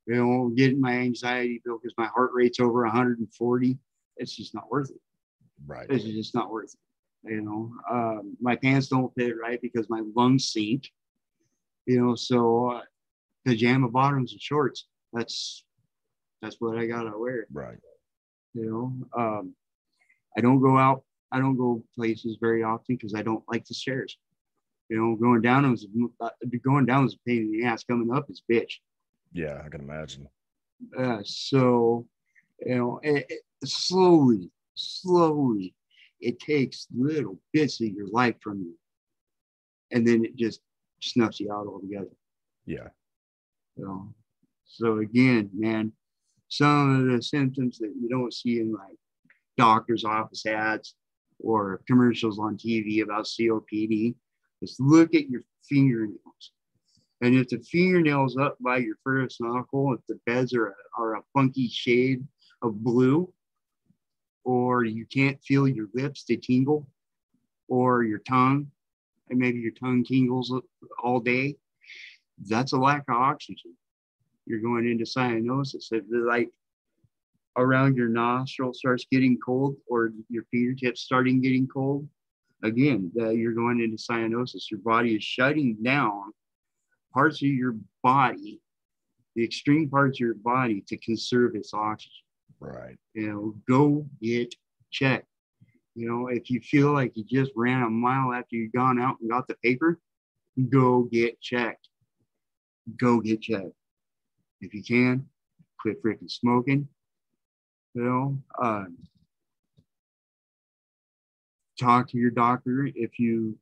[0.07, 3.79] you know, getting my anxiety bill because my heart rate's over 140.
[4.17, 5.01] It's just not worth it.
[5.67, 5.87] Right.
[5.91, 7.33] It's just not worth it.
[7.33, 10.91] You know, um, my pants don't fit right because my lungs sink.
[11.87, 12.83] You know, so uh,
[13.47, 14.87] pajama bottoms and shorts.
[15.13, 15.65] That's
[16.43, 17.77] that's what I gotta wear Right.
[18.55, 18.65] you
[19.15, 19.55] know um,
[20.37, 23.75] i don't go out i don't go places very often because i don't like the
[23.75, 24.17] stairs
[24.89, 25.87] you know going down was
[26.23, 26.31] uh,
[26.65, 28.75] going down is a pain in the ass coming up is bitch
[29.33, 30.29] Yeah, I can imagine.
[30.99, 32.07] uh, so
[32.67, 35.75] you know it, it- slowly slowly
[36.21, 38.75] it takes little bits of your life from you
[39.91, 40.61] and then it just
[41.03, 42.09] snuffs you out altogether
[42.65, 42.89] Yeah.
[43.77, 44.15] know
[44.65, 45.93] so again man
[46.49, 48.97] some of the symptoms that you don't see in like
[49.59, 50.95] doctor's office ads
[51.41, 54.15] or commercials on tv about copd
[54.63, 56.53] is look at your fingernails
[57.23, 61.23] and if the fingernails up by your first knuckle if the beds are, are a
[61.35, 62.27] funky shade
[62.63, 63.33] of blue
[64.45, 66.87] or you can't feel your lips to tingle
[67.69, 68.67] or your tongue
[69.29, 70.53] and maybe your tongue tingles
[71.03, 71.57] all day
[72.47, 73.75] that's a lack of oxygen.
[74.47, 75.93] You're going into cyanosis.
[75.93, 76.51] If the like
[77.57, 82.09] around your nostril starts getting cold or your fingertips starting getting cold,
[82.63, 84.71] again, that you're going into cyanosis.
[84.71, 86.33] Your body is shutting down
[87.13, 88.61] parts of your body,
[89.37, 92.13] the extreme parts of your body to conserve its oxygen
[92.59, 92.99] Right.
[93.15, 94.55] you know, go get
[94.91, 95.27] checked.
[95.95, 99.17] You know, if you feel like you just ran a mile after you've gone out
[99.21, 99.99] and got the paper,
[100.69, 101.89] go get checked.
[102.99, 103.73] Go get checked.
[104.61, 105.27] If you can,
[105.81, 106.87] quit freaking smoking.
[107.95, 108.97] You know, um,
[111.79, 113.59] talk to your doctor if you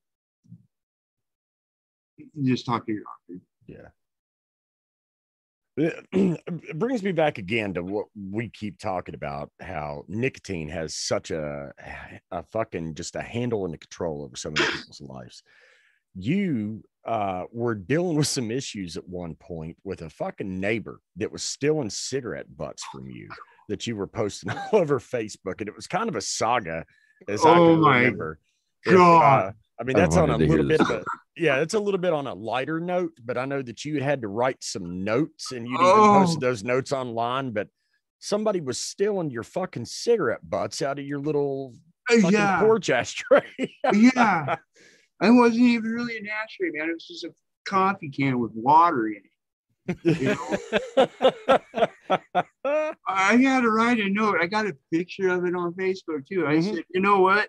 [2.44, 3.42] just talk to your doctor.
[3.66, 3.88] Yeah.
[6.12, 11.30] It brings me back again to what we keep talking about how nicotine has such
[11.30, 11.72] a
[12.32, 15.42] a fucking just a handle and a control over so many people's lives.
[16.16, 21.30] You uh were dealing with some issues at one point with a fucking neighbor that
[21.30, 23.28] was stealing cigarette butts from you
[23.68, 26.84] that you were posting all over Facebook, and it was kind of a saga
[27.28, 28.40] as I Oh can my remember.
[28.84, 29.44] If, God.
[29.44, 31.04] uh, I mean, I that's on a wanted to hear little bit of a
[31.36, 34.22] yeah, it's a little bit on a lighter note, but I know that you had
[34.22, 36.46] to write some notes and you'd even posted Oh.
[36.48, 37.68] those notes online, but
[38.18, 41.74] somebody was stealing your fucking cigarette butts out of your little
[42.10, 43.42] Uh, fucking yeah, porch ashtray.
[43.92, 44.56] yeah.
[45.20, 46.90] I wasn't even really an ashtray, man.
[46.90, 47.32] It was just a
[47.64, 49.24] coffee can with water in it.
[50.04, 51.06] You know,
[53.08, 54.36] I had to write a note.
[54.40, 56.46] I got a picture of it on Facebook too.
[56.46, 56.74] I Mhm.
[56.74, 57.48] said, you know what?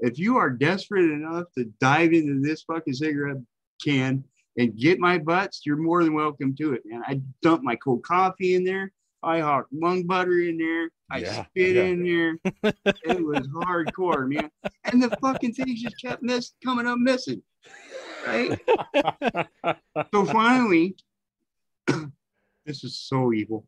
[0.00, 3.38] If you are desperate enough to dive into this fucking cigarette
[3.82, 4.24] can
[4.56, 7.02] and get my butts, you're more than welcome to it, man.
[7.06, 8.92] I dumped my cold coffee in there.
[9.22, 10.90] I hawked lung butter in there.
[11.10, 11.82] I Yeah, spit yeah.
[11.82, 12.38] in there.
[12.84, 14.50] it was hardcore, man.
[14.84, 17.42] And the fucking things just kept miss coming up missing.
[18.26, 18.58] Right?
[20.14, 20.96] So finally,
[22.66, 23.66] this is so evil.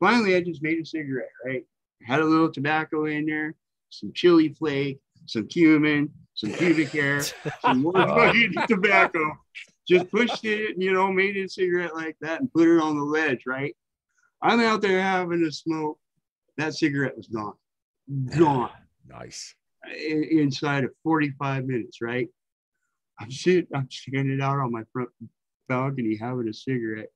[0.00, 1.64] Finally, I just made a cigarette, right?
[2.02, 3.54] Had a little tobacco in there,
[3.90, 7.20] some chili flake, some cumin, some pubic hair,
[7.60, 8.14] some more oh.
[8.14, 9.38] fucking tobacco.
[9.86, 12.96] Just pushed it, you know, made it a cigarette like that and put it on
[12.96, 13.76] the ledge, right?
[14.40, 15.98] I'm out there having a smoke.
[16.56, 17.54] That cigarette was gone.
[18.36, 18.70] Gone
[19.08, 19.54] nice.
[19.96, 22.28] in- inside of 45 minutes, right?
[23.20, 25.10] I'm sitting, I'm standing out on my front
[25.68, 27.10] balcony having a cigarette,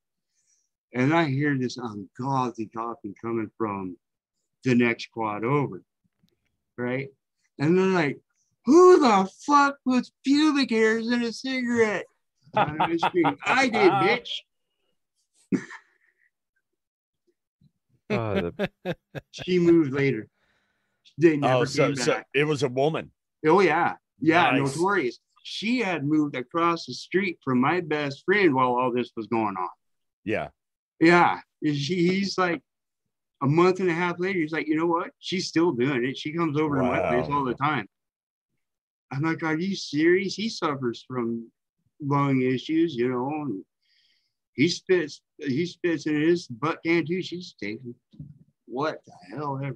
[0.93, 3.97] and I hear this ungodly talking coming from
[4.63, 5.83] the next quad over,
[6.77, 7.09] right?
[7.59, 8.19] And they're like,
[8.65, 12.05] "Who the fuck puts pubic hairs in a cigarette?"
[12.55, 14.29] I did, bitch."
[18.11, 18.95] Oh, the,
[19.31, 20.27] She moved later.
[21.19, 23.11] They oh, never Oh, so, came so it was a woman.
[23.45, 24.75] Oh yeah, yeah, Nice.
[24.75, 25.19] notorious.
[25.43, 29.55] She had moved across the street from my best friend while all this was going
[29.57, 29.69] on.
[30.23, 30.49] Yeah.
[30.99, 32.61] Yeah, she, he's like
[33.41, 34.39] a month and a half later.
[34.39, 35.11] He's like, you know what?
[35.19, 36.17] She's still doing it.
[36.17, 37.87] She comes over to my place all the time.
[39.11, 40.35] I'm like, are you serious?
[40.35, 41.49] He suffers from
[42.01, 43.27] lung issues, you know.
[43.45, 43.63] And
[44.53, 47.21] he spits, he spits in his butt can too.
[47.21, 47.95] She's taking
[48.65, 49.75] what the hell ever.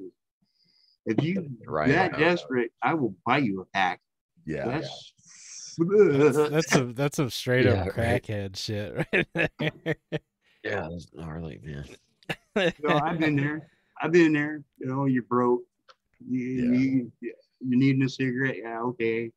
[1.05, 2.19] If you Dry it that out.
[2.19, 4.01] desperate, I will buy you a pack.
[4.45, 4.65] Yeah.
[4.67, 5.13] That's
[5.79, 8.21] That's, that's some that's some straight up Yeah, right.
[8.23, 9.49] crackhead shit right there.
[10.63, 11.85] yeah, that's gnarly, man.
[12.55, 13.67] You know, I've been there.
[14.01, 14.63] I've been there.
[14.79, 15.61] You know, you're broke.
[16.29, 16.79] You, Yeah.
[16.79, 18.57] you, you needing a cigarette?
[18.61, 19.31] Yeah, okay.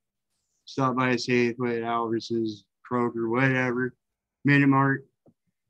[0.64, 3.94] Stop by a Safeway, Albertsons, Kroger, whatever.
[4.44, 5.04] Minute Mart.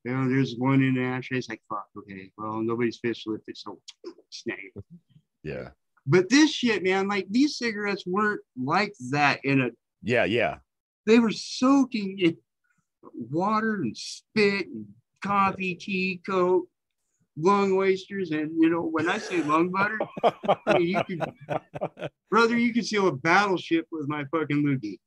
[0.05, 1.39] You know, there's one in the ashtray.
[1.39, 2.31] It's like, fuck, okay.
[2.39, 3.79] Well, nobody's fish lifted, so
[4.31, 4.59] snag.
[4.77, 4.85] it.
[5.43, 5.71] Yeah.
[6.07, 9.71] But this shit, man, like these cigarettes weren't like that in a
[10.03, 10.25] Yeah.
[10.25, 10.59] Yeah.
[11.07, 12.37] they were soaking in
[13.15, 14.87] water and spit and
[15.23, 16.69] coffee, tea, coke,
[17.37, 19.99] lung oysters, and you know when I say lung butter,
[20.67, 21.33] I mean, you could,
[22.31, 24.99] brother, you could seal a battleship with my fucking loogie.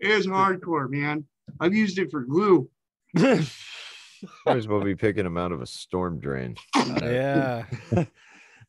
[0.00, 1.24] It was hardcore, man.
[1.60, 2.68] I've used it for glue.
[3.14, 6.56] might as well be picking them out of a storm drain.
[6.76, 7.64] yeah.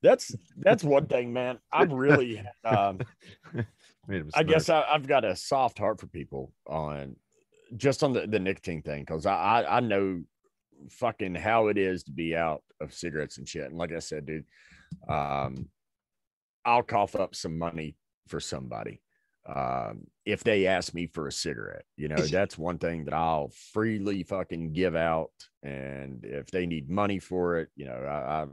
[0.01, 1.59] that's that's one thing, man.
[1.71, 2.99] I've really um
[4.33, 7.15] I guess I, I've got a soft heart for people on
[7.75, 10.21] just on the, the nicotine thing because I, I I know
[10.89, 13.65] fucking how it is to be out of cigarettes and shit.
[13.65, 14.45] And like I said, dude,
[15.09, 15.67] um,
[16.65, 17.95] I'll cough up some money
[18.27, 19.01] for somebody
[19.47, 21.85] um, if they ask me for a cigarette.
[21.97, 25.31] You know, that's one thing that I'll freely fucking give out.
[25.63, 28.45] And if they need money for it, you know, I, I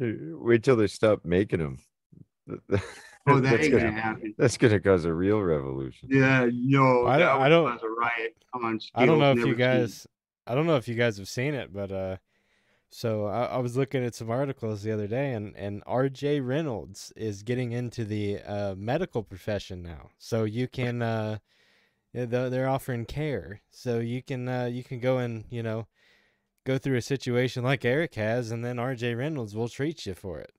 [0.00, 1.78] Wait till they stop making them.
[3.30, 4.34] Oh, that that's ain't gonna, gonna happen.
[4.38, 6.08] that's gonna cause a real revolution.
[6.10, 9.32] Yeah, no, I that don't- I would don't- cause a riot on I don't know
[9.32, 9.58] if never you seen.
[9.58, 10.06] guys
[10.48, 12.16] I don't know if you guys have seen it, but uh
[12.90, 17.12] so I, I was looking at some articles the other day and, and RJ Reynolds
[17.16, 20.08] is getting into the uh, medical profession now.
[20.16, 21.38] So you can uh
[22.14, 23.60] they're they're offering care.
[23.70, 25.86] So you can uh you can go and, you know,
[26.64, 30.38] go through a situation like Erick has and then RJ Reynolds will treat you for
[30.40, 30.52] it.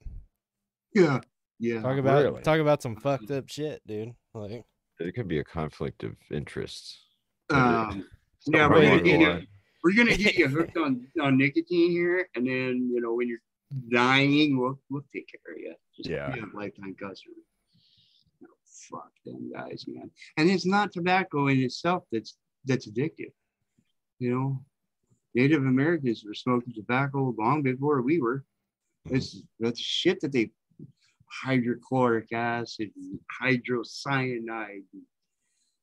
[0.94, 1.20] Yeah,
[1.60, 1.82] yeah.
[1.82, 2.42] Talk about really?
[2.44, 4.14] talk about some fucked up shit, dude.
[4.36, 4.64] Like
[5.00, 7.00] It could be a conflict of interests.
[7.50, 8.06] Um,
[8.46, 9.42] yeah, Something we're
[9.84, 10.54] gonna along the get you, line.
[10.54, 13.40] we're gonna get you hooked on, on nicotine here, and then you know when you're
[13.92, 15.76] dying, we'll we'll take care of you.
[15.96, 16.32] Just Yeah.
[16.32, 17.36] be a lifetime customer.
[18.42, 18.48] No,
[18.90, 20.10] fuck them guys, man.
[20.38, 23.32] And it's not tobacco in itself that's that's addictive.
[24.20, 24.66] You know,
[25.36, 28.44] Native Americans were smoking tobacco long before we were.
[29.08, 29.16] Mm-hmm.
[29.18, 30.52] It's that's shit that they
[31.32, 33.20] hydrochloric acid, and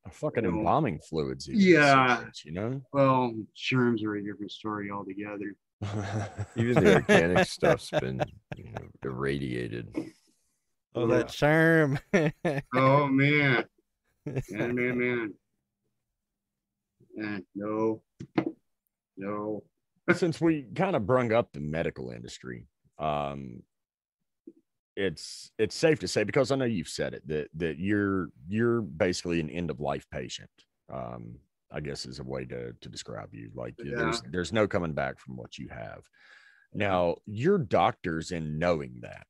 [0.08, 1.48] hydrocyanide, fucking You know, embalming fluids.
[1.48, 2.16] even, Yeah.
[2.16, 2.82] sometimes, you know.
[2.92, 5.54] well, germs are a different story altogether.
[6.56, 8.22] Even the organic stuff's been
[8.56, 9.94] you know, irradiated.
[10.94, 11.16] oh Yeah.
[11.16, 11.98] that charm.
[12.74, 13.64] Oh man.
[14.50, 15.34] man, man, man.
[17.18, 18.02] And no,
[19.16, 19.62] no.
[20.14, 22.66] Since we kind of brung up the medical industry,
[22.98, 23.62] um,
[24.96, 28.80] it's it's safe to say because I know you've said it that that you're you're
[28.80, 30.50] basically an end of life patient.
[30.92, 31.38] Um,
[31.70, 33.50] I guess is a way to to describe you.
[33.54, 33.96] Like Yeah.
[33.96, 36.04] there's there's no coming back from what you have.
[36.72, 39.26] Now, your doctors in knowing that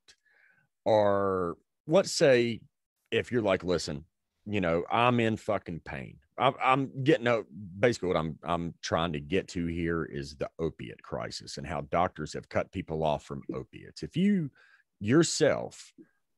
[0.86, 1.56] are
[1.86, 2.60] let's say
[3.10, 4.04] if you're like, listen,
[4.46, 6.18] you know, I'm in fucking pain.
[6.38, 7.46] I'm, I'm getting out.
[7.80, 11.82] Basically, what I'm I'm trying to get to here is the opiate crisis and how
[11.82, 14.02] doctors have cut people off from opiates.
[14.02, 14.50] If you
[15.00, 15.92] yourself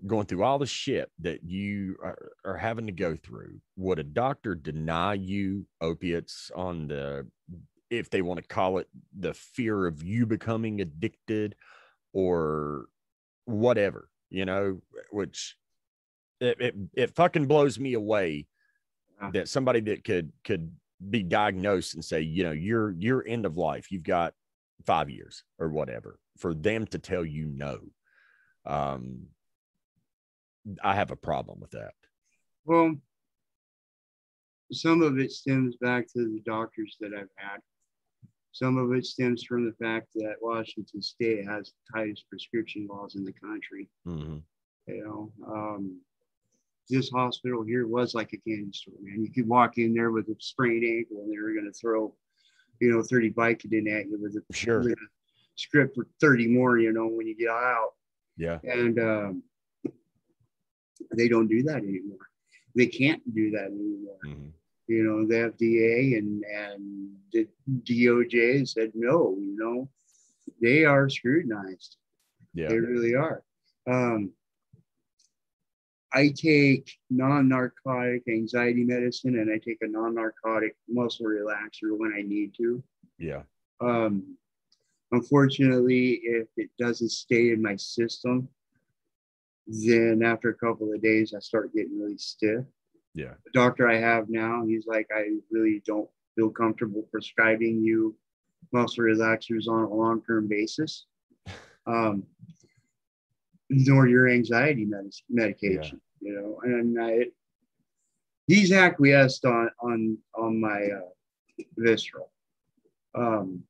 [0.06, 4.04] going through all the shit that you are, are having to go through, would a
[4.04, 7.26] doctor deny you opiates on the
[7.90, 8.88] if they want to call it
[9.18, 11.54] the fear of you becoming addicted
[12.12, 12.86] or
[13.46, 14.80] whatever, you know,
[15.11, 15.56] which
[16.40, 18.46] it, it, it fucking blows me away
[19.32, 20.70] that somebody that could could
[21.11, 24.34] be diagnosed and say, you know, you're you're end of life, you've got
[24.84, 27.80] five years or whatever, for them to tell you no.
[28.68, 29.26] Um
[30.84, 31.94] I have a problem with that.
[32.66, 32.94] Well,
[34.70, 37.60] some of it stems back to the doctors that I've had.
[38.52, 43.14] Some of it stems from the fact that Washington State has the tightest prescription laws
[43.16, 43.88] in the country.
[44.06, 44.42] Mhm.
[44.88, 46.00] You know, um,
[46.90, 49.22] this hospital here was like a candy store, man.
[49.24, 52.14] You could walk in there with a sprained ankle and they were going to throw,
[52.80, 54.80] you know, 30 Vicodin at you with a, Sure.
[54.80, 55.08] with a
[55.54, 57.94] script for 30 more, you know, when you get out.
[58.39, 58.59] Yeah.
[58.62, 59.43] And um,
[61.14, 62.28] they don't do that anymore.
[62.74, 64.18] They can't do that anymore.
[64.24, 64.53] Mhm.
[64.86, 67.47] You know, the FDA and and the
[67.82, 69.36] DOJ said no.
[69.39, 69.89] You know,
[70.62, 71.97] they are scrutinized.
[72.55, 72.68] Yeah.
[72.68, 73.43] They really are.
[73.86, 74.32] Um,
[76.12, 82.55] I take non-narcotic anxiety medicine and I take a non-narcotic muscle relaxer when I need
[82.57, 82.82] to.
[83.18, 83.43] Yeah.
[83.80, 84.39] Um,
[85.12, 88.48] unfortunately, if it doesn't stay in my system,
[89.66, 92.64] then after a couple of days, I start getting really stiff.
[93.14, 93.34] Yeah.
[93.44, 98.16] The doctor I have now, he's like, I really don't feel comfortable prescribing you
[98.72, 101.06] muscle relaxers on a long term basis,
[101.86, 102.24] um,
[103.70, 106.61] nor your anxiety medic- medication, you know.
[106.62, 107.26] And I,
[108.46, 112.28] he's acquiesced on on on my uh, Vistaril.
[113.14, 113.64] Um,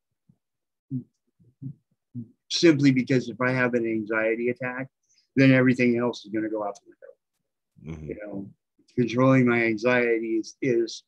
[2.51, 4.88] simply because if I have an anxiety attack,
[5.36, 8.01] then everything else is going to go out the window.
[8.01, 8.09] Mhm.
[8.09, 8.51] you know
[8.96, 11.05] controlling my anxiety is, is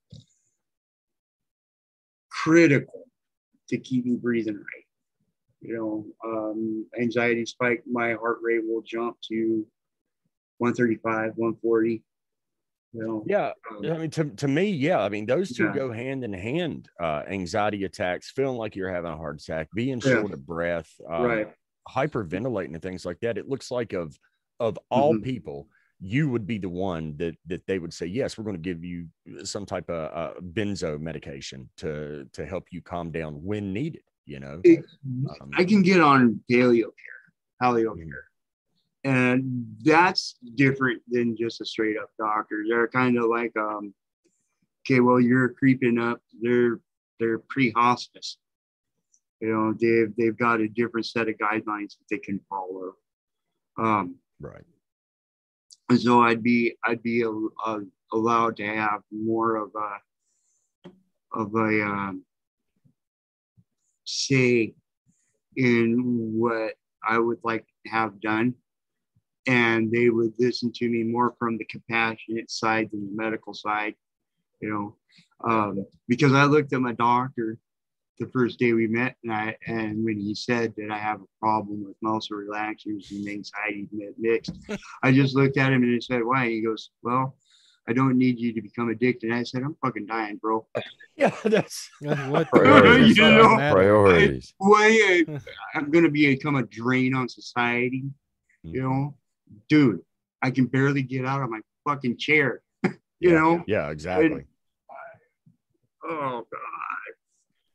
[2.31, 3.09] critical
[3.69, 4.87] to keep me breathing right.
[5.61, 9.67] You know um, anxiety spike my heart rate will jump to
[10.59, 12.03] 135 140
[12.93, 13.53] you know Yeah.
[13.71, 15.01] um, I mean, to, to me, yeah.
[15.01, 15.75] I mean, those two Yeah.
[15.75, 16.89] go hand in hand.
[16.99, 20.21] Uh, anxiety attacks, feeling like you're having a heart attack, being Yeah.
[20.21, 21.49] short of breath, uh, right
[21.89, 23.39] hyperventilating and things like that.
[23.39, 24.17] It looks like of
[24.61, 25.25] of all Mhm.
[25.25, 25.69] people,
[25.99, 28.85] you would be the one that that they would say, yes, we're going to give
[28.85, 29.09] you
[29.45, 34.03] some type of uh, benzo medication to to help you calm down when needed.
[34.27, 34.85] You know, It-
[35.41, 37.23] Um, I can get on paleo care,
[37.63, 38.11] paleo Mhm.
[39.05, 42.65] And that's different than just a straight up doctor.
[42.69, 43.95] They're kind of like, um,
[44.85, 46.21] okay, well, you're creeping up.
[46.41, 46.81] They're
[47.19, 48.39] they're pre-hospice.
[49.41, 52.93] You know, they've they've got a different set of guidelines that they can follow.
[53.79, 54.65] Um, right?
[55.91, 57.81] and so I'd be I'd be a, a,
[58.13, 60.89] allowed to have more of a
[61.39, 62.25] of a um,
[64.05, 64.75] say
[65.57, 66.75] in what
[67.07, 68.55] I would like to have done,
[69.51, 73.95] and they would listen to me more from the compassionate side than the medical side,
[74.61, 74.97] you know,
[75.43, 77.59] um, because I looked at my doctor
[78.21, 81.39] the first day we met, and I and when he said that I have a
[81.41, 83.89] problem with muscle relaxers and anxiety
[84.19, 84.53] mixed,
[85.03, 87.37] I just looked at him and I said, "Why?" He goes, "Well,
[87.89, 90.67] I don't need you to become addicted." I said, "I'm fucking dying, bro.
[91.17, 93.19] Yeah, that's what Priorities.
[93.19, 94.55] You know, Priorities.
[94.57, 95.25] Why?
[95.75, 98.05] I'm gonna become a drain on society."
[98.63, 99.15] You know,
[99.69, 100.01] dude,
[100.43, 102.63] I can barely get out of my fucking chair.
[102.85, 103.33] you Yeah.
[103.33, 104.45] know, yeah, exactly.
[106.05, 107.15] oh god,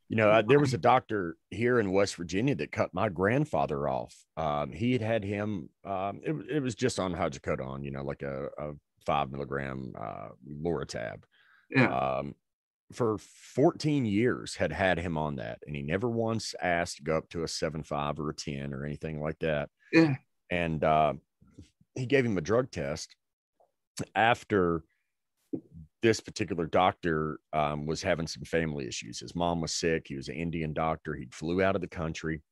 [0.08, 4.14] You know, there was a doctor here in West Virginia that cut my grandfather off.
[4.36, 5.68] Um, he had had him.
[5.84, 8.72] Um, it, it was just on hydrocodone, you know, like a, a
[9.04, 10.28] five milligram uh,
[10.62, 11.22] Lortab.
[11.70, 11.86] yeah,
[12.18, 12.34] Um,
[12.92, 17.16] for 14 years, had had him on that, and he never once asked to go
[17.18, 19.70] up to a seven five or a ten or anything like that.
[19.92, 20.14] yeah,
[20.50, 21.14] And uh,
[21.96, 23.16] he gave him a drug test
[24.14, 24.84] after
[26.02, 29.20] this particular doctor um, was having some family issues.
[29.20, 30.06] His mom was sick.
[30.06, 31.14] He was an Indian doctor.
[31.14, 32.42] He flew out of the country.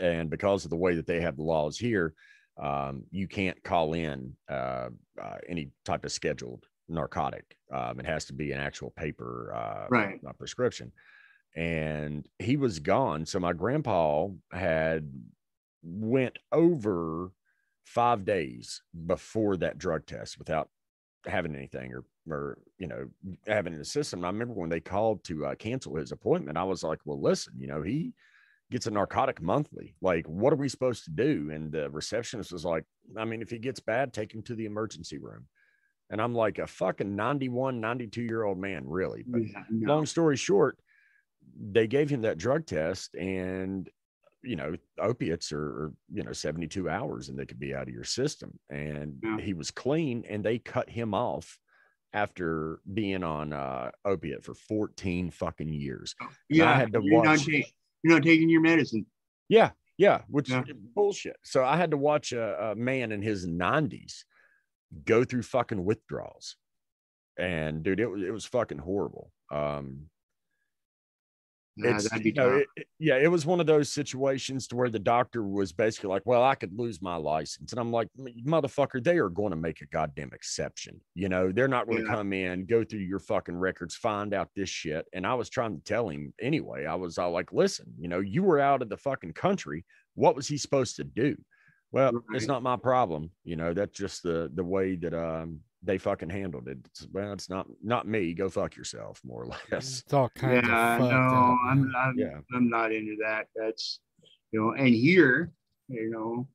[0.00, 2.14] And because of the way that they have the laws here,
[2.62, 4.88] um, you can't call in uh,
[5.20, 7.56] uh, any type of scheduled narcotic.
[7.72, 10.20] Um, it has to be an actual paper uh, Right.
[10.38, 10.92] prescription.
[11.54, 13.26] And he was gone.
[13.26, 15.10] So my grandpa had
[15.82, 17.32] went over
[17.84, 20.68] five days before that drug test without
[21.26, 23.08] having anything or or you know
[23.46, 24.20] having the system.
[24.20, 27.20] And I remember when they called to uh, cancel his appointment, I was like, "Well,
[27.20, 28.12] listen, you know, he
[28.70, 29.96] gets a narcotic monthly.
[30.00, 32.84] Like, what are we supposed to do?" And the receptionist was like,
[33.16, 35.46] "I mean, if he gets bad, take him to the emergency room."
[36.10, 39.24] And I'm like, a fucking 91, 92 year old man, really.
[39.26, 39.94] But Yeah, no.
[39.94, 40.78] long story short,
[41.58, 43.88] they gave him that drug test and
[44.42, 48.04] you know opiates are, you know 72 hours and they could be out of your
[48.04, 49.38] system and Yeah.
[49.38, 51.58] he was clean and they cut him off
[52.12, 56.14] after being on uh opiate for 14 fucking years
[56.48, 57.70] yeah, I had to you're, not watch- ta-
[58.02, 59.06] you're not taking your medicine.
[59.48, 60.62] yeah yeah which Yeah.
[60.66, 64.24] is bullshit so i had to watch a, a man in his 90s
[65.04, 66.56] go through fucking withdrawals
[67.38, 70.06] and dude it was it was fucking horrible um
[71.76, 74.66] Yeah, it's that'd be you know, it- it- yeah, it was one of those situations
[74.68, 77.90] to where the doctor was basically like, "Well, I could lose my license," and I'm
[77.90, 81.00] like, "Motherfucker, they are going to make a goddamn exception.
[81.14, 82.14] You know, they're not going to Yeah.
[82.14, 85.76] come in, go through your fucking records, find out this shit." And I was trying
[85.78, 86.84] to tell him anyway.
[86.84, 89.84] I was all like, "Listen, you know, you were out of the fucking country.
[90.14, 91.36] What was he supposed to do?"
[91.90, 93.32] Well, it's not my problem.
[93.44, 96.78] You know, that's just the the way that um they fucking handled it.
[96.84, 98.34] It's, well, it's not not me.
[98.34, 100.00] Go fuck yourself, more or less.
[100.00, 101.14] It's all kinds yeah, of no, fucked
[101.68, 101.92] I'm, man.
[101.96, 102.38] I'm, Yeah.
[102.54, 103.46] I'm not into that.
[103.56, 104.00] That's,
[104.52, 105.50] you know, and here,
[105.88, 106.48] you know,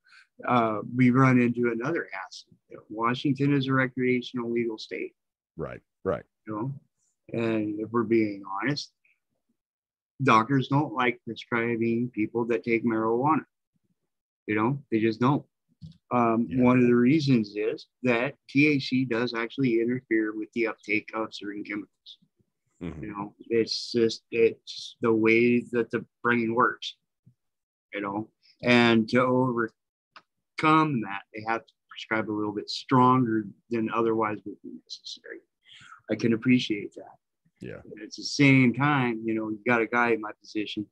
[0.48, 2.50] uh, we run into another hassle.
[2.90, 5.14] Washington is a recreational legal state,
[5.56, 6.24] Right, right.
[6.46, 8.92] you know, and if we're being honest,
[10.24, 13.46] doctors don't like prescribing people that take marijuana.
[14.48, 15.44] You know, they just don't.
[16.12, 16.64] Um, Yeah.
[16.64, 21.64] One of the reasons is that THC does actually interfere with the uptake of certain
[21.64, 22.18] chemicals.
[22.82, 23.02] Mhm.
[23.02, 26.96] You know, it's just it's the way that the brain works.
[27.94, 33.90] You know, and to overcome that, they have to prescribe a little bit stronger than
[33.90, 35.40] otherwise would be necessary.
[36.12, 37.18] I can appreciate that.
[37.60, 37.82] Yeah.
[37.84, 40.86] But at the same time, you know, you got a guy in my position,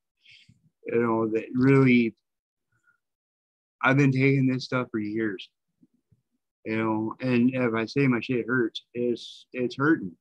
[0.88, 2.16] you know, that really
[3.86, 5.48] I've been taking this stuff for years.
[6.66, 10.12] You know, and if I say my shit hurts, it's it's hurting.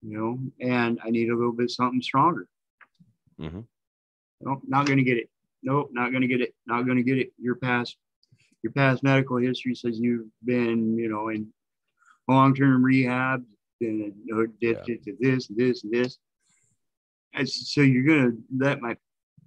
[0.00, 2.48] You know, and I need a little bit something stronger.
[3.38, 3.66] Mhm.
[4.40, 5.30] Nope, not gonna get it.
[5.62, 6.54] Nope, not gonna get it.
[6.66, 7.34] Not gonna get it.
[7.38, 7.98] Your past
[8.62, 11.52] your past medical history says you've been, you know, in
[12.28, 13.44] long-term rehab,
[13.80, 16.18] been addicted to this, this, this.
[17.34, 18.96] And so you're gonna let my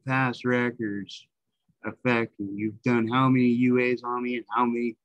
[0.06, 1.28] past records
[1.86, 2.50] affect you.
[2.56, 4.96] You've done how many UAs on me and how many,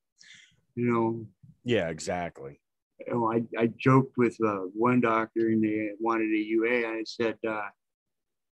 [0.75, 1.25] you know,
[1.63, 2.59] Yeah, exactly.
[3.05, 6.87] you know, I, I joked with uh, one doctor and they wanted a UA.
[6.87, 7.67] I said, uh,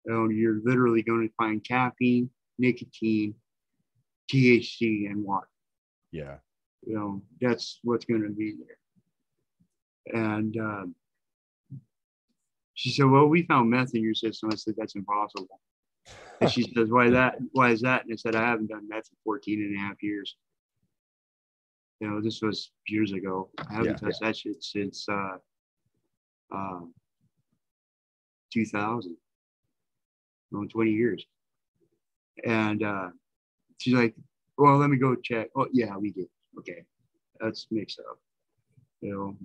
[0.05, 3.35] you know, you're literally going to find caffeine, nicotine,
[4.31, 5.47] THC, and water.
[6.11, 6.37] Yeah.
[6.85, 10.23] You know, that's what's going to be there.
[10.39, 10.95] And um,
[12.73, 14.49] she said, well, we found meth in your system.
[14.51, 15.59] I said, that's impossible.
[16.39, 17.35] And she says, why that?
[17.51, 18.03] Why is that?
[18.03, 20.35] And I said, I haven't done that for 14 and a half years.
[21.99, 23.51] You know, this was years ago.
[23.69, 24.07] I haven't Yeah.
[24.07, 25.37] touched that shit since uh,
[26.51, 26.81] uh,
[28.51, 29.15] 2000.
[30.51, 31.25] No, 20 years.
[32.45, 33.09] And uh,
[33.77, 34.15] she's like,
[34.57, 35.49] well, let me go check.
[35.55, 36.27] Oh, yeah, we did.
[36.57, 36.83] Okay.
[37.39, 38.19] That's mixed up.
[39.01, 39.37] You know,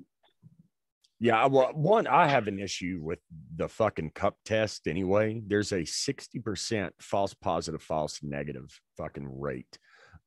[1.19, 3.21] Yeah, I- well, one, I have an issue with
[3.57, 5.43] the fucking cup test anyway.
[5.47, 9.79] There's a 60% false positive, false negative fucking rate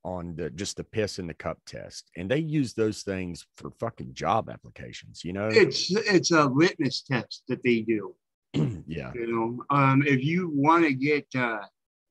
[0.03, 2.09] on the just the piss in the cup test.
[2.15, 5.49] And they use those things for fucking job applications, you know?
[5.51, 8.15] it's it's a litmus test that they do.
[8.87, 9.11] yeah.
[9.13, 11.59] You know, um, if you want to get uh,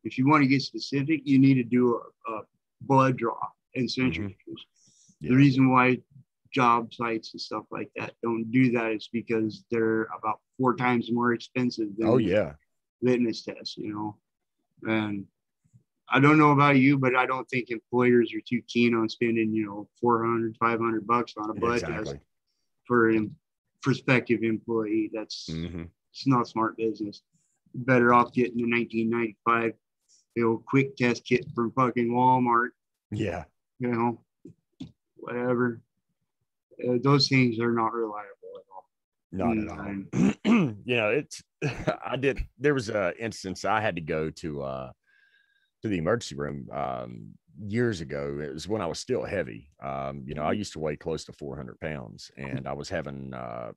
[0.04, 2.42] if you want to get specific, you need to do a, a
[2.82, 3.38] blood draw
[3.74, 4.36] and centrifuge.
[5.20, 5.30] Yeah.
[5.30, 5.98] The reason why
[6.52, 11.10] job sites and stuff like that don't do that is because they're about four times
[11.12, 12.54] more expensive than Oh, yeah.
[13.02, 14.16] litmus tests, you know.
[14.90, 15.26] And
[16.08, 19.52] I don't know about you, but I don't think employers are too keen on spending,
[19.52, 22.16] you know, 400, 500 bucks on a blood test
[22.86, 23.28] for a
[23.82, 25.10] prospective employee.
[25.12, 27.22] That's hmm it's not smart business.
[27.74, 29.74] Better off getting the 1995
[30.34, 32.70] the old quick test kit from fucking Walmart,
[33.10, 33.44] Yeah.
[33.78, 34.20] you know,
[35.16, 35.80] whatever.
[36.86, 38.84] Uh, those things are not reliable at all.
[39.32, 40.74] Not at all.
[40.84, 41.42] you know, it's
[42.04, 44.92] I did there was a instance I had to go to uh
[45.82, 47.28] to the emergency room um
[47.60, 48.38] years ago.
[48.40, 49.70] It was when I was still heavy.
[49.82, 53.34] Um, you know, I used to weigh close to 400 pounds and I was having
[53.34, 53.72] uh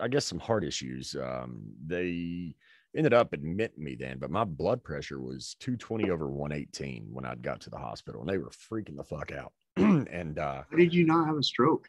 [0.00, 1.14] I guess some heart issues.
[1.14, 2.54] Um they
[2.96, 7.34] ended up admitting me then, but my blood pressure was 220 over 118 when I
[7.34, 9.52] got to the hospital and they were freaking the fuck out.
[9.76, 11.88] and uh How did you not have a stroke?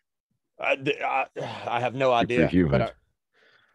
[0.59, 1.25] I
[1.67, 2.49] I have no idea.
[2.69, 2.91] But I,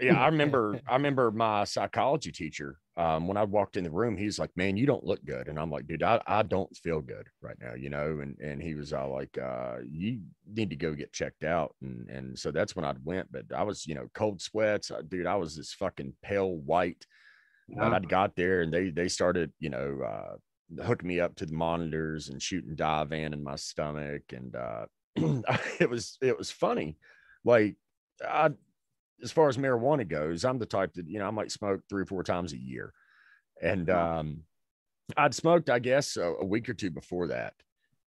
[0.01, 0.81] yeah, I remember.
[0.89, 2.78] I remember my psychology teacher.
[2.97, 5.59] Um, when I walked in the room, he's like, "Man, you don't look good," and
[5.59, 8.20] I'm like, "Dude, I, I don't feel good right now," you know.
[8.20, 12.09] And and he was all like, uh, "You need to go get checked out," and
[12.11, 13.31] and so that's when I went.
[13.33, 15.26] But I was, you know, cold sweats, dude.
[15.26, 17.07] I was this fucking pale white.
[17.71, 17.91] Yeah.
[17.91, 21.55] I got there and they they started, you know, uh, hooking me up to the
[21.55, 24.87] monitors and shooting Divan in in my stomach, and uh,
[25.81, 26.97] it was it was funny.
[27.45, 27.77] Like
[28.27, 28.51] I,
[29.23, 32.03] as far as marijuana goes, I'm the type that you know I might smoke three
[32.03, 32.93] or four times a year,
[33.62, 34.43] and um,
[35.16, 37.55] I'd smoked, I guess, a, a week or two before that.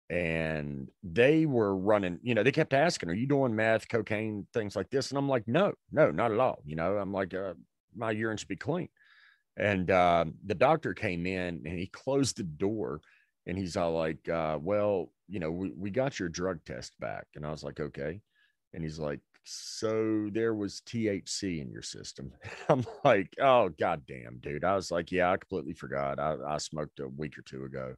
[0.09, 4.76] And they were running, you know, they kept asking, Are you doing meth, cocaine, things
[4.76, 5.11] like this?
[5.11, 6.62] And I'm like, No, no, not at all.
[6.64, 7.54] You know, I'm like, uh,
[7.94, 8.88] My urine should be clean.
[9.57, 13.00] And um, the doctor came in and he closed the door
[13.46, 17.26] and he's all like, uh, Well, you know, we, we got your drug test back.
[17.34, 18.20] And I was like, Okay.
[18.74, 22.32] And he's like, So there was THC in your system.
[22.68, 24.64] I'm like, Oh, goddamn, dude.
[24.64, 26.18] I was like, Yeah, I completely forgot.
[26.18, 27.94] I, I smoked a week or two ago.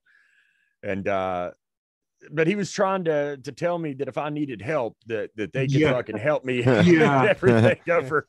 [0.82, 1.52] And, uh,
[2.32, 5.52] but he was trying to to tell me that if I needed help, that that
[5.52, 5.92] they could Yeah.
[5.92, 7.24] fucking help me Yeah.
[7.30, 8.26] everything over.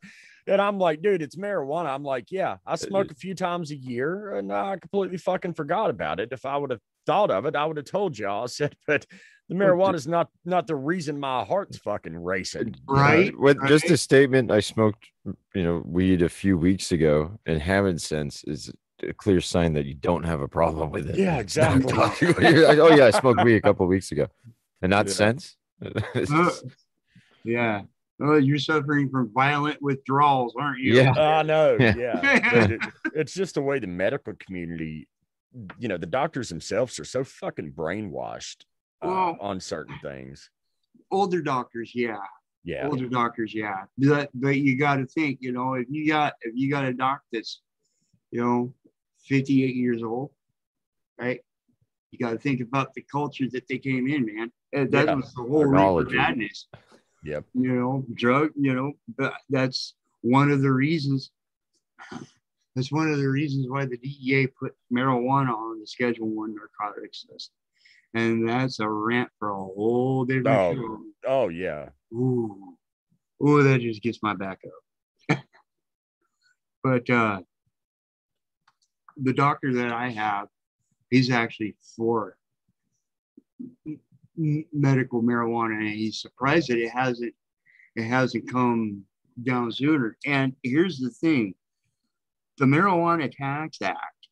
[0.49, 1.87] And I'm like, dude, it's marijuana.
[1.87, 5.89] I'm like, yeah, I smoke a few times a year, and I completely fucking forgot
[5.89, 6.29] about it.
[6.31, 8.43] If I would have thought of it, I would have told y'all.
[8.43, 9.05] I said, but
[9.47, 12.67] the marijuana is not not the reason my heart's fucking racing.
[12.67, 13.01] you know?
[13.01, 13.37] Right.
[13.37, 15.05] With just a statement, I smoked,
[15.55, 18.71] you know, weed a few weeks ago and haven't since is
[19.01, 21.17] a clear sign that you don't have a problem with it.
[21.17, 21.93] Yeah, exactly.
[21.93, 24.27] oh yeah, I smoked weed a couple weeks ago,
[24.81, 25.13] and not Yeah.
[25.13, 25.55] since.
[26.31, 26.51] Uh,
[27.45, 27.83] yeah.
[28.21, 30.95] Oh, you're suffering from violent withdrawals, aren't you?
[30.95, 31.11] Yeah.
[31.11, 31.77] I know.
[31.79, 31.95] Yeah.
[31.97, 32.67] Yeah.
[32.71, 32.81] It-
[33.15, 35.07] it's just the way the medical community,
[35.79, 38.63] you know, the doctors themselves are so fucking brainwashed
[39.01, 40.49] uh, Well- on certain things.
[41.11, 42.17] Older doctors, yeah.
[42.63, 42.87] Yeah.
[42.87, 43.85] Older doctors, yeah.
[43.97, 46.93] But but you got to think, you know, if you got if you got a
[46.93, 47.61] doc that's,
[48.31, 48.73] you know,
[49.27, 50.29] 58 years old,
[51.19, 51.39] right?
[52.11, 54.51] You got to think about the culture that they came in, man.
[54.91, 55.13] That Yeah.
[55.15, 56.17] was the whole reason for Technology.
[56.17, 56.67] madness.
[57.23, 57.45] Yep.
[57.53, 58.51] You know, drug.
[58.55, 61.31] You know, but that's one of the reasons.
[62.75, 67.25] That's one of the reasons why the DEA put marijuana on the Schedule One narcotics
[67.31, 67.51] list,
[68.13, 70.73] and that's a rant for a whole different Oh.
[70.75, 71.03] show.
[71.27, 71.89] Oh yeah.
[72.13, 72.77] Ooh,
[73.45, 74.59] ooh, that just gets my back
[75.29, 75.37] up.
[76.83, 77.41] but uh,
[79.17, 80.47] the doctor that I have,
[81.09, 82.37] he's actually for
[84.39, 87.33] medical marijuana, and he's surprised that it hasn't
[87.95, 89.03] it hasn't come
[89.43, 90.17] down sooner.
[90.25, 91.53] And here's the thing:
[92.57, 94.27] the Marijuana Tax Act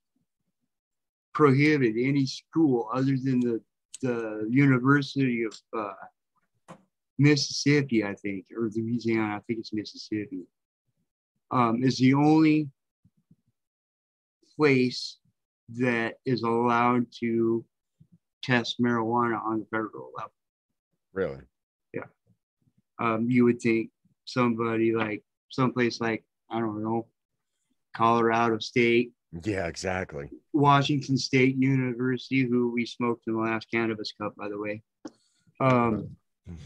[1.34, 3.62] prohibit any school other than the
[4.02, 6.76] the University of uh,
[7.18, 10.44] Mississippi, I think, or the Louisiana, I think it's Mississippi,
[11.52, 12.70] um, is the only
[14.56, 15.18] place
[15.70, 17.66] that is allowed to
[18.44, 20.32] test marijuana on the federal level.
[21.14, 21.42] Really.
[21.94, 22.06] Yeah.
[23.00, 23.90] Um, you would think
[24.26, 27.08] somebody like someplace like, I don't know,
[27.96, 29.12] Colorado State,
[29.44, 29.68] Yeah.
[29.68, 30.30] Exactly.
[30.54, 34.82] Washington State University, who we smoked in the last cannabis cup, by the way.
[35.60, 36.16] Um,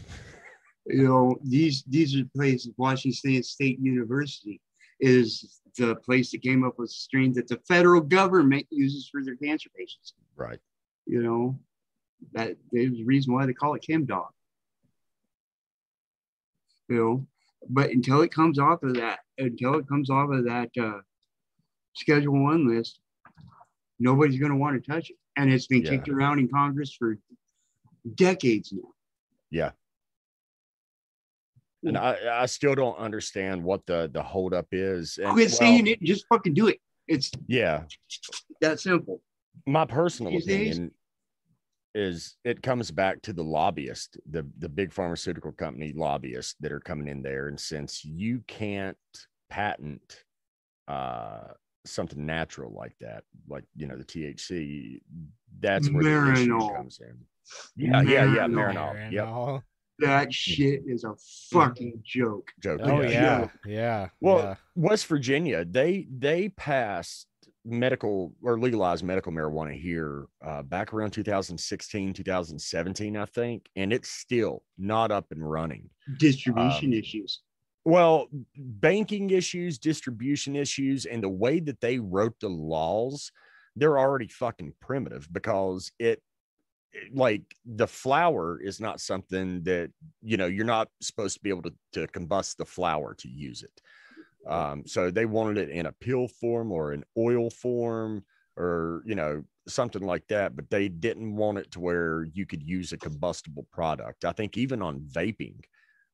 [0.86, 4.60] you know these these are places washington state university
[5.00, 9.22] is the place that came up with the strain that the federal government uses for
[9.24, 10.58] their cancer patients Right.
[11.06, 11.58] You know
[12.32, 14.28] that there's a reason why they call it Chemdawg
[16.88, 17.26] you know
[17.68, 21.00] but until it comes off of that until it comes off of that uh,
[21.94, 23.00] schedule one list
[23.98, 25.90] nobody's going to want to touch it and it's been Yeah.
[25.90, 27.18] kicked around in congress for
[28.14, 28.92] decades now
[29.50, 29.70] Yeah.
[31.84, 35.18] And I, I still don't understand what the the holdup is.
[35.18, 37.84] And, quit well, saying it just fucking do it it's Yeah.
[38.60, 39.20] that simple
[39.66, 40.94] My personal These days- opinion
[41.94, 46.80] is it comes back to the lobbyist, the the big pharmaceutical company lobbyists that are
[46.80, 47.48] coming in there.
[47.48, 48.96] And since you can't
[49.50, 50.24] patent
[50.88, 51.48] uh
[51.84, 55.00] something natural like that, like you know, the THC,
[55.60, 57.18] that's where the issue comes in.
[57.76, 58.94] Yeah, yeah, yeah, Marinol.
[58.94, 59.54] Marinol.
[59.54, 59.62] Yep.
[59.98, 61.14] That shit is a
[61.50, 62.50] fucking joke.
[62.60, 62.80] Joke.
[62.84, 63.10] Oh Yeah.
[63.10, 64.08] yeah, yeah.
[64.20, 64.54] Well, yeah.
[64.74, 67.26] West Virginia, they they passed
[67.64, 74.08] medical or legalized medical marijuana here uh, back around 2016, 2017, I think, and it's
[74.08, 75.88] still not up and running.
[76.18, 77.40] Distribution Um, issues.
[77.84, 83.32] Well, banking issues, distribution issues, and the way that they wrote the laws,
[83.74, 86.22] they're already fucking primitive because it
[87.14, 89.90] like the flower is not something that
[90.22, 93.62] you know you're not supposed to be able to, to combust the flower to use
[93.62, 93.80] it
[94.46, 98.24] um, so they wanted it in a pill form or an oil form
[98.56, 102.62] or you know something like that but they didn't want it to where you could
[102.62, 105.54] use a combustible product i think even on vaping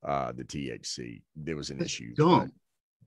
[0.06, 2.52] uh the thc there was an It's issue but- dumb.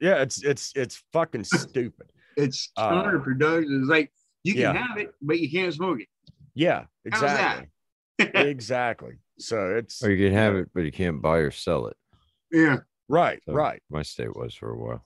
[0.01, 3.79] yeah it's it's it's fucking stupid It's uh, counterproductive.
[3.81, 4.11] It's like
[4.43, 4.73] you can yeah.
[4.87, 6.07] have it, but you can't smoke it.
[6.55, 7.67] yeah exactly
[8.19, 11.97] exactly so it's Or you can have it, but you can't buy or sell it.
[12.51, 12.77] Yeah,
[13.09, 15.05] right So right My state was for a while.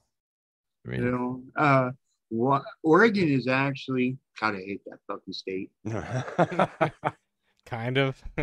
[0.88, 1.42] I you know.
[1.56, 1.90] Uh,
[2.28, 5.70] what Oregon is actually kind of hate that fucking state.
[7.66, 8.22] kind of.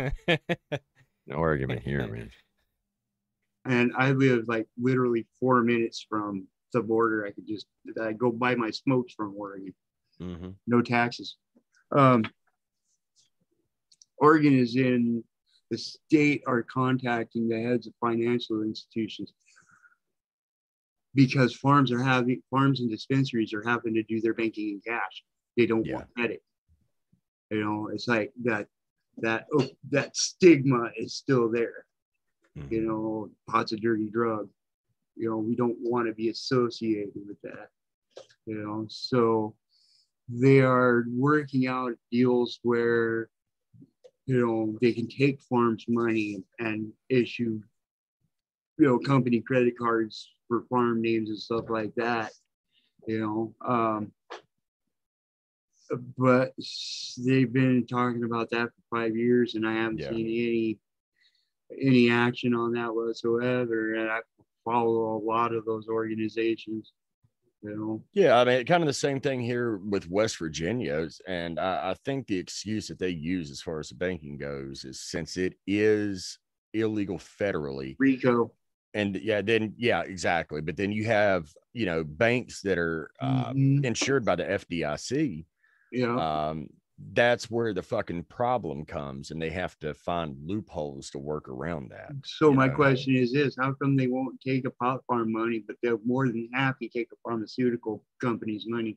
[1.26, 2.30] no argument here, man.
[3.66, 7.26] And I live like literally four minutes from the border.
[7.26, 7.66] I could just
[8.00, 9.74] I go buy my smokes from Oregon.
[10.20, 10.54] Mhm.
[10.66, 11.36] no taxes.
[11.90, 12.24] Um,
[14.18, 15.24] Oregon is in
[15.70, 19.32] the state are contacting the heads of financial institutions
[21.14, 25.24] because farms are having farms and dispensaries are having to do their banking in cash.
[25.56, 25.94] They don't Yeah.
[25.94, 26.42] want credit.
[27.50, 28.68] You know, it's like that
[29.18, 31.86] that oh, that stigma is still there.
[32.70, 32.86] You Mhm.
[32.86, 34.48] know, pot's a dirty drug.
[35.16, 37.70] You know, we don't want to be associated with that.
[38.46, 39.54] You know, so
[40.28, 43.28] they are working out deals where
[44.26, 47.60] you know they can take farms money and issue
[48.78, 52.30] you know company credit cards for farm names and stuff like that
[53.06, 54.12] you know um
[56.16, 56.52] but
[57.24, 60.10] they've been talking about that for five years and i haven't Yeah.
[60.10, 60.78] seen any
[61.80, 64.20] any action on that whatsoever and i
[64.64, 66.92] follow a lot of those organizations
[67.62, 71.08] you know Yeah, I mean, kind of the same thing here with West Virginia.
[71.26, 74.84] And I, I think the excuse that they use as far as the banking goes
[74.84, 76.38] is since it is
[76.74, 78.52] illegal federally, rico
[78.94, 80.60] and yeah, then yeah, exactly.
[80.60, 83.84] But then you have you know banks that are uh, Mhm.
[83.84, 85.44] insured by the FDIC.
[85.90, 86.68] you know Um,
[87.12, 91.90] that's where the fucking problem comes, and they have to find loopholes to work around
[91.90, 92.12] that.
[92.24, 92.74] So my know.
[92.76, 96.28] question is this, how come they won't take a pot farm money, but they're more
[96.28, 98.96] than happy to take a pharmaceutical company's money?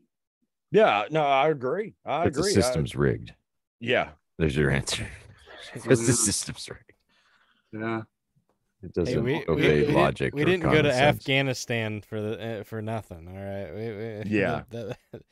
[0.70, 1.96] Yeah, no, I agree.
[2.06, 2.52] I But the agree.
[2.52, 3.34] I- system's rigged.
[3.80, 5.08] yeah, There's your answer.
[5.74, 6.94] Because the system's rigged.
[7.74, 8.04] Yeah.
[8.84, 10.34] It doesn't Hey, we, we, obey we logic.
[10.34, 11.18] Didn't, we or didn't go to sense.
[11.18, 13.28] Afghanistan for the uh, for nothing.
[13.28, 13.74] All right.
[13.74, 14.64] We, we, Yeah.
[14.70, 15.24] that- that-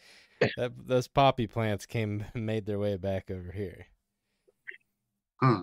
[0.85, 3.85] those poppy plants came made their way back over here.
[5.41, 5.61] Huh.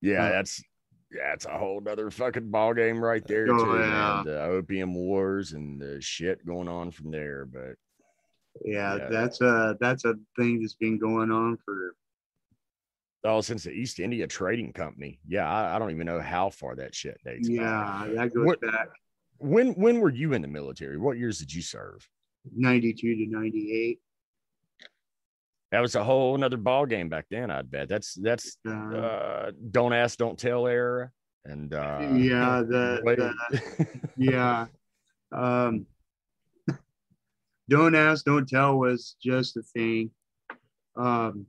[0.00, 0.62] Yeah, that's
[1.14, 3.78] yeah, it's a whole other fucking ball game right there Oh, too.
[3.78, 4.22] yeah.
[4.24, 4.24] Man.
[4.24, 7.44] The opium wars and the shit going on from there.
[7.44, 7.76] But
[8.64, 9.08] Yeah, Yeah.
[9.10, 11.94] that's a that's a thing that's been going on for
[13.24, 16.74] oh, since the East India Trading Company, yeah, I, I don't even know how far
[16.76, 17.48] that shit dates.
[17.48, 17.56] back.
[17.58, 18.88] yeah, that goes What- back
[19.38, 20.96] When when were you in the military?
[20.98, 22.06] What years did you serve?
[22.54, 24.00] ninety two to ninety eight.
[25.70, 27.50] That was a whole nother ball game back then.
[27.50, 27.88] I'd bet.
[27.88, 31.10] That's that's Uh, uh, don't ask, don't tell era.
[31.44, 33.86] And uh, yeah, the, the
[34.16, 34.66] yeah.
[35.32, 35.86] Um
[37.68, 40.10] don't ask, don't tell was just a thing.
[40.96, 41.46] Um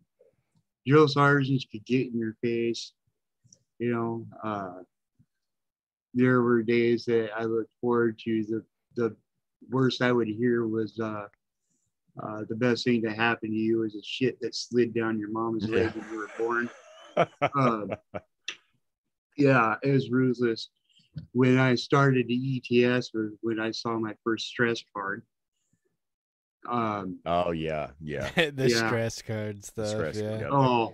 [0.86, 2.94] drill sergeants could get in your face.
[3.80, 4.82] You know, uh
[6.14, 8.44] there were days that I looked forward to.
[8.44, 8.64] The
[8.96, 9.16] the
[9.70, 11.28] worst I would hear was uh
[12.22, 15.32] uh, the best thing to happen to you is a shit that slid down your
[15.32, 16.02] mom's leg Yeah.
[16.02, 16.70] when you were born.
[17.56, 17.92] Um,
[19.36, 20.70] yeah, it was ruthless.
[21.32, 25.24] When I started the ETS was when I saw my first stress card.
[26.70, 28.30] Um, oh yeah, yeah.
[28.52, 28.88] the Yeah.
[28.88, 29.88] stress card stuff.
[29.90, 30.40] Stress yeah.
[30.40, 30.48] card.
[30.52, 30.94] oh,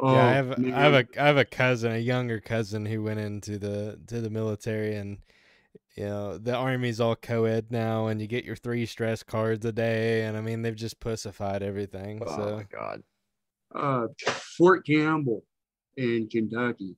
[0.00, 0.74] oh, yeah, I have man.
[0.74, 4.20] I have a I have a cousin, a younger cousin who went into the to
[4.20, 5.18] the military and
[5.96, 9.72] you know, the army's all co-ed now and you get your three stress cards a
[9.72, 12.22] day and I mean they've just pussified everything.
[12.24, 13.02] Oh so my god.
[13.74, 14.06] uh,
[14.56, 15.44] Fort Campbell
[15.96, 16.94] in Kentucky.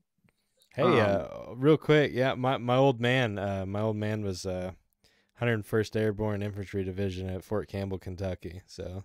[0.75, 4.47] Hey, Um, uh, real quick, yeah, my my old man, uh, my old man was
[4.47, 4.73] uh,
[5.41, 8.63] 101st Airborne Infantry Division at Fort Campbell, Kentucky.
[8.67, 9.05] So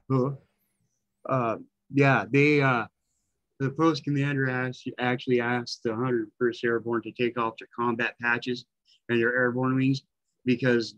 [1.27, 1.57] Uh,
[1.93, 2.85] yeah, they uh,
[3.59, 8.65] the post commander asked, actually asked the 101st Airborne to take off their combat patches
[9.09, 10.01] and their airborne wings
[10.45, 10.95] because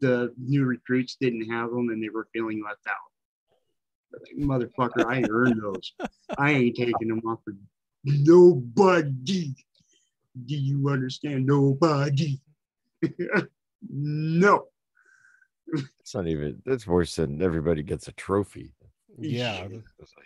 [0.00, 2.94] the new recruits didn't have them and they were feeling left out.
[4.12, 5.92] Like, Motherfucker, I earned those.
[6.38, 7.54] I ain't taking them off for
[8.04, 9.54] nobody.
[10.44, 11.46] Do you understand?
[11.46, 12.40] Nobody.
[13.90, 14.64] no.
[16.00, 16.62] It's not even.
[16.64, 18.72] That's worse than everybody gets a trophy.
[19.18, 19.66] Yeah,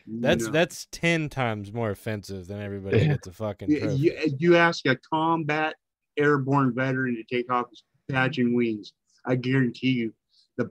[0.06, 0.50] that's No.
[0.50, 3.96] that's ten times more offensive than everybody gets a fucking You, trophy.
[3.96, 5.76] you, you ask a combat
[6.18, 8.92] airborne veteran to take off his patch and wings.
[9.24, 10.12] I guarantee you,
[10.56, 10.70] the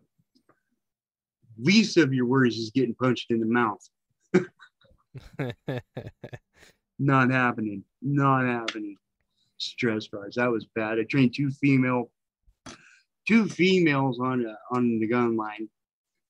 [1.57, 3.89] least of your worries is getting punched in the mouth.
[6.99, 7.83] Not happening.
[8.01, 8.97] Not happening.
[9.57, 10.35] Stress fires.
[10.35, 10.99] That was bad.
[10.99, 12.11] I trained two female,
[13.29, 15.69] two females on on the gun line,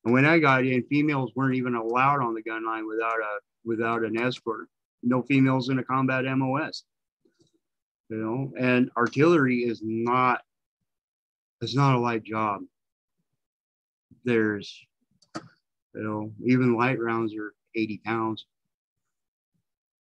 [0.04, 3.40] and when I got in, females weren't even allowed on the gun line without a
[3.64, 4.68] without an escort.
[5.02, 6.84] No females in a combat MOS.
[8.10, 10.42] You know, and artillery is not.
[11.62, 12.62] It's not a light job.
[14.26, 14.86] There's,
[15.36, 18.46] you know, even light rounds are 80 pounds.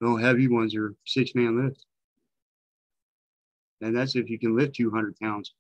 [0.02, 1.86] No heavy ones are six man lift.
[3.82, 5.54] And that's if you can lift 200 pounds.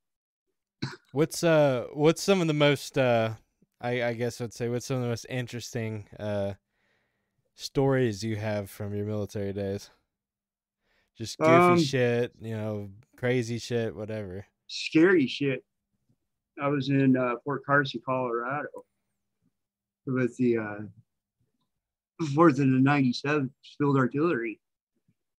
[1.11, 3.33] What's uh what's some of the most uh
[3.81, 6.53] I I guess I'd say what's some of the most interesting uh
[7.55, 9.89] stories you have from your military days?
[11.17, 14.45] Just goofy Um, shit, you know, crazy shit, whatever.
[14.67, 15.65] Scary shit.
[16.61, 18.67] I was in uh, Fort Carson, Colorado
[20.05, 20.79] with the uh,
[22.21, 24.59] 4th and the 97th Field Artillery.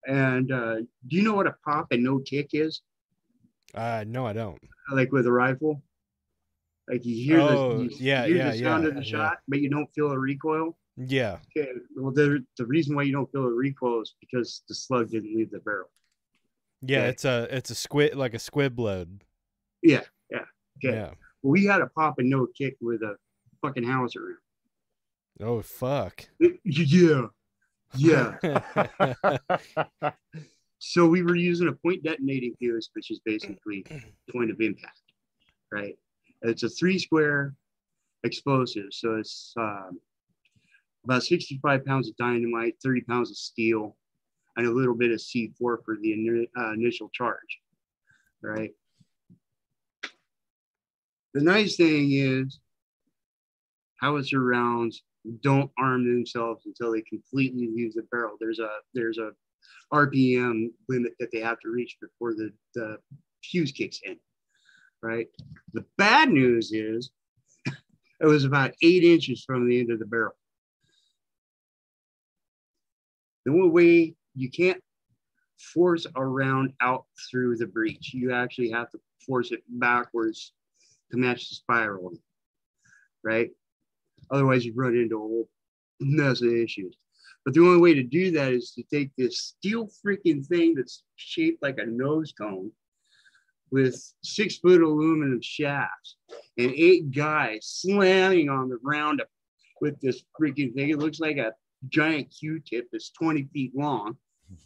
[0.06, 2.82] And uh, do you know what a pop and no kick is?
[3.74, 4.58] Uh no I don't.
[4.92, 5.82] Like with a rifle?
[6.88, 9.38] Like you hear, Oh, the, you yeah, hear yeah, the sound yeah, of the shot,
[9.46, 10.76] but you don't feel a recoil.
[10.96, 11.38] Yeah.
[11.56, 15.10] Okay, well, the, the reason why you don't feel a recoil is because the slug
[15.10, 15.88] didn't leave the barrel.
[16.82, 17.08] Yeah, Okay.
[17.10, 19.22] it's a it's a squid like a squib load.
[19.82, 20.44] Yeah, yeah.
[20.84, 20.96] Okay.
[20.96, 21.10] Yeah.
[21.42, 23.16] We had a pop and no kick with a
[23.62, 24.40] fucking howitzer.
[25.40, 26.28] Oh fuck.
[26.64, 27.26] Yeah,
[27.96, 28.36] yeah.
[30.80, 33.84] so we were using a point detonating fuse, which is basically
[34.32, 34.98] point of impact,
[35.70, 35.96] right?
[36.40, 37.54] It's a three square
[38.24, 40.00] explosive, so it's um,
[41.04, 43.94] about 65 pounds of dynamite, 30 pounds of steel,
[44.56, 47.60] and a little bit of C4 for the ini- uh, initial charge,
[48.42, 48.70] right?
[51.34, 52.58] The nice thing is,
[53.96, 55.02] howitzer rounds
[55.42, 58.36] don't arm themselves until they completely leave the barrel.
[58.40, 59.32] There's a there's a
[59.92, 62.98] RPM limit that they have to reach before the, the
[63.42, 64.16] fuse kicks in.
[65.02, 65.28] Right.
[65.72, 67.10] The bad news is
[67.66, 70.34] it was about eight inches from the end of the barrel.
[73.46, 74.80] The only way you can't
[75.58, 78.12] force a round out through the breech.
[78.12, 80.52] You actually have to force it backwards
[81.10, 82.12] to match the spiral.
[83.24, 83.50] Right.
[84.30, 85.48] Otherwise, you run into a whole
[86.00, 86.96] mess of issues.
[87.44, 91.02] But the only way to do that is to take this steel freaking thing that's
[91.16, 92.70] shaped like a nose cone
[93.70, 96.16] with six foot aluminum shafts
[96.58, 99.22] and eight guys slamming on the ground
[99.80, 100.90] with this freaking thing.
[100.90, 101.52] It looks like a
[101.88, 104.16] giant Q tip that's 20 feet long,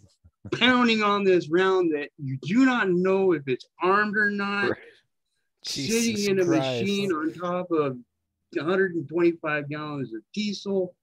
[0.59, 4.73] pounding on this round that you do not know if it's armed or not
[5.65, 6.81] Jesus sitting in a Christ.
[6.83, 7.97] machine on top of
[8.55, 10.95] 125 gallons of diesel,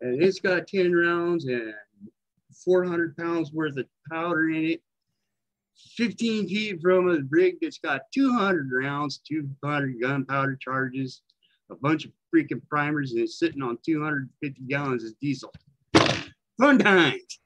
[0.00, 1.72] and it's got 10 rounds and
[2.64, 4.82] 400 pounds worth of powder in it.
[5.96, 11.20] 15 feet from a rig that's got 200 rounds, 200 gunpowder charges,
[11.70, 15.52] a bunch of freaking primers, and it's sitting on 250 gallons of diesel.
[16.58, 17.40] Fun times.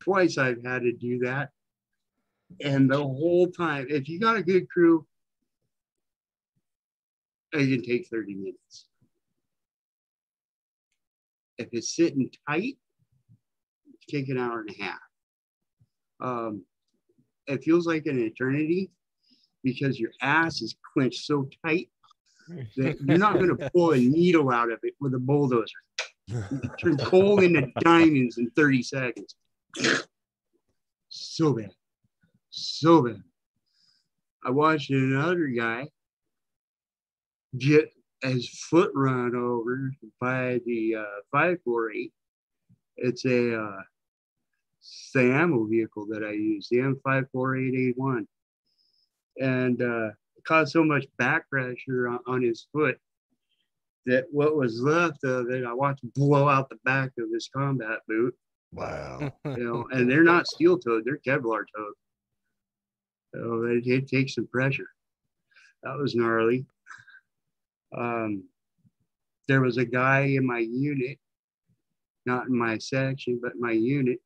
[0.00, 1.50] twice I've had to do that.
[2.62, 5.06] And the whole time, if you got a good crew,
[7.52, 8.86] it can take 30 minutes.
[11.58, 12.76] If it's sitting tight,
[14.08, 14.98] take an hour and a half.
[16.20, 16.64] Um,
[17.46, 18.90] it feels like an eternity
[19.62, 21.90] because your ass is clenched so tight
[22.76, 25.66] that you're not going to pull a needle out of it with a bulldozer.
[26.26, 29.34] You can turn coal into diamonds in 30 seconds.
[31.08, 31.70] So bad.
[32.50, 33.22] So bad.
[34.44, 35.88] I watched another guy
[37.58, 42.12] get his foot run over by the uh, 548.
[42.96, 43.80] It's a uh,
[44.80, 48.26] it's the ammo vehicle that I use, the M54881.
[49.38, 52.98] And uh, it caused so much back pressure on, on his foot
[54.06, 58.00] that what was left of it, I watched blow out the back of his combat
[58.08, 58.34] boot.
[58.72, 59.32] Wow.
[59.44, 61.94] You know, and they're not steel toed; they're Kevlar toed.
[63.34, 64.88] So it, it takes some pressure.
[65.82, 66.66] That was gnarly.
[67.96, 68.44] Um,
[69.48, 71.18] there was a guy in my unit,
[72.26, 74.20] not in my section, but my unit.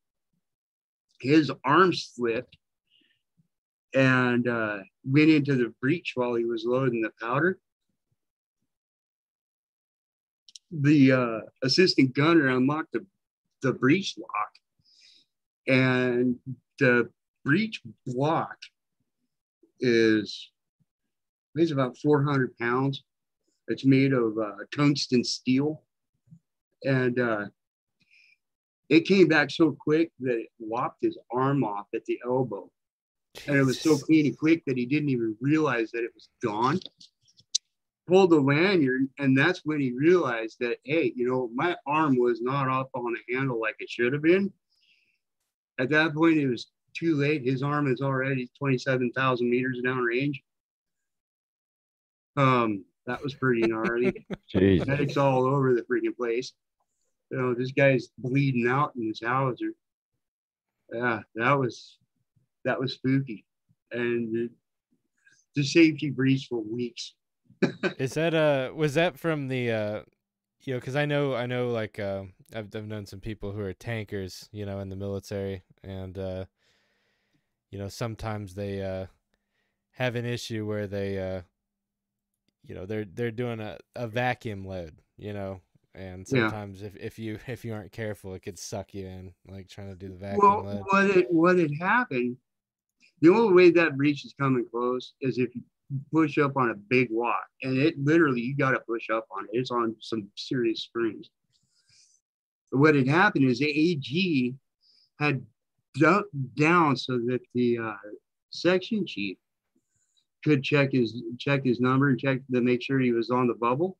[1.19, 2.57] His arm slipped
[3.95, 7.57] and uh, went into the breech while he was loading the powder.
[10.71, 13.05] The uh, assistant gunner unlocked the,
[13.61, 14.51] the breech lock,
[15.67, 16.35] and
[16.79, 17.09] the
[17.45, 18.57] breech block
[19.79, 20.51] is
[21.55, 23.03] weighs about 400 pounds.
[23.67, 25.81] It's made of uh, tungsten steel,
[26.83, 27.45] and uh,
[28.89, 32.69] it came back so quick that it lopped his arm off at the elbow
[33.47, 36.29] and it was so clean and quick that he didn't even realize that it was
[36.43, 36.79] gone.
[38.07, 42.41] Pulled the lanyard, and that's when he realized that, hey, you know, my arm was
[42.41, 44.51] not up on the handle like it should have been.
[45.79, 47.43] At that point, it was too late.
[47.43, 50.41] His arm is already 27,000 meters downrange.
[52.37, 54.25] Um, that was pretty gnarly.
[54.53, 54.85] Jeez.
[54.87, 56.53] Medics all over the freaking place.
[57.31, 59.71] You know, this guy's bleeding out in his howitzer.
[60.93, 61.97] Yeah, that was
[62.63, 63.45] that was spooky,
[63.91, 64.49] and the,
[65.55, 67.13] the safety breach for weeks.
[67.97, 70.01] Is that uh was that from the uh
[70.61, 73.61] you know cuz I know I know like uh I've I've known some people who
[73.61, 76.45] are tankers, you know, in the military and uh
[77.71, 79.07] you know sometimes they uh
[79.93, 81.41] have an issue where they uh
[82.67, 85.61] you know they're they're doing a, a vacuum load, you know,
[85.93, 86.49] and Yeah.
[86.49, 89.89] sometimes if, if you if you aren't careful it could suck you in like trying
[89.89, 90.83] to do the vacuum Well, load.
[90.89, 92.37] what it what had happened?
[93.21, 95.63] The only way that breach is coming close is if you
[96.11, 99.45] push up on a big rock, and it literally you got to push up on
[99.45, 99.51] it.
[99.53, 101.29] It's on some serious springs.
[102.71, 104.55] What had happened is the AG
[105.19, 105.45] had
[105.97, 107.93] dumped down so that the uh,
[108.49, 109.37] section chief
[110.45, 113.55] could check his check his number and check to make sure he was on the
[113.55, 113.97] bubble.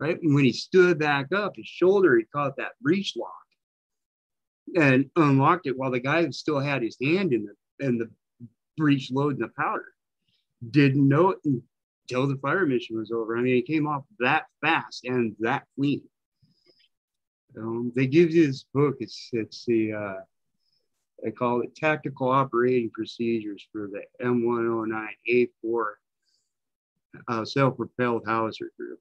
[0.00, 3.34] Right, and when he stood back up, his shoulder he caught that breech lock
[4.74, 8.10] and unlocked it while the guy still had his hand in the in the
[8.78, 9.92] breech loading the powder.
[10.70, 13.36] Didn't know it until the fire mission was over.
[13.36, 16.02] I mean, it came off that fast and that clean.
[17.58, 18.96] Um, they give you this book.
[19.00, 20.20] It's it's the uh,
[21.22, 25.84] they call it Tactical Operating Procedures for the M109A4
[27.28, 28.98] uh, self-propelled howitzer group.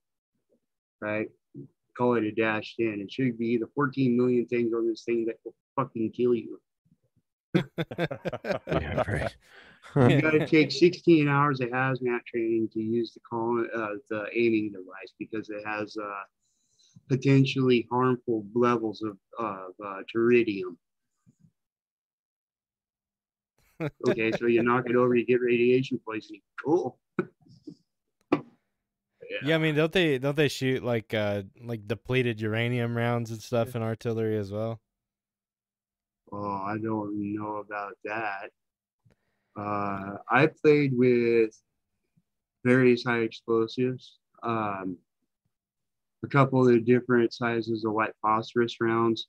[1.01, 1.29] Right?
[1.97, 2.99] Call it a dash 10.
[3.01, 6.59] It should be the 14 million things on this thing that will fucking kill you.
[8.67, 9.35] Yeah, right.
[9.95, 14.27] You got to take 16 hours of hazmat training to use the call uh, the
[14.35, 16.23] aiming device because it has uh,
[17.09, 20.77] potentially harmful levels of, of uh, tritium.
[24.07, 26.41] Okay, so you knock it over, you get radiation poisoning.
[26.63, 26.99] Cool.
[29.43, 33.41] Yeah, I mean, don't they don't they shoot like uh like depleted uranium rounds and
[33.41, 34.81] stuff in artillery as well?
[36.31, 38.49] Oh, I don't know about that.
[39.55, 41.51] Uh, I played with
[42.63, 44.97] various high explosives, um,
[46.23, 49.27] a couple of different sizes of white phosphorus rounds.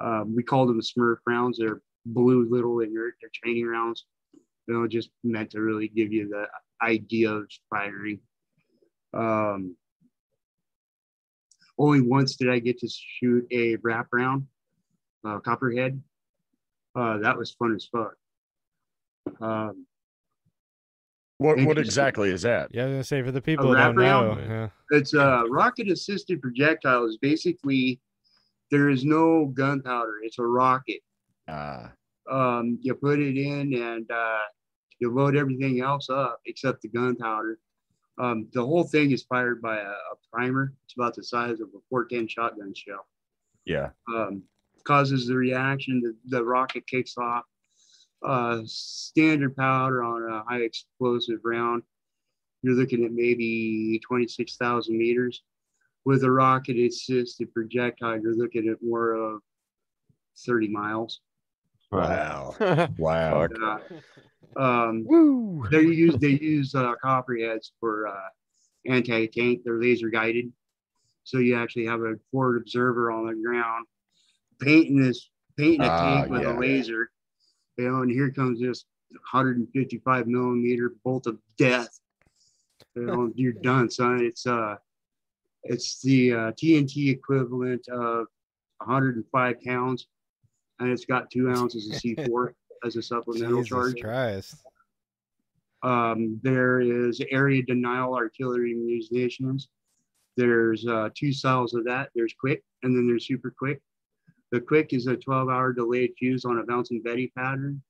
[0.00, 1.58] Um, we called them Smurf rounds.
[1.58, 3.14] They're blue little inert.
[3.20, 4.06] They're training rounds.
[4.66, 6.46] You know, just meant to really give you the
[6.84, 8.20] idea of firing.
[9.14, 9.76] Um,
[11.78, 14.46] only once did I get to shoot a RAP round,
[15.24, 16.02] uh, copperhead.
[16.94, 18.14] Uh, that was fun as fuck.
[19.40, 19.86] Um,
[21.38, 22.70] What what exactly is that?
[22.72, 24.68] Yeah, I was gonna say for the people who don't know, yeah.
[24.90, 27.04] it's a rocket assisted projectile.
[27.04, 28.00] Is basically
[28.70, 30.20] there is no gunpowder.
[30.22, 31.00] It's a rocket.
[31.48, 31.88] Uh,
[32.30, 34.46] Um, you put it in and uh,
[34.98, 37.58] you load everything else up except the gunpowder.
[38.18, 40.72] Um, the whole thing is fired by a, a primer.
[40.84, 43.06] It's about the size of a 410 shotgun shell.
[43.64, 43.90] yeah.
[44.12, 44.42] um,
[44.84, 46.00] causes the reaction.
[46.00, 47.44] The, the rocket kicks off.
[48.24, 51.82] Uh, standard powder on a high explosive round,
[52.62, 55.42] you're looking at maybe 26,000 meters.
[56.04, 59.40] With a rocket assisted projectile, you're looking at more of
[60.46, 61.20] 30 miles.
[61.96, 62.54] Wow.
[62.98, 63.48] Wow.
[63.48, 63.82] Fuck.
[64.56, 65.64] Uh, um, Woo.
[65.70, 68.28] they use they use uh, copperheads for uh,
[68.86, 69.60] anti-tank.
[69.64, 70.52] They're laser guided,
[71.24, 73.86] so you actually have a forward observer on the ground
[74.60, 75.28] painting this
[75.58, 76.56] painting a Ah, tank with yeah.
[76.56, 77.10] a laser.
[77.76, 78.86] You know, and here comes this
[79.32, 81.98] 155 millimeter bolt of death.
[82.94, 84.24] You know, you're done, son.
[84.24, 84.76] It's uh,
[85.64, 88.26] It's the uh, TNT equivalent of
[88.78, 90.06] 105 pounds,
[90.80, 92.52] and it's got two ounces of C4
[92.84, 94.02] as a supplemental Jesus charge.
[94.02, 94.56] Christ.
[95.82, 99.68] Um, there is area denial artillery munitions.
[100.36, 102.10] There's uh, two styles of that.
[102.14, 103.80] There's quick, and then there's super quick.
[104.52, 107.82] The quick is a 12-hour delayed fuse on a bouncing Betty pattern,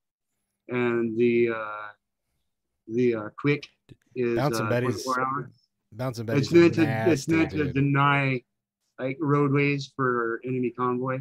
[0.69, 1.89] and the uh,
[2.89, 3.67] the uh, quick
[4.15, 5.51] is Bouncing uh, Betty's 24 hour.
[5.93, 8.43] Bouncing It's Betty's meant to nasty, it's meant to deny
[8.99, 11.21] like roadways for enemy convoy.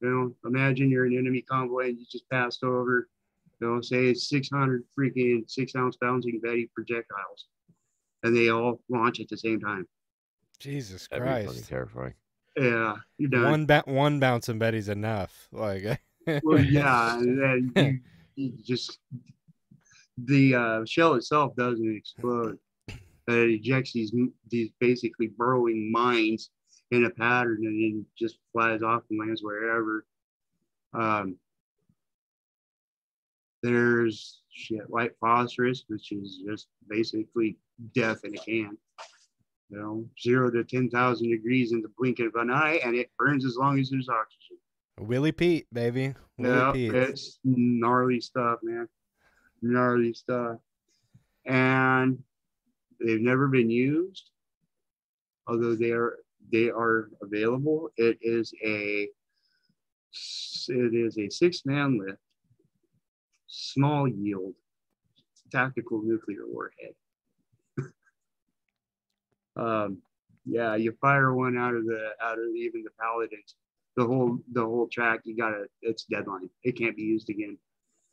[0.00, 3.08] You know, imagine you're an enemy convoy and you just passed over.
[3.60, 7.46] You know, say it's 600 freaking six ounce bouncing Betty projectiles,
[8.22, 9.86] and they all launch at the same time.
[10.60, 11.68] Jesus That'd be Christ.
[11.68, 12.14] terrifying.
[12.56, 13.44] Yeah, you're done.
[13.44, 15.48] One ba- one bouncing Betty's enough.
[15.52, 16.00] Like
[16.42, 18.00] well, yeah, and then you,
[18.36, 18.98] you just
[20.16, 22.58] the uh, shell itself doesn't explode.
[23.26, 24.12] But it ejects these
[24.50, 26.50] these basically burrowing mines
[26.90, 30.06] in a pattern and then just flies off and lands wherever.
[30.94, 31.36] Um,
[33.62, 37.56] there's shit white phosphorus, which is just basically
[37.94, 38.76] death in a can.
[39.70, 43.10] You know, zero to ten thousand degrees in the blink of an eye, and it
[43.18, 44.56] burns as long as there's oxygen.
[44.98, 46.14] Willie Pete, baby.
[46.38, 46.94] Willie Yeah, Pete.
[46.94, 48.88] it's gnarly stuff, man.
[49.60, 50.56] Gnarly stuff.
[51.44, 52.18] And
[53.04, 54.30] they've never been used,
[55.46, 56.16] although they are
[56.50, 57.90] they are available.
[57.96, 59.08] It is a
[60.68, 62.20] it is a six man lift,
[63.46, 64.54] small yield,
[65.52, 66.94] tactical nuclear warhead.
[69.56, 69.98] um,
[70.44, 73.54] yeah, you fire one out of the out of even the paladins
[73.98, 77.58] the whole the whole track you gotta it's deadline it can't be used again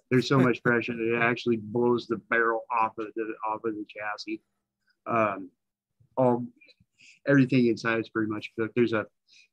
[0.09, 3.75] there's so much pressure that it actually blows the barrel off of the off of
[3.75, 4.41] the chassis
[5.05, 5.47] um
[6.17, 6.43] all
[7.27, 8.73] everything inside is pretty much cooked.
[8.75, 9.05] There's a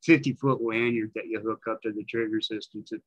[0.03, 2.99] 50 foot lanyard that you hook up to the trigger system to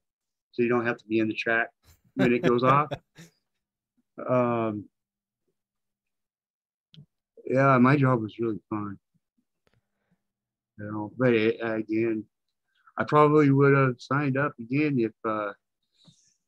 [0.53, 1.69] so you don't have to be in the track
[2.15, 2.89] when it goes off.
[4.31, 4.87] Um
[7.45, 8.97] yeah my job was really fun.
[10.79, 12.25] You know but it, again
[12.99, 15.53] I probably would have signed up again if uh,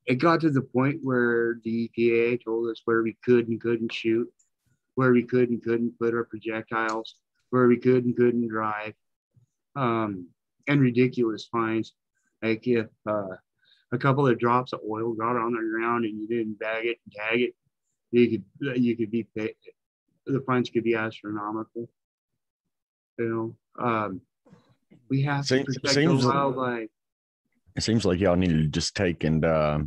[0.06, 3.92] it got to the point where the EPA told us where we could and couldn't
[3.92, 4.28] shoot,
[4.94, 7.16] where we could and couldn't put our projectiles,
[7.50, 8.94] where we could and couldn't drive,
[9.76, 10.28] um,
[10.66, 11.92] and ridiculous fines.
[12.42, 13.36] Like if uh,
[13.92, 16.98] a couple of drops of oil got on the ground and you didn't bag it
[17.04, 17.54] and tag it,
[18.12, 19.54] you could you could be paid.
[20.26, 21.88] The fines could be astronomical.
[23.18, 23.84] You know.
[23.84, 24.20] Um,
[25.08, 26.88] we have to Seems- protect seems- the wildlife.
[27.76, 29.78] It seems like y'all need to just take and uh,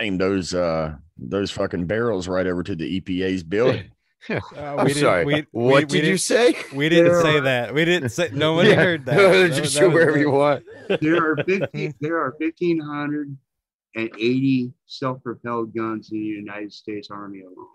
[0.00, 3.90] aim those uh, those fucking barrels right over to the EPA's building.
[4.28, 5.24] Uh, I'm we didn't- sorry.
[5.24, 6.54] we- what we- did we you say?
[6.74, 7.74] We didn't There say are- that.
[7.74, 8.30] We didn't say.
[8.32, 9.16] No one heard that.
[9.32, 10.64] That just was- shoot that wherever you want.
[11.00, 17.66] There are 50, there are 1,580 self-propelled guns in the United States Army alone.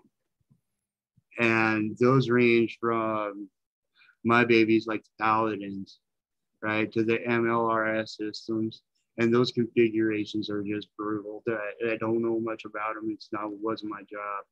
[1.38, 3.48] And those range from
[4.24, 5.98] my babies like the Paladins,
[6.62, 8.82] right, to the MLRS systems.
[9.18, 11.42] And those configurations are just brutal.
[11.48, 13.10] I, I don't know much about them.
[13.10, 14.44] It's not wasn't my job.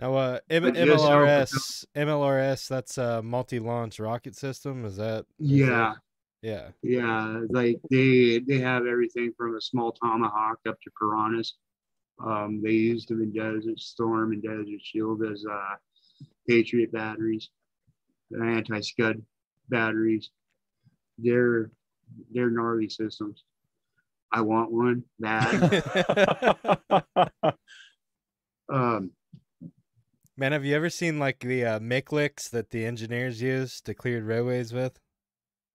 [0.00, 4.84] Now, uh, M- MLRS, MLRS, that's a multi-launch rocket system.
[4.84, 5.24] Is that?
[5.40, 5.96] is Yeah, that-
[6.40, 6.68] yeah.
[6.82, 11.54] Yeah, like they they have everything from a small tomahawk up to piranhas.
[12.24, 15.74] Um, they used them in Desert Storm and Desert Shield as uh,
[16.48, 17.50] Patriot batteries,
[18.40, 19.20] anti-scud
[19.68, 20.30] batteries.
[21.18, 21.72] They're
[22.32, 23.42] they're gnarly systems.
[24.32, 25.82] I want one bad.
[28.72, 29.10] um,
[30.40, 34.22] Man, have you ever seen like the uh, MICLICs that the engineers use to clear
[34.22, 35.00] roadways with?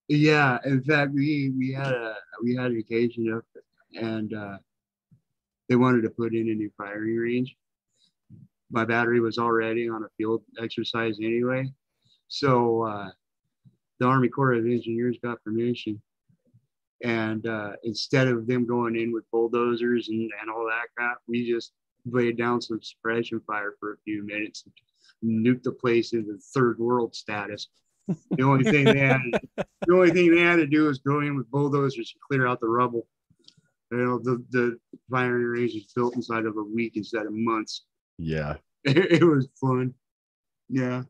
[0.07, 3.44] Yeah, in fact, we we had a we had an occasion of,
[4.02, 4.57] and uh,
[5.68, 7.57] they wanted to put in a new firing range.
[8.72, 11.69] My battery was already on a field exercise anyway,
[12.30, 13.10] so uh,
[13.99, 16.02] the Army Corps of Engineers got permission,
[17.03, 21.45] and uh, instead of them going in with bulldozers and, and all that crap, we
[21.52, 21.73] just
[22.05, 24.65] laid down some suppression fire for a few minutes,
[25.21, 27.67] and nuked the place into third world status.
[28.31, 29.21] The only thing they had
[29.55, 32.59] the only thing they had to do was go in with bulldozers and clear out
[32.59, 33.07] the rubble.
[33.91, 34.77] You know, the, the
[35.09, 37.85] firing range was built inside of a week instead of months.
[38.17, 38.55] yeah.
[38.85, 39.93] It, was fun.
[40.67, 41.03] Yeah.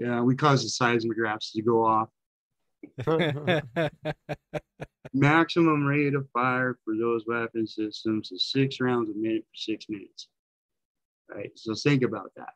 [0.00, 0.22] Yeah.
[0.22, 2.08] We caused the seismographs to go off.
[5.12, 9.86] Maximum rate of fire for those weapon systems is six rounds a minute for six
[9.88, 10.28] minutes.
[11.32, 11.50] Right.
[11.56, 12.54] So think about that.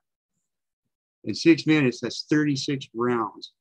[1.25, 3.53] In six minutes, that's 36 rounds.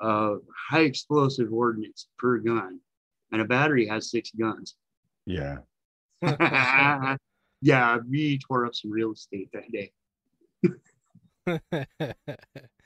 [0.00, 2.80] of high explosive ordnance per gun,
[3.30, 4.76] and a battery has six guns.
[5.26, 5.58] Yeah.
[7.62, 9.92] yeah, we tore up some real estate that day.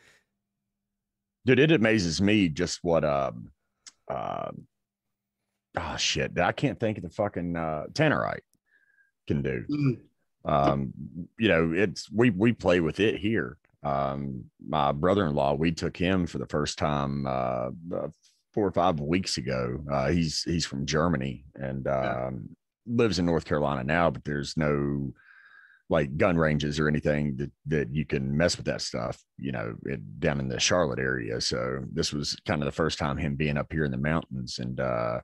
[1.47, 3.51] Dude, it amazes me just what um
[4.11, 4.67] um
[5.79, 6.37] oh shit.
[6.41, 8.41] I can't think of the fucking uh tannerite
[9.29, 9.65] can do.
[9.71, 9.99] Mm,
[10.45, 10.93] Um,
[11.39, 13.59] you know, it's we we play with it here.
[13.85, 18.09] Um, my brother-in-law, we took him for the first time uh, uh
[18.53, 19.79] four or five weeks ago.
[19.89, 22.27] Uh he's he's from Germany and Yeah.
[22.27, 22.57] um
[22.89, 25.13] lives in North Carolina now, but there's no
[25.89, 29.75] like gun ranges or anything that that you can mess with that stuff, you know,
[29.85, 31.41] it, down in the Charlotte area.
[31.41, 34.59] So this was kind of the first time him being up here in the mountains,
[34.59, 35.21] and uh,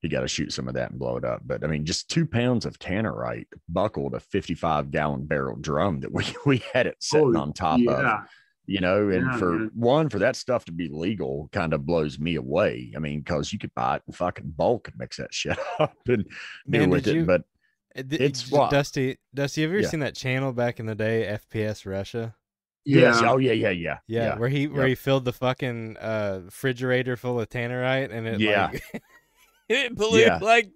[0.00, 1.42] he got to shoot some of that and blow it up.
[1.44, 6.12] But I mean, just two pounds of tannerite buckled a 55 gallon barrel drum that
[6.12, 8.20] we we had it sitting Oh, on top of,
[8.64, 9.70] you know, and Yeah, for man.
[9.74, 12.92] one, for that stuff to be legal kind of blows me away.
[12.96, 15.96] I mean, because you could buy it in fucking bulk and mix that shit up
[16.08, 16.24] and
[16.66, 17.14] Man, deal with it.
[17.14, 17.46] you- But d-
[17.98, 18.70] It's what?
[18.70, 19.18] Dusty.
[19.34, 19.88] Dusty, have you ever Yeah.
[19.90, 22.34] seen that channel back in the day, FPS Russia?
[22.84, 23.30] yes, yeah.
[23.30, 24.88] oh yeah, yeah, yeah, Yeah, where he where Yep.
[24.88, 28.70] he filled the fucking uh, refrigerator full of tannerite and it Yeah.
[28.72, 29.02] like
[29.68, 30.38] it blew Yeah.
[30.42, 30.70] like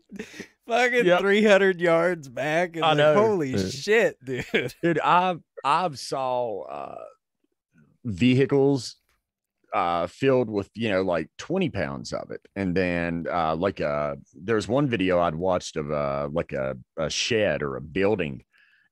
[0.66, 1.20] fucking Yep.
[1.20, 2.76] three hundred yards back.
[2.76, 3.14] And I like, know.
[3.14, 4.74] holy shit, dude!
[4.82, 7.04] dude i've i've saw uh
[8.04, 8.96] vehicles
[9.74, 14.14] uh filled with you know like 20 pounds of it and then uh like uh
[14.34, 18.44] there's one video i'd watched of uh like a, a shed or a building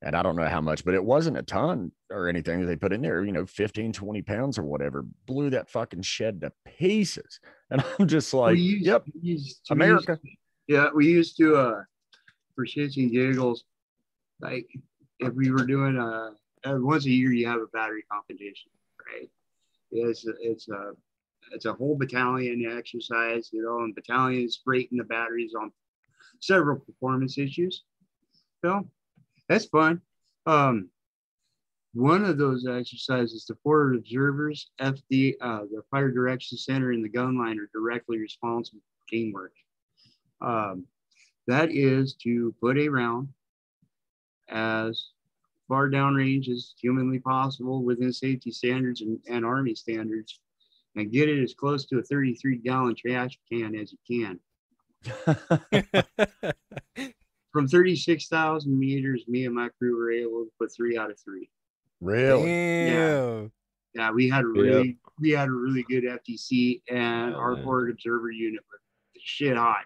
[0.03, 2.77] and i don't know how much but it wasn't a ton or anything that they
[2.77, 6.53] put in there you know 15 20 pounds or whatever blew that fucking shed to
[6.79, 7.41] pieces
[7.71, 10.19] and i'm just like used, yep used to- America.
[10.23, 10.37] used-
[10.69, 11.83] yeah, we used to uh
[12.55, 13.65] for shits and giggles,
[14.41, 14.69] like
[15.19, 16.33] if we were doing a
[16.65, 18.71] uh, once a year you have a battery competition,
[19.05, 19.29] right?
[19.93, 20.93] It's a, it's a
[21.53, 25.73] it's a whole battalion exercise, you know, and battalions rating the batteries on
[26.41, 27.85] several performance issues.
[28.65, 28.89] So
[29.49, 30.01] that's fun.
[30.47, 30.91] Um,
[31.93, 37.09] one of those exercises, the forward observers, FD, uh, the Fire Direction Center, and the
[37.09, 39.53] gun line are directly responsible for teamwork.
[40.41, 40.87] Um,
[41.49, 43.29] that is to put a round
[44.49, 45.09] as
[45.71, 50.41] far downrange as humanly possible within safety standards and, and Army standards
[50.97, 54.41] and get it as close to a 33 gallon trash can as you can.
[57.53, 61.49] From 36,000 meters, me and my crew were able to put three out of three.
[62.01, 63.53] really Damn.
[63.95, 67.65] Yeah, we had a really we had a really good FDC and Oh, our man.
[67.65, 68.81] forward observer unit was
[69.23, 69.85] shit hot.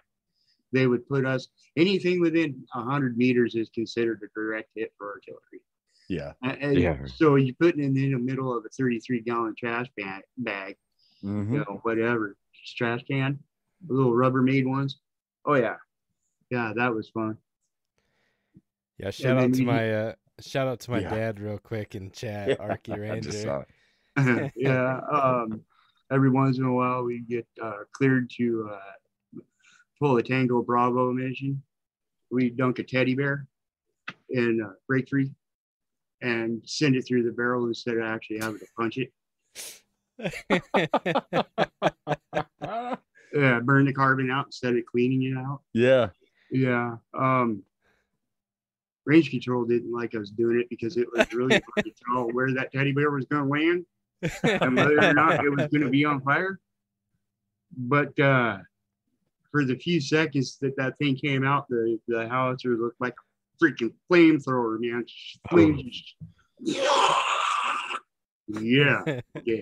[0.71, 5.61] They would put us anything within hundred meters is considered a direct hit for artillery.
[6.07, 7.05] Yeah And- and Yeah.
[7.07, 10.77] So you put it in the middle of a 33 gallon trash bag, bag,
[11.23, 11.51] Mhm.
[11.51, 13.39] you know, whatever, just trash can,
[13.87, 14.99] little Rubbermaid ones.
[15.45, 15.77] Oh yeah,
[16.49, 17.37] yeah, that was fun.
[18.97, 21.09] Yeah, shout out to you- my uh, shout out to my Yeah.
[21.09, 23.31] dad real quick in chat, Yeah, Arky I just Ranger.
[23.31, 23.69] saw it.
[24.55, 24.99] yeah.
[25.11, 25.65] Um,
[26.11, 29.39] every once in a while, we get uh, cleared to uh,
[29.99, 31.61] pull a Tango Bravo mission.
[32.31, 33.47] We dunk a teddy bear
[34.29, 35.31] in uh, Break Free
[36.21, 39.11] and send it through the barrel instead of actually having to punch it.
[43.35, 45.59] Yeah, burn the carbon out instead of cleaning it out.
[45.73, 46.07] yeah
[46.51, 46.95] Yeah.
[47.13, 47.63] Um,
[49.05, 52.53] range control didn't like us doing it because it was really hard to tell where
[52.53, 53.85] that teddy bear was going to land
[54.61, 56.59] and whether or not it was going to be on fire.
[57.77, 58.59] But uh,
[59.51, 63.15] for the few seconds that that thing came out, the, the howitzer looked like
[63.61, 65.05] freaking flamethrower, man.
[65.49, 66.15] Flames just-
[68.47, 69.01] yeah,
[69.43, 69.61] yeah,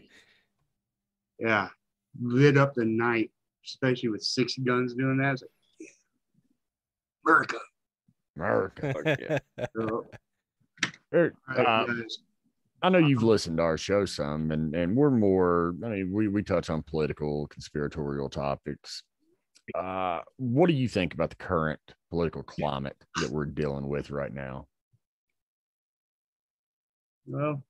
[1.39, 1.67] yeah.
[2.21, 3.31] Lit up the night,
[3.65, 5.33] especially with six guns doing that.
[5.33, 5.87] It's like, yeah.
[7.25, 7.57] America.
[8.35, 8.93] America.
[9.05, 9.65] Fuck yeah.
[9.75, 10.05] So,
[11.13, 12.17] Er, all right, guys.
[12.81, 15.75] I know you've listened to our show some, and and we're more.
[15.85, 19.03] I mean, we we touch on political, conspiratorial topics.
[19.75, 21.79] Uh, what do you think about the current
[22.09, 24.67] political climate that we're dealing with right now?
[27.25, 27.63] Well,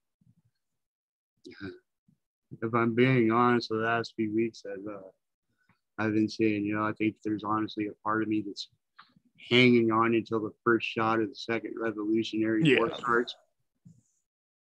[2.61, 5.07] if I'm being honest, the last few weeks I've uh,
[5.99, 8.70] I've been saying, you know, I think there's honestly a part of me that's
[9.49, 13.36] hanging on until the first shot of the second Revolutionary War starts.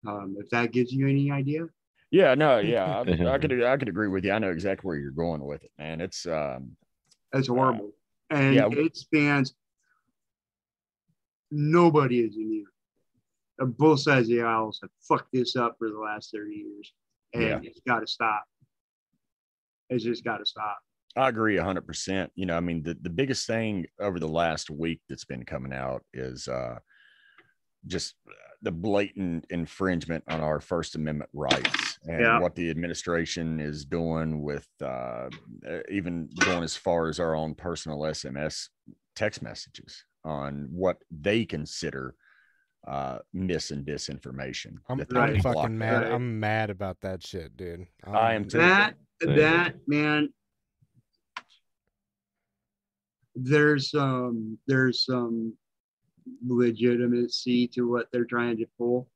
[0.06, 1.66] Um, if that gives you any idea,
[2.10, 4.32] Yeah, no, yeah, I, I could I could agree with you.
[4.32, 6.00] I know exactly where you're going with it, man.
[6.00, 6.76] It's um,
[7.32, 7.92] that's horrible,
[8.30, 8.68] and yeah.
[8.70, 9.54] it spans.
[11.50, 12.66] Nobody is immune.
[13.60, 16.92] Uh, Both sides of the aisles have fucked this up for the last thirty years,
[17.32, 17.60] and Yeah.
[17.62, 18.44] it's got to stop.
[19.88, 20.78] It's just got to stop.
[21.16, 22.30] I agree hundred percent.
[22.34, 25.72] You know, I mean, the, the biggest thing over the last week that's been coming
[25.72, 26.78] out is uh,
[27.86, 28.14] just
[28.62, 32.40] the blatant infringement on our First Amendment rights and Yeah.
[32.40, 35.28] what the administration is doing with uh,
[35.68, 38.68] uh, even going as far as our own personal SMS
[39.14, 42.14] text messages on what they consider
[42.86, 44.76] uh, mis and disinformation.
[44.88, 46.02] I'm, I'm fucking mad.
[46.04, 46.12] Right.
[46.12, 47.86] I'm mad about that shit, dude.
[48.04, 48.58] I am I'm- too.
[48.58, 49.36] That Same.
[49.36, 50.28] that man.
[53.34, 55.54] There's some there's some
[56.46, 59.08] legitimacy to what they're trying to pull.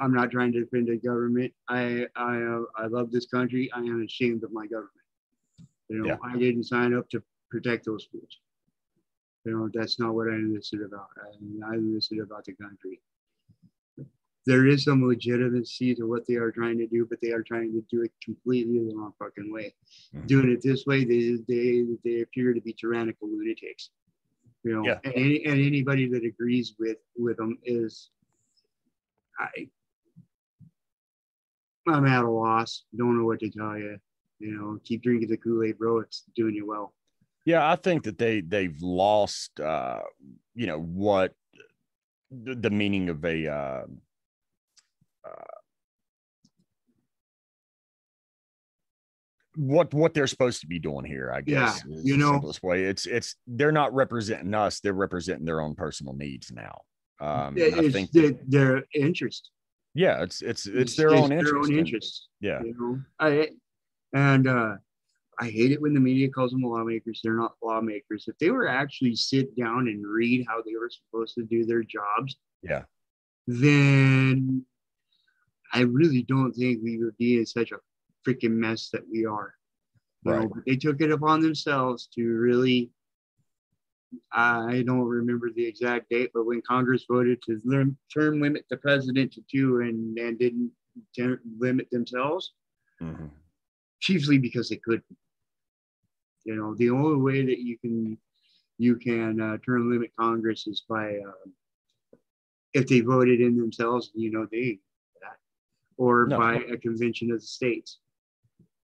[0.00, 1.52] I'm not trying to defend the government.
[1.68, 3.70] I I uh, I love this country.
[3.74, 4.90] I am ashamed of my government.
[5.88, 6.16] You know, Yeah.
[6.22, 8.38] I didn't sign up to protect those fools.
[9.44, 11.08] You know, that's not what I enlisted about.
[11.18, 13.00] I, I enlisted about the country.
[14.46, 17.72] There is some legitimacy to what they are trying to do, but they are trying
[17.72, 19.74] to do it completely the wrong fucking way.
[20.14, 20.26] Mhm.
[20.26, 23.90] Doing it this way, they they they appear to be tyrannical lunatics.
[24.62, 24.98] You know, Yeah.
[25.04, 28.10] and, any, and anybody that agrees with with them is,
[29.38, 29.68] I,
[31.88, 32.84] I'm at a loss.
[32.96, 33.98] Don't know what to tell you.
[34.38, 36.00] You know, keep drinking the Kool Aid, bro.
[36.00, 36.94] It's doing you well.
[37.46, 40.00] Yeah, I think that they they've lost uh
[40.54, 41.32] you know what
[42.30, 43.82] the, the meaning of a uh
[49.60, 51.84] what what they're supposed to be doing here, I guess.
[51.84, 52.84] is you know- simplest way.
[52.84, 56.80] It's it's they're not representing us, they're representing their own personal needs now.
[57.20, 59.50] Um I it's think the, their interest.
[59.94, 61.52] yeah, it's it's it's It's their own interest.
[61.52, 62.28] Their own interests.
[62.40, 62.62] Yeah.
[62.62, 63.50] You know, I
[64.14, 64.76] and uh,
[65.38, 67.20] I hate it when the media calls them lawmakers.
[67.22, 68.24] They're not lawmakers.
[68.26, 71.82] If they were actually sit down and read how they were supposed to do their
[71.82, 72.84] jobs, Yeah.
[73.46, 74.64] then
[75.72, 77.76] I really don't think we would be in such a
[78.26, 79.54] freaking mess that we are.
[80.24, 82.90] You know, but they took it upon themselves to really.
[84.32, 88.76] I don't remember the exact date, but when Congress voted to lim- term limit the
[88.76, 90.72] president to two and, and didn't
[91.16, 92.52] ter- limit themselves,
[93.00, 93.30] Mhm.
[94.00, 95.16] chiefly because they couldn't.
[96.44, 98.18] You know, the only way that you can
[98.78, 101.48] you can uh, term limit Congress is by uh,
[102.74, 104.10] if they voted in themselves.
[104.14, 104.80] You know, they
[105.22, 105.38] that,
[105.98, 106.36] or No.
[106.38, 108.00] by a convention of the states.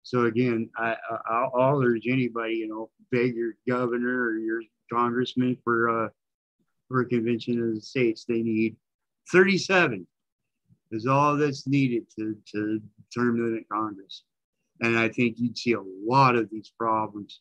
[0.07, 4.61] So again, I, I I'll, urge anybody, you know, beg your governor or your
[4.91, 6.09] congressman for uh
[6.87, 8.25] for a convention of the states.
[8.25, 8.77] They need
[9.33, 10.07] 37
[10.93, 12.81] is all that's needed to to
[13.13, 14.23] term limit Congress.
[14.81, 17.41] And I think you'd see a lot of these problems.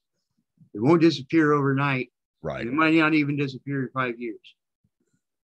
[0.73, 2.11] It won't disappear overnight.
[2.41, 2.65] Right.
[2.65, 4.55] It might not even disappear in five years.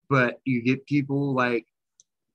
[0.09, 1.67] But you get people like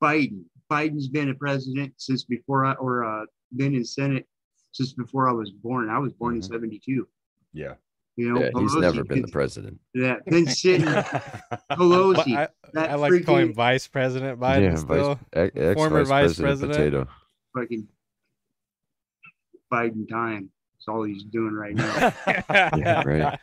[0.00, 0.44] Biden.
[0.70, 3.24] Biden's been a president since before I, or uh,
[3.56, 4.28] been in Senate
[4.72, 5.88] since before I was born.
[5.90, 6.36] I was born Mhm.
[6.38, 7.08] in 72.
[7.52, 7.74] Yeah.
[8.16, 9.80] You know, Yeah, he's never been the president.
[9.94, 10.86] Yeah, been sitting
[11.70, 12.36] Pelosi.
[12.36, 15.14] I, that I like to call him Vice President Biden yeah, still.
[15.32, 17.08] vice, ex Former vice vice president, president.
[17.08, 17.08] potato.
[17.56, 17.88] fucking
[19.72, 20.50] Biden time.
[20.74, 22.12] That's all he's doing right now.
[22.76, 23.38] Yeah, right.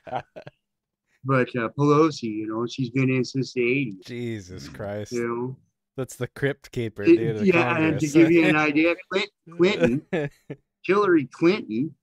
[1.24, 4.06] but uh, Pelosi, you know, she's been in since the 80s.
[4.06, 5.12] Jesus Christ.
[5.14, 5.58] You know,
[5.98, 7.36] That's the crypt keeper, It- dude.
[7.38, 10.02] of yeah, and to give you an idea, Clint, Clinton,
[10.86, 11.94] Hillary Clinton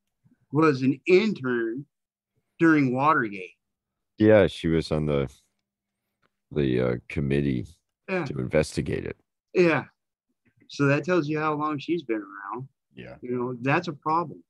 [0.53, 1.87] was an intern
[2.59, 3.51] during Watergate.
[4.19, 5.31] Yeah, she was on the
[6.51, 7.67] the uh, committee
[8.09, 9.17] Yeah, to investigate it.
[9.55, 9.85] yeah.
[10.69, 12.69] So that tells you how long she's been around.
[12.95, 13.17] Yeah.
[13.23, 14.43] You know, that's a problem.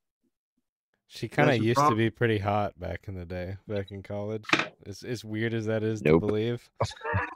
[1.07, 4.43] She kind of used to be pretty hot back in the day, back in college.
[4.85, 6.21] As, as weird as that is Nope.
[6.21, 6.69] to believe.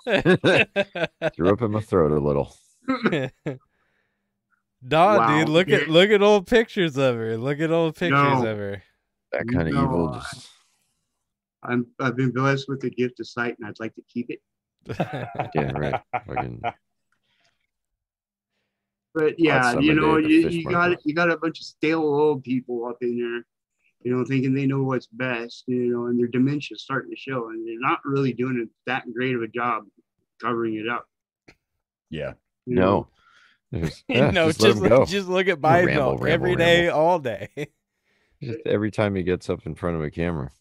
[1.35, 2.55] Threw up in my throat a little.
[4.87, 5.39] Dog, Wow.
[5.39, 7.37] dude, look at look at old pictures of her.
[7.37, 8.45] Look at old pictures No.
[8.47, 8.83] of her.
[9.31, 10.47] That kind of evil just
[11.63, 14.39] I'm I've been blessed with the gift of sight, and I'd like to keep it.
[15.55, 16.01] yeah, right.
[16.25, 16.61] Fucking
[19.13, 22.85] But yeah, you know, you, you got you got a bunch of stale old people
[22.85, 23.43] up in there,
[24.03, 27.49] you know, thinking they know what's best, you know, and their dementia's starting to show,
[27.49, 29.85] and they're not really doing it that great of a job
[30.39, 31.07] covering it up.
[32.09, 32.33] Yeah.
[32.65, 33.07] you know.
[33.71, 33.81] No.
[33.81, 35.05] Just, yeah, no, just, just let him go.
[35.05, 36.99] just look at Biden ramble, all- every ramble, day, ramble.
[36.99, 37.49] all day.
[38.39, 40.51] Just every time he gets up in front of a camera.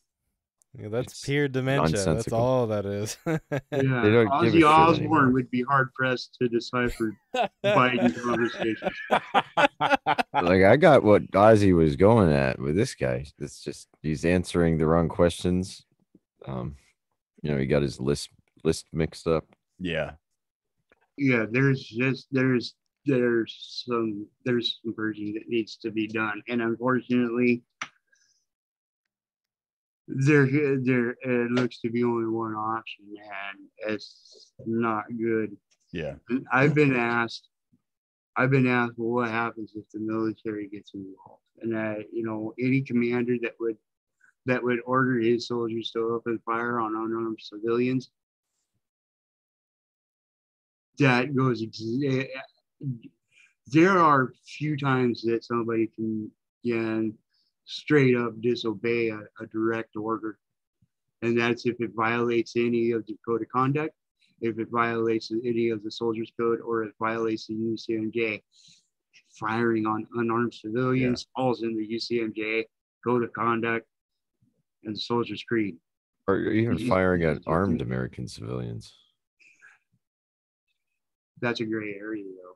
[0.80, 2.02] Yeah, that's It's pure dementia.
[2.04, 3.18] That's all that is.
[3.26, 3.38] Yeah,
[3.70, 7.14] don't give a Ozzy Osbourne would be hard pressed to decipher
[7.62, 8.92] Biden conversations.
[10.32, 13.26] Like I got what Ozzy was going at with this guy.
[13.38, 15.84] It's just he's answering the wrong questions.
[16.46, 16.76] Um,
[17.42, 18.30] you know, he got his list
[18.64, 19.44] list mixed up.
[19.78, 20.12] Yeah.
[21.18, 22.74] Yeah, there's just there's
[23.06, 27.62] there's some there's some purging that needs to be done, and unfortunately,
[30.08, 35.56] there there it looks to be only one option, and it's not good.
[35.92, 36.14] Yeah.
[36.28, 37.48] And I've been asked,
[38.36, 41.42] I've been asked, well, what happens if the military gets involved?
[41.62, 43.76] And I, you know, any commander that would
[44.46, 48.10] that would order his soldiers to open fire on unarmed civilians,
[50.98, 51.62] that goes.
[53.68, 56.30] There are few times that somebody can
[56.64, 57.14] can
[57.64, 60.38] straight up disobey a, a direct order,
[61.22, 63.94] and that's if it violates any of the code of conduct
[64.40, 68.42] if it violates any of the soldiers code or it violates the UCMJ.
[69.38, 72.64] Firing on unarmed civilians falls in the UCMJ
[73.04, 73.86] code of conduct
[74.84, 75.76] and the soldiers creed.
[76.28, 78.94] Or even firing at armed American civilians.
[81.40, 82.55] That's a gray area though.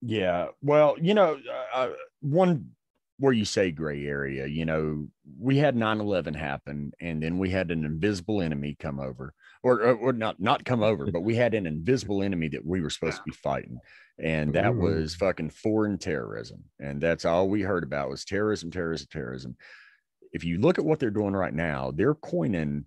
[0.00, 0.48] Yeah.
[0.62, 1.38] Well, you know,
[1.72, 2.70] uh, one
[3.18, 5.08] where you say gray area, you know,
[5.40, 9.80] we had 9 11 happen and then we had an invisible enemy come over, or,
[9.80, 12.90] or, or not, not come over, but we had an invisible enemy that we were
[12.90, 13.78] supposed to be fighting.
[14.20, 16.64] And that was fucking foreign terrorism.
[16.80, 19.56] And that's all we heard about was terrorism, terrorism, terrorism.
[20.32, 22.84] If you look at what they're doing right now, they're coining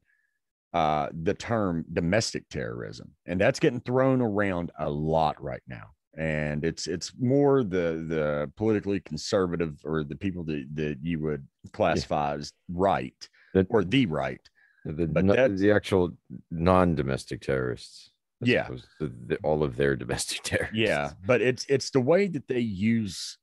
[0.74, 6.66] uh, the term domestic terrorism, and that's getting thrown around a lot right now and
[6.66, 12.34] it's it's more the the politically conservative or the people that, that you would classify
[12.36, 14.42] as right That- or the right
[14.86, 16.12] The, But no- that's- the actual
[16.50, 18.10] non-domestic terrorists.
[18.44, 18.68] Yeah.
[19.00, 20.76] to the, all of their domestic terrorists.
[20.78, 23.38] yeah but it's it's the way that they use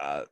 [0.00, 0.22] uh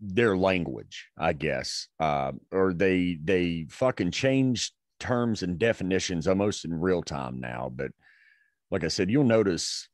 [0.00, 6.74] their language i guess uh or they they fucking change terms and definitions almost in
[6.74, 7.90] real time now but
[8.70, 9.88] like i said you'll notice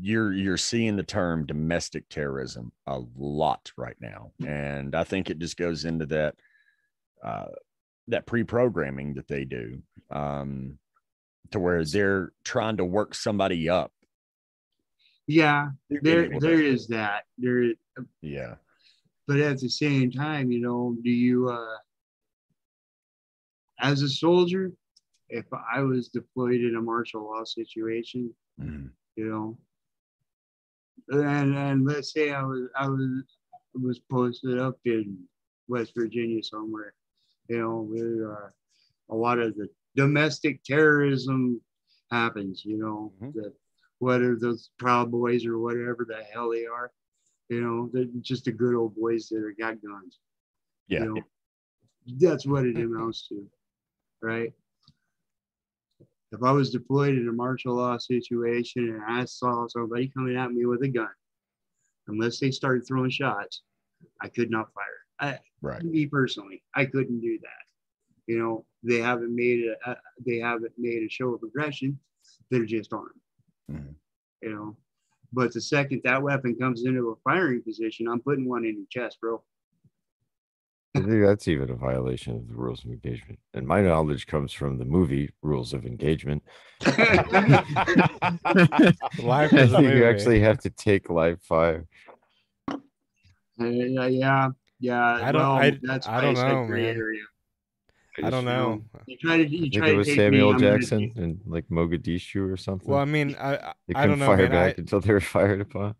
[0.00, 4.32] you're you're seeing the term domestic terrorism a lot right now.
[4.46, 6.34] And i think it just goes into that
[7.22, 7.46] uh
[8.08, 10.78] that pre-programming that they do um
[11.50, 13.92] to where they're trying to work somebody up.
[15.26, 17.24] Yeah, there to- there is that.
[17.38, 17.72] There
[18.20, 18.56] yeah.
[19.26, 21.76] but at the same time, you know, do you uh
[23.80, 24.70] as a soldier,
[25.28, 28.90] if I was deployed in a martial law situation, Mhm.
[29.16, 29.58] You know.
[31.10, 33.24] And and let's say I was I was
[33.74, 35.18] was posted up in
[35.68, 36.94] West Virginia somewhere,
[37.48, 38.50] you know, where uh,
[39.10, 41.60] a lot of the domestic terrorism
[42.10, 43.32] happens, you know, Mhm.
[43.34, 43.52] the,
[43.98, 46.90] whether those Proud Boys or whatever the hell they are,
[47.48, 50.18] you know, they're just the good old boys that are got guns.
[50.88, 51.24] yeah You know,
[52.18, 53.48] that's what it amounts to,
[54.22, 54.52] right?
[56.34, 60.50] If I was deployed in a martial law situation and I saw somebody coming at
[60.50, 61.08] me with a gun,
[62.08, 63.62] unless they started throwing shots,
[64.20, 64.84] I could not fire.
[65.20, 68.26] I, right me personally, I couldn't do that.
[68.26, 69.96] You know, they haven't made a, a
[70.26, 71.98] they haven't made a show of aggression.
[72.50, 73.20] They're just armed.
[73.70, 73.94] Mhm.
[74.42, 74.76] You know,
[75.32, 78.86] but the second that weapon comes into a firing position, I'm putting one in your
[78.90, 79.40] chest, bro.
[80.96, 83.40] I think that's even a violation of the rules of engagement.
[83.52, 86.42] And my knowledge comes from the movie Rules of Engagement.
[86.86, 86.94] Live
[89.24, 90.04] I think you movie.
[90.04, 91.86] actually have to take live fire.
[92.70, 92.76] Uh,
[93.60, 94.48] yeah, yeah,
[94.80, 95.14] yeah.
[95.22, 96.96] I don't- well, I- that's I don't know, man.
[96.96, 97.22] area.
[98.22, 98.84] I don't You know.
[99.06, 101.66] You try to, you I think try it to was Samuel me, Jackson and like
[101.68, 102.88] Mogadishu or something.
[102.88, 104.52] Well, I mean, I I- they couldn't don't know, fire man.
[104.52, 105.96] I, back until they were fired upon.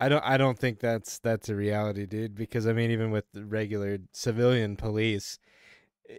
[0.00, 2.34] I don't I don't think that's that's a reality, dude.
[2.34, 5.38] Because I mean, even with the regular civilian police,
[6.08, 6.14] eh,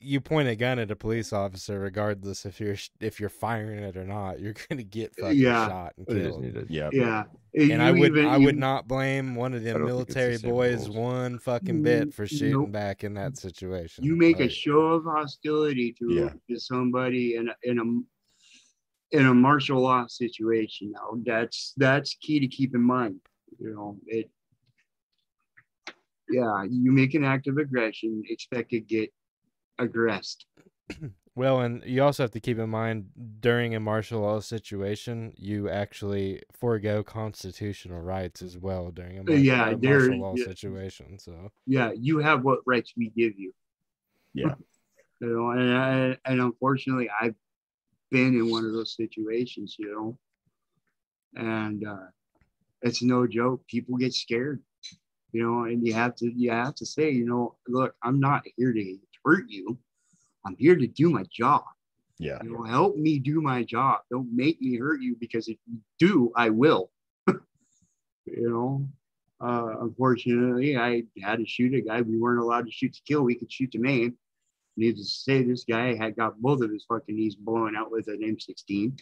[0.00, 3.96] you point a gun at a police officer, regardless if you're if you're firing it
[3.96, 5.66] or not, you're gonna get fucking Yeah.
[5.68, 6.66] shot and killed.
[6.70, 7.24] yeah Yeah,
[7.54, 10.14] And I would even- I you- would not blame one of them don't think it's
[10.14, 10.96] the military same boys rules.
[10.96, 12.72] one fucking bit for shooting Nope.
[12.72, 14.04] back in that situation.
[14.04, 16.30] You make a show of hostility to, Yeah.
[16.50, 17.84] to somebody in a, in a
[19.14, 20.92] in a martial law situation.
[20.92, 23.20] Now that's that's key to keep in mind.
[23.58, 24.28] You know it.
[26.28, 29.12] Yeah, you make an act of aggression, expect to get
[29.78, 30.46] aggressed.
[31.36, 33.06] Well, and you also have to keep in mind
[33.40, 39.42] during a martial law situation, you actually forego constitutional rights as well during a martial,
[39.44, 40.44] yeah, a there- martial law yeah.
[40.44, 41.18] situation.
[41.18, 43.52] So Yeah, you have what rights we give you.
[44.32, 44.54] Yeah.
[45.20, 47.34] You know, and I, and unfortunately, I've
[48.14, 49.76] been in one of those situations.
[49.78, 50.18] You know,
[51.36, 52.08] and uh,
[52.82, 53.66] it's no joke.
[53.66, 54.62] People get scared.
[55.32, 58.42] You know, and you have to you have to say, you know, look, I'm not
[58.56, 59.76] here to hurt you.
[60.46, 61.64] I'm here to do my job.
[62.18, 63.96] yeah You know, help me do my job.
[64.12, 66.90] Don't make me hurt you because if you do, I will.
[68.26, 68.68] You know,
[69.46, 72.00] uh, unfortunately, I had to shoot a guy.
[72.00, 73.22] We weren't allowed to shoot to kill.
[73.22, 74.16] We could shoot to maim.
[74.76, 78.08] Needless to say, this guy had got both of his fucking knees blown out with
[78.08, 78.98] an M16.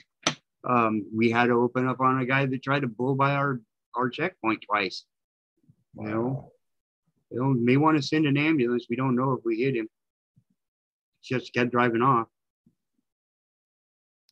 [0.68, 3.60] Um, we had to open up on a guy that tried to blow by our
[3.94, 5.04] our checkpoint twice.
[5.98, 6.52] You know,
[7.30, 8.86] they may want to send an ambulance.
[8.88, 9.88] We don't know if we hit him.
[11.22, 12.28] Just kept driving off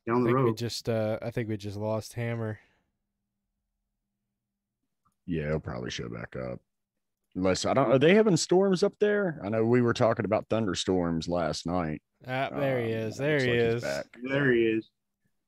[0.07, 0.57] down the think we road.
[0.57, 2.59] just uh I think we just lost Hammer.
[5.27, 6.61] Yeah, it'll probably show back up.
[7.37, 9.41] Unless I don't are they having storms up there?
[9.45, 12.03] I know we were talking about thunderstorms last night.
[12.27, 13.17] Ah, there he Um, is.
[13.17, 13.83] There he like is.
[13.83, 14.07] back.
[14.29, 14.89] There he is.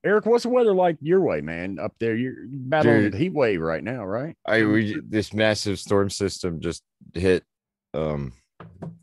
[0.05, 1.79] Erick, what's the weather like your way, man?
[1.81, 3.13] Up there, you're battling Dude.
[3.13, 4.37] the heat wave right now, right?
[4.47, 6.83] I we this massive storm system just
[7.15, 7.45] hit
[7.95, 8.33] um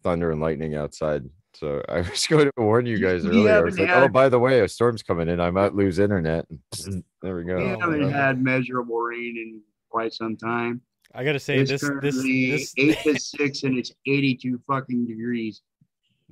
[0.03, 1.23] thunder and lightning outside.
[1.55, 3.55] So I was going to warn you guys We earlier.
[3.57, 5.39] I was haven't like, oh, by the way, a storm's coming in.
[5.41, 6.45] I might lose internet.
[7.21, 7.57] there we go.
[7.57, 8.09] We Oh, haven't no.
[8.09, 10.81] had measurable rain in quite some time.
[11.13, 15.61] I gotta say it's this this this eight to six, and it's eighty-two fucking degrees.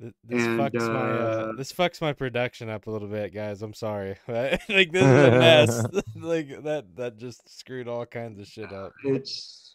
[0.00, 3.34] Th- This And, fucks my uh, uh, this fucks my production up a little bit,
[3.34, 3.62] guys.
[3.62, 4.16] I'm sorry.
[4.28, 4.60] like
[4.92, 5.82] this is a mess.
[6.16, 8.92] like that that just screwed all kinds of shit up.
[9.04, 9.67] It's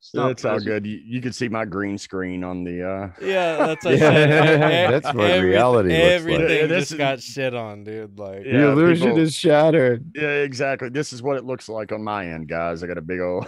[0.00, 0.86] it's not It's all good.
[0.86, 3.98] You, you can see my green screen on the uh Yeah, that's what I
[4.90, 6.10] that's what Every- reality looks like.
[6.12, 8.18] Everything Yeah, this just is- got shit on, dude.
[8.18, 10.10] Like Yeah, the illusion people- is shattered.
[10.14, 10.88] Yeah, exactly.
[10.88, 12.82] This is what it looks like on my end, guys.
[12.82, 13.46] I got a big old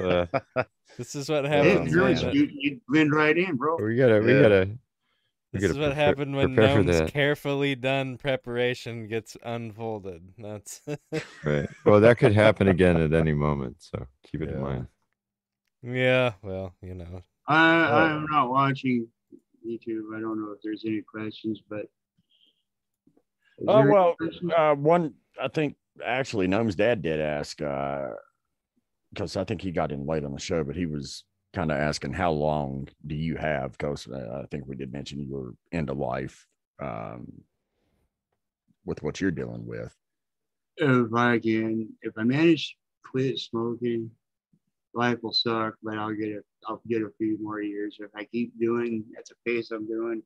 [0.00, 0.26] Uh,
[0.96, 1.92] this is what Yeah, happens.
[1.94, 3.76] you're- you, you blend right in, bro.
[3.76, 4.40] we gotta, we Yeah.
[4.42, 4.68] gotta.
[5.52, 10.22] we This gotta is what prepare- happened when prepare Gnome's carefully done preparation gets unfolded.
[10.38, 10.80] That's
[11.44, 11.68] Right.
[11.84, 13.76] Well, that could happen again at any moment.
[13.80, 14.86] So keep it in mind.
[15.86, 16.32] Yeah.
[16.42, 17.94] Well, you know, I Oh.
[17.94, 19.08] I'm not watching
[19.66, 20.16] YouTube.
[20.16, 21.86] I don't know if there's any questions, but
[23.66, 24.16] Oh, there any well,
[24.56, 28.08] uh one I think actually Gnome's dad did ask uh
[29.12, 31.78] because I think he got in late on the show, but he was kind of
[31.78, 33.72] asking how long do you have?
[33.72, 36.46] Because uh, I think we did mention you were end of life
[36.82, 37.26] um
[38.84, 39.94] with what you're dealing with.
[40.76, 44.10] if I can, if I manage to quit smoking,
[44.96, 47.98] life will suck, but I'll get a, I'll get a few more years.
[48.00, 50.22] If I keep doing at the pace I'm doing,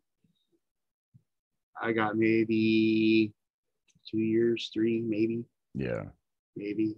[1.82, 3.32] I got maybe
[4.08, 5.44] two years, three, maybe,
[5.74, 6.04] Yeah.
[6.56, 6.94] maybe.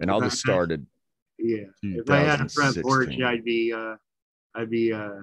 [0.00, 0.86] And all this started
[1.38, 3.94] Yeah, if I had a front porch, I'd be, uh,
[4.54, 5.22] I'd be uh,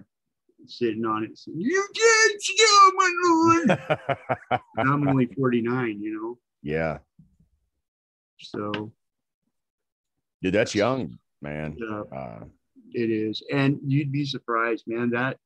[0.66, 1.38] sitting on it.
[1.38, 4.62] saying, you can't steal my Lord.
[4.78, 7.00] I'm only 49, you know, yeah.
[8.40, 8.92] so.
[10.46, 11.76] Dude, that's young, man.
[11.82, 12.44] uh, Uh
[12.94, 15.10] It is, and you'd be surprised, man.
[15.10, 15.40] That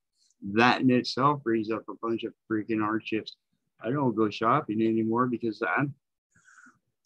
[0.55, 3.37] that in itself brings up a bunch of freaking hardships.
[3.81, 5.95] I don't go shopping anymore because I'm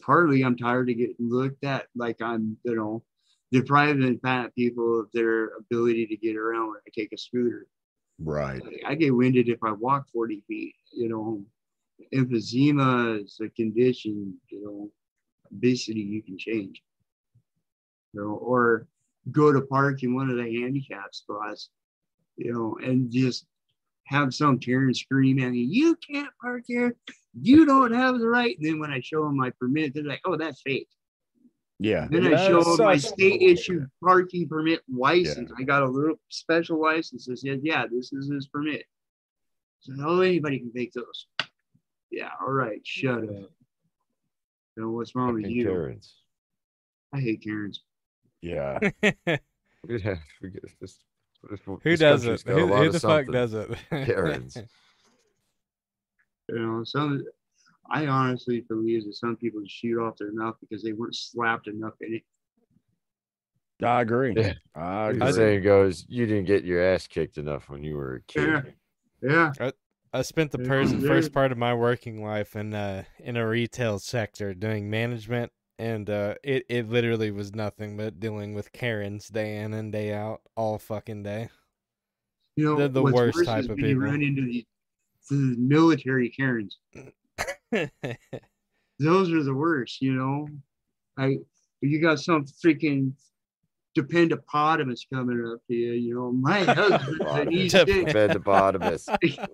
[0.01, 3.03] partly I'm tired of getting looked at like I'm, you know,
[3.51, 7.67] depriving fat people of their ability to get around when I take a scooter.
[8.17, 8.63] right.
[8.87, 11.45] I get winded if I walk 40 feet, you know.
[12.11, 14.91] Emphysema is a condition, you know,
[15.51, 16.81] obesity you can change.
[18.13, 18.87] You know, or
[19.31, 21.69] go to park in one of the handicap spots,
[22.37, 23.45] you know, and just
[24.05, 26.95] have some Karen scream at me, you can't park here,
[27.39, 28.57] you don't have the right.
[28.57, 30.89] And then when I show them my permit, they're like, oh, that's fake.
[31.79, 32.07] Yeah.
[32.09, 35.51] Then I show them my state issued parking permit license.
[35.57, 38.83] I got a little special license that says, yeah, this is his permit.
[39.79, 41.27] So, oh, anybody can take those.
[42.11, 43.29] Yeah, all right, shut up.
[43.29, 43.49] You
[44.77, 45.65] know, what's wrong with you?
[45.65, 46.15] Karens.
[47.13, 47.81] I hate Karens.
[48.43, 48.77] Yeah.
[49.87, 50.99] We have- we get this-
[51.49, 52.43] this- who does it?
[52.45, 53.69] got Who, who the fuck does it?
[53.89, 54.57] Karens.
[56.49, 57.23] You know, some
[57.89, 61.93] I honestly believe that some people shoot off their mouth because they weren't slapped enough
[62.01, 62.23] in it.
[63.85, 64.33] I agree.
[64.37, 64.53] Yeah.
[64.75, 65.31] I The agree.
[65.33, 68.73] saying goes, you didn't get your ass kicked enough when you were a kid.
[69.21, 69.51] Yeah.
[69.59, 69.71] Yeah.
[70.13, 73.47] I spent the Yeah, pers- first part of my working life in uh in a
[73.47, 79.27] retail sector doing management and uh it, it literally was nothing but dealing with Karens
[79.29, 81.49] day in and day out all fucking day.
[82.55, 84.65] You know, They're the what's worst worse type is of when you run into these,
[85.29, 86.77] the military Karens.
[88.99, 90.47] those are the worst, you know.
[91.17, 91.37] I
[91.81, 93.13] you got some freaking
[93.97, 96.31] dependopotamus coming up to you, you know.
[96.31, 97.87] My husband's an Dep-
[98.97, 99.37] six.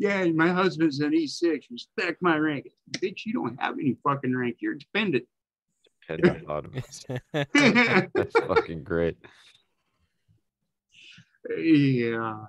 [0.00, 0.36] Pendopotamus.
[0.36, 1.66] Yeah, my husband's an E six.
[1.70, 2.68] Respect my rank.
[2.90, 4.56] Bitch, you don't have any fucking rank.
[4.60, 5.24] You're dependent.
[6.08, 7.04] Pendopotamus.
[7.54, 8.06] yeah.
[8.14, 9.16] That's fucking great.
[11.58, 12.44] yeah.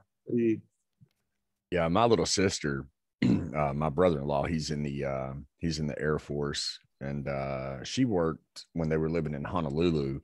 [1.71, 2.85] Yeah, my little sister,
[3.25, 8.05] uh, my brother-in-law, he's in the uh, he's in the Air Force, and uh, she
[8.05, 10.21] worked when they were living in Honolulu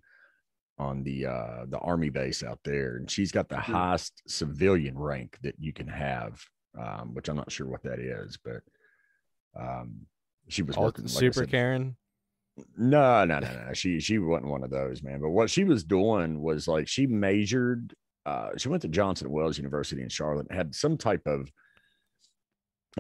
[0.78, 3.74] on the uh, the army base out there, and she's got the Hmm.
[3.74, 6.42] highest civilian rank that you can have,
[6.78, 8.62] um, which I'm not sure what that is, but
[9.60, 10.06] um,
[10.48, 11.96] she was working like Super Karen.
[12.78, 13.74] no, no, no, no.
[13.74, 15.22] She she wasn't one of those, man.
[15.22, 17.94] But what she was doing was like she measured.
[18.26, 20.48] Uh, she went to Johnson Wales University in Charlotte.
[20.50, 21.52] and Had some type of.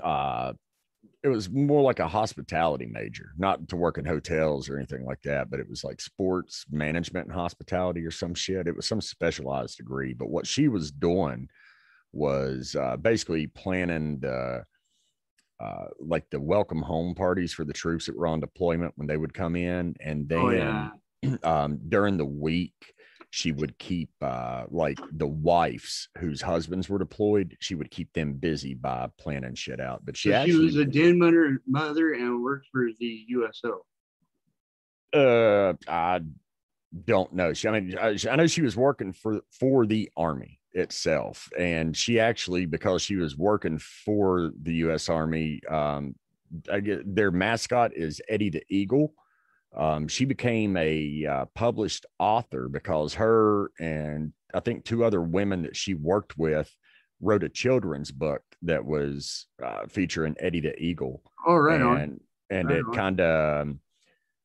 [0.02, 0.53] Uh,
[1.23, 5.22] it was more like a hospitality major, not to work in hotels or anything like
[5.22, 8.68] that, but it was like sports management and hospitality or some shit.
[8.68, 10.14] It was some specialized degree.
[10.14, 11.48] But what she was doing
[12.14, 14.64] was uh, basically planning the
[15.60, 19.18] uh, like the welcome home parties for the troops that were on deployment when they
[19.18, 20.90] would come in, and then Oh yeah.
[21.44, 22.74] um, during the week
[23.32, 27.56] she would keep uh, like the wives whose husbands were deployed.
[27.60, 30.06] She would keep them busy by planning shit out.
[30.06, 33.86] But she So actually she was a den mother, mother and worked for the USO.
[35.14, 36.22] Uh, I
[37.06, 37.54] don't know.
[37.54, 41.95] She, I mean, I, I know she was working for for the army itself, and
[41.95, 45.10] she actually, because she was working for the U.S.
[45.10, 46.15] Army, um,
[46.72, 49.14] I get their mascot is Eddie the Eagle.
[49.76, 55.61] Um, she became a uh, published author because her and I think two other women
[55.61, 56.69] that she worked with
[57.22, 62.19] wrote a children's book that was uh, featuring Eddie the Eagle Oh, right and on.
[62.49, 63.68] and Right it kind of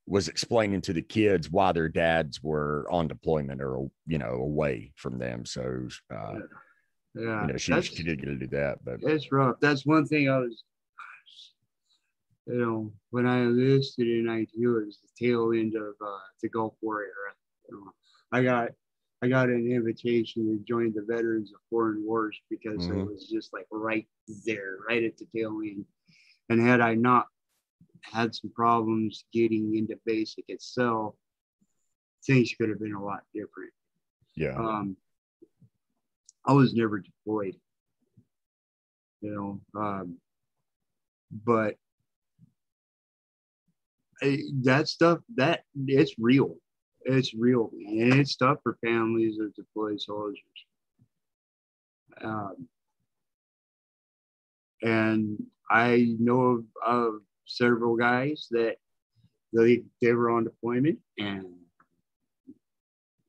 [0.06, 4.92] was explaining to the kids why their dads were on deployment or you know away
[4.96, 5.44] from them.
[5.44, 6.34] So uh,
[7.14, 7.40] Yeah.
[7.42, 9.56] you know she, she did get to do that, but that's rough.
[9.60, 10.62] That's one thing I was,
[12.46, 16.48] you know, when I enlisted in IT, it was the tail end of uh, the
[16.48, 17.34] Gulf War era.
[17.68, 17.92] You know,
[18.32, 18.68] I got,
[19.22, 23.06] I got an invitation to join the Veterans of Foreign Wars because it Mhm.
[23.06, 24.06] was just like right
[24.44, 25.84] there, right at the tail end.
[26.48, 27.26] And had I not
[28.12, 31.14] had some problems getting into basic itself,
[32.26, 33.72] things could have been a lot different.
[34.36, 34.96] yeah, Um,
[36.46, 37.56] I was never deployed,
[39.20, 40.16] you know, um,
[41.44, 41.76] but
[44.22, 46.56] I, that stuff that it's real.
[47.02, 48.12] It's real, man.
[48.12, 50.40] And it's tough for families of deployed soldiers.
[52.22, 52.68] Um,
[54.82, 57.14] and I know of, of
[57.46, 58.76] several guys that
[59.52, 61.46] they, they were on deployment and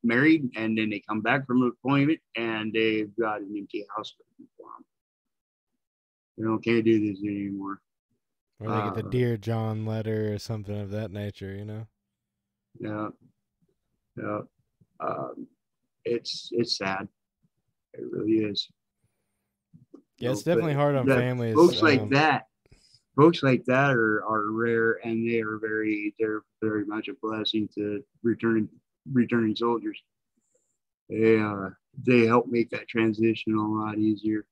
[0.04, 4.50] married, and then they come back from deployment and they've got an empty house waiting
[4.58, 4.86] for them.
[6.38, 7.80] You know, can't do this anymore.
[8.60, 11.88] Or they get the Uh, Dear John letter or something of that nature, you know?
[12.80, 13.10] Yeah,
[14.18, 14.42] yeah.
[15.00, 15.48] Um,
[16.06, 17.08] it's it's sad.
[17.94, 18.68] It really is.
[20.18, 21.56] Yeah, it's but definitely hard on families.
[21.56, 22.47] Folks like um, that,
[23.18, 27.70] folks like that are are rare, and they are very they're very much a blessing
[27.76, 28.70] to returning
[29.12, 30.02] returning soldiers.
[31.10, 34.46] They uh, they help make that transition a lot easier.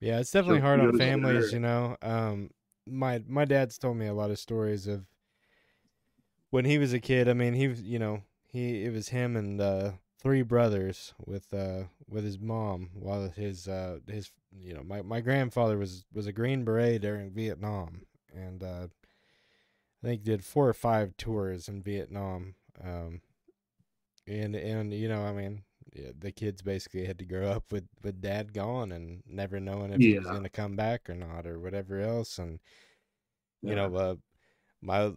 [0.00, 1.96] Yeah, it's definitely So hard on families, you know.
[2.02, 2.50] Um
[2.86, 5.06] my my dad's told me a lot of stories of
[6.50, 7.28] when he was a kid.
[7.28, 9.92] I mean, he was, you know, he it was him and uh
[10.22, 15.20] three brothers with uh with his mom while his uh his you know, my my
[15.20, 18.88] grandfather was was a green beret during Vietnam and uh
[20.02, 22.54] I think did four or five tours in Vietnam.
[22.82, 23.22] Um
[24.26, 27.88] and and you know, I mean, yeah, the kids basically had to grow up with
[28.02, 31.46] with dad gone and never knowing if he was going to come back or not
[31.46, 32.60] or whatever else and
[33.62, 33.74] you Yeah.
[33.76, 34.16] know uh,
[34.82, 35.12] my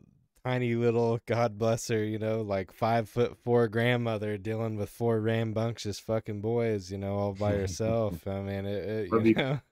[0.45, 5.19] tiny little god bless her you know like five foot four grandmother dealing with four
[5.19, 9.59] rambunctious fucking boys you know all by herself i mean it, it That'd be- know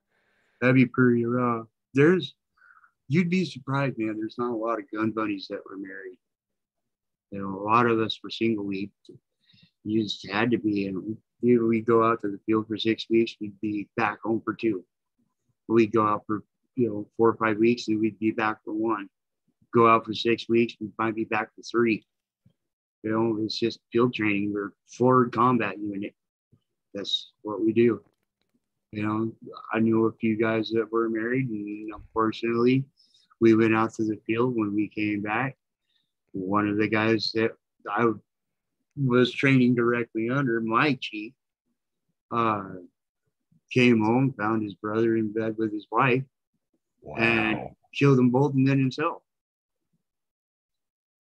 [0.63, 1.67] That'd be pretty rough.
[1.93, 2.35] There's,
[3.09, 4.15] you'd be surprised, man.
[4.17, 6.17] There's not a lot of gun buddies that were married.
[7.31, 8.63] You know, a lot of us were single.
[8.63, 8.89] We,
[9.83, 10.87] you just had to be.
[10.87, 13.35] And you know, we'd go out to the field for six weeks.
[13.41, 14.85] We'd be back home for two.
[15.67, 16.45] We'd go out for
[16.77, 19.09] you know four or five weeks, and we'd be back for one.
[19.73, 22.05] Go out for six weeks, we might be back for three.
[23.03, 24.53] You know, it's just field training.
[24.53, 26.13] We're forward combat unit.
[26.93, 28.01] That's what we do.
[28.91, 29.31] You know,
[29.73, 32.85] I knew a few guys that were married, and unfortunately,
[33.41, 35.57] we went out to the field when we came back.
[36.33, 37.53] One of the guys that
[37.89, 38.11] I
[38.95, 41.33] was training directly under, my chief,
[42.31, 42.69] uh,
[43.71, 46.23] came home, found his brother in bed with his wife,
[47.01, 49.22] wow, killed them both, and then himself.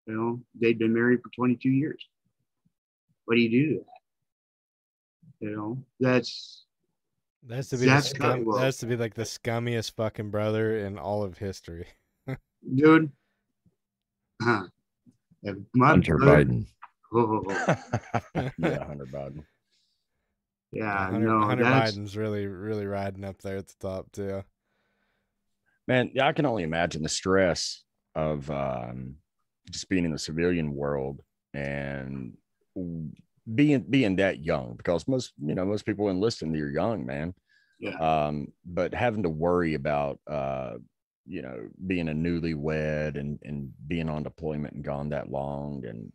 [0.07, 2.05] You know, they'd been married for 22 years.
[3.25, 5.47] What do you do to that?
[5.49, 6.65] You know, that's
[7.45, 8.61] that's to be That's the kinda scum, rough.
[8.61, 11.87] that's to be like the scummiest fucking brother in all of history
[12.77, 13.11] dude.
[14.41, 14.65] Huh.
[15.43, 16.67] If my Hunter brother- Biden.
[17.15, 17.43] Oh,
[18.57, 19.45] yeah, Hunter Biden.
[20.73, 24.43] yeah, Hunter, no, Hunter that's Biden's really, really riding up there at the top too.
[25.87, 27.83] Man, yeah, I can only imagine the stress
[28.15, 29.17] of um,
[29.71, 31.21] just being in the civilian world
[31.55, 32.35] and
[33.55, 37.35] being being that young because most you know most people enlisting they're young, man.
[37.81, 37.97] Yeah.
[37.97, 40.75] Um, but having to worry about uh,
[41.27, 46.13] you know being a newlywed and and being on deployment and gone that long and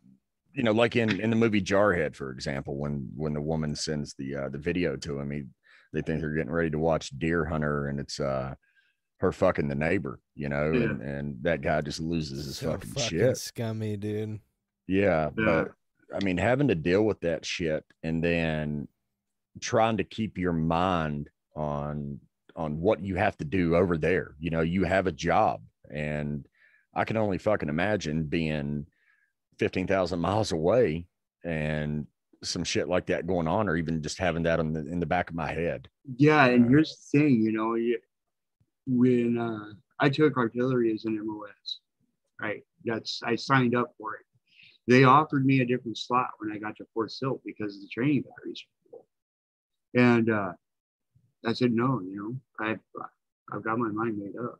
[0.54, 4.14] you know like in in the movie Jarhead for example when when the woman sends
[4.14, 5.44] the uh, the video to him he
[5.92, 8.54] they think they're getting ready to watch Deer Hunter and it's uh
[9.18, 10.82] her fucking the neighbor, you know, Yeah.
[10.84, 13.36] and, and that guy just loses his So fucking, fucking shit.
[13.36, 14.40] scummy, dude.
[14.86, 15.64] Yeah, Yeah.
[15.64, 15.72] but
[16.14, 18.88] I mean, having to deal with that shit and then
[19.60, 22.20] trying to keep your mind on
[22.56, 24.34] on what you have to do over there.
[24.40, 26.46] You know, you have a job, and
[26.94, 28.86] I can only fucking imagine being
[29.58, 31.06] fifteen thousand miles away
[31.44, 32.06] and
[32.42, 35.06] some shit like that going on, or even just having that in the in the
[35.06, 35.88] back of my head.
[36.16, 37.98] Yeah, and Uh, here's the thing, you know, you,
[38.88, 41.80] when uh, I took artillery as an MOS,
[42.40, 42.62] right?
[42.84, 44.24] That's I signed up for it.
[44.86, 47.88] They offered me a different slot when I got to Fort Sill because of the
[47.88, 49.06] training batteries were full,
[49.94, 50.52] and uh,
[51.44, 52.00] I said no.
[52.00, 52.80] You know, I've
[53.52, 54.58] I've got my mind made up,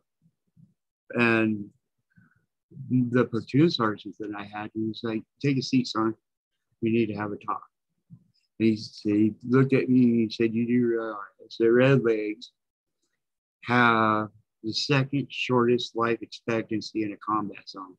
[1.15, 1.65] and
[2.89, 6.13] the platoon sergeant that I had, he was like, "Take a seat, son.
[6.81, 7.63] We need to have a talk."
[8.59, 12.51] And he, he looked at me and he said, You do realize the Red Legs
[13.63, 14.29] have
[14.63, 17.95] the second shortest life expectancy in a combat zone.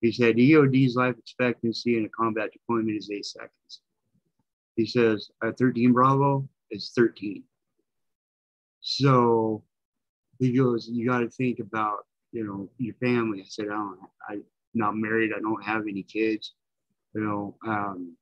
[0.00, 3.80] He said, EOD's life expectancy in a combat deployment is eight seconds.
[4.76, 7.42] He says, at 13 Bravo is 13.
[8.80, 9.64] So
[10.38, 13.40] he goes, You got to think about, you know, your family.
[13.40, 15.32] I said, I don't, I'm not married.
[15.34, 16.52] I don't have any kids.
[17.14, 18.16] You know, um,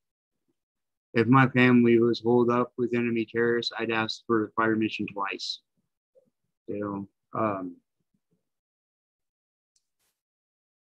[1.15, 5.07] if my family was holed up with enemy terrorists, I'd ask for a fire mission
[5.13, 5.61] twice.
[6.69, 7.77] Know, um,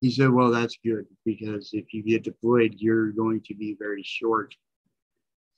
[0.00, 4.02] he said, "Well, that's good because if you get deployed, you're going to be very
[4.02, 4.54] short.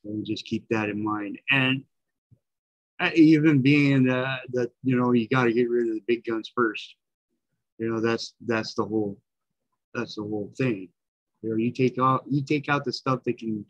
[0.05, 1.85] So just keep that in mind." And
[3.01, 6.25] uh, even being that that you know you got to get rid of the big
[6.25, 6.97] guns first.
[7.79, 9.19] You know, that's that's the whole
[9.95, 10.89] that's the whole thing.
[11.43, 13.65] You know, you take out you take out the stuff that can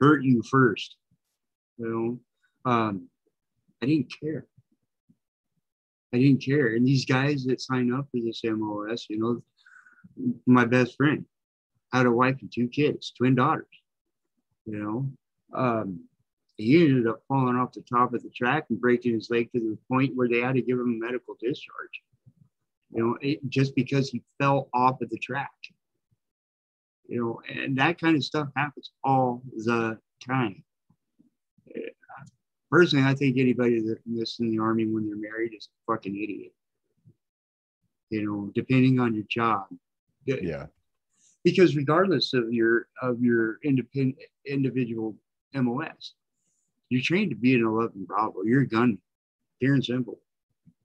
[0.00, 0.96] hurt you first.
[1.78, 2.20] You
[2.64, 3.08] know, um,
[3.82, 4.46] I didn't care.
[6.12, 6.74] I didn't care.
[6.74, 9.42] And these guys that sign up for this MOS, you know,
[10.46, 11.24] my best friend
[11.92, 13.66] had a wife and two kids, twin daughters.
[14.66, 16.04] You know, um,
[16.56, 19.60] he ended up falling off the top of the track and breaking his leg to
[19.60, 22.02] the point where they had to give him a medical discharge.
[22.90, 25.50] You know, it, just because he fell off of the track
[27.12, 30.64] you know, and that kind of stuff happens all the time.
[32.72, 36.16] Personally, I think anybody that enlists in the army when they're married is a fucking
[36.16, 36.52] idiot.
[38.08, 39.66] You know, depending on your job.
[40.24, 40.36] Yeah,
[41.44, 44.16] Because regardless of your of your independent
[44.46, 45.14] individual
[45.52, 46.14] MOS,
[46.88, 48.42] you're trained to be an 11 Bravo.
[48.42, 48.98] You're a gunman,
[49.60, 50.18] pure and simple.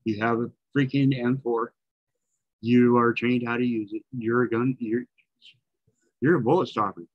[0.04, 1.68] You have a freaking M4.
[2.60, 4.02] You are trained how to use it.
[4.12, 4.76] You're a gun.
[4.78, 5.04] You're
[6.20, 7.06] you're a bullet stopper.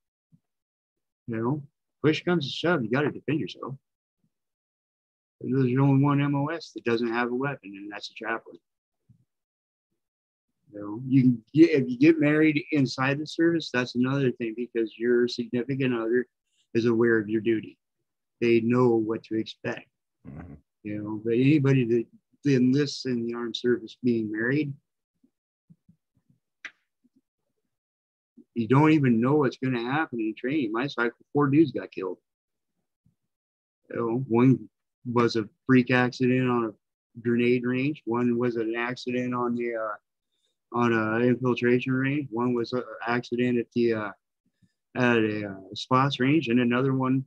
[1.27, 1.63] You know,
[2.03, 3.75] push comes to shove, you got to defend yourself.
[5.44, 8.57] There's only one MOS that doesn't have a weapon, and that's a chaplain.
[10.72, 14.53] You know, you can get, if you get married inside the service, that's another thing
[14.56, 16.26] because your significant other
[16.74, 17.78] is aware of your duty.
[18.41, 19.88] They know what to expect.
[20.28, 20.57] Mhm.
[20.84, 22.07] You know, but anybody that
[22.56, 24.74] enlists in the armed service being married,
[28.56, 30.72] you don't even know what's going to happen in training.
[30.72, 32.18] My cycle, four dudes got killed.
[33.90, 34.70] You know, one
[35.05, 38.01] was a freak accident on a grenade range.
[38.05, 42.27] One was an accident on the uh, on a infiltration range.
[42.31, 44.11] One was an accident at the uh,
[44.95, 47.25] at a uh, spots range, and another one,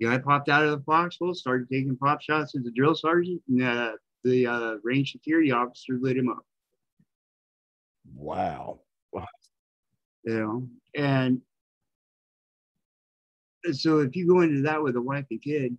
[0.00, 3.62] guy popped out of the foxhole, started taking pop shots at the drill sergeant, and
[3.62, 3.92] uh,
[4.24, 6.44] the uh, range security officer lit him up.
[9.12, 9.26] wow.
[10.24, 11.40] you know and
[13.72, 15.76] so if you go into that with a wife and kid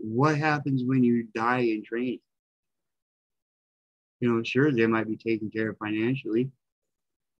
[0.00, 2.20] what happens when you die in training?
[4.20, 6.50] You know sure they might be taken care of financially.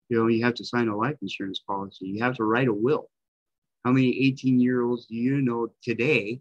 [0.08, 2.06] You know you have to sign a life insurance policy.
[2.06, 3.10] You have to write a will.
[3.84, 6.40] How many 18 year olds do you know today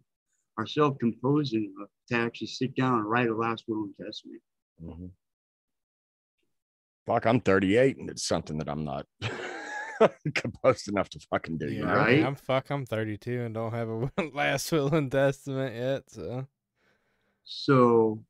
[0.57, 4.41] are self-composed enough to actually sit down and write a last will and testament?
[4.83, 5.11] Mhm.
[7.05, 9.05] fuck, I'm 38 and it's something that I'm not
[10.35, 11.71] composed enough to fucking do.
[11.71, 11.95] you Yeah, know?
[11.95, 12.23] Right.
[12.23, 12.69] I'm fuck.
[12.69, 16.09] I'm 32 and don't have a last will and testament yet.
[16.09, 16.47] So
[17.43, 18.23] So,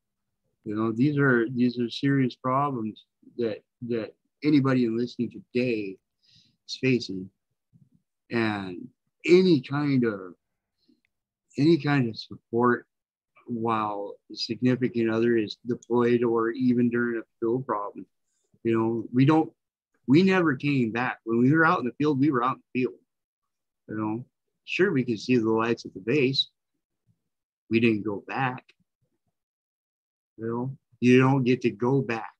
[0.63, 3.05] you know, these are these are serious problems
[3.37, 4.13] that that
[4.43, 5.97] anybody listening today
[6.67, 7.29] is facing,
[8.31, 8.87] and
[9.25, 10.35] any kind of
[11.57, 12.85] any kind of support
[13.47, 18.05] while the significant other is deployed or even during a field problem.
[18.63, 19.51] You know, we don't
[20.09, 21.19] we never came back.
[21.23, 22.95] When we were out in the field, we were out in the field.
[23.87, 24.25] You know,
[24.65, 26.47] sure we could see the lights at the base.
[27.69, 28.65] We didn't go back.
[30.37, 32.33] You know, you don't get to go back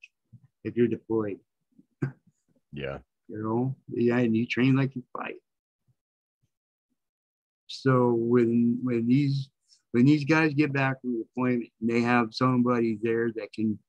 [0.64, 1.40] if you're deployed.
[2.72, 3.00] Yeah.
[3.28, 5.38] You know, yeah, and you train like you fight.
[7.66, 9.50] So when when these
[9.92, 13.80] when these guys get back from deployment and they have somebody there that can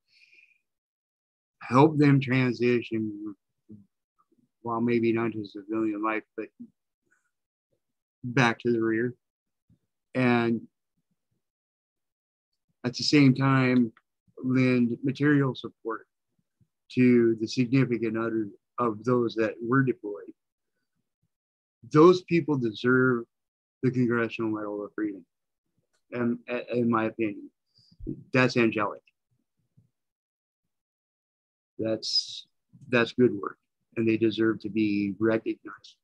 [1.63, 3.35] help them transition
[4.63, 6.47] while maybe not to civilian life, but
[8.23, 9.15] back to the rear.
[10.15, 10.63] And
[12.85, 13.93] at the same time,
[14.43, 16.07] lend material support
[16.93, 20.33] to the significant other of those that were deployed.
[21.93, 23.25] Those people deserve
[23.83, 25.25] the Congressional Medal of Freedom,
[26.13, 26.39] and
[26.73, 27.51] in my opinion,
[28.33, 29.03] that's angelic.
[31.79, 32.47] That's
[32.89, 33.57] that's good work,
[34.01, 35.97] and they deserve to be recognized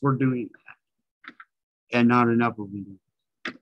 [0.00, 1.36] for doing that.
[1.96, 2.98] And not enough of them.
[3.44, 3.54] do.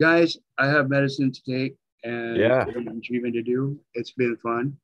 [0.00, 2.64] Guys, I have medicine to take and Yeah.
[2.64, 3.78] treatment to do.
[3.94, 4.78] It's been fun.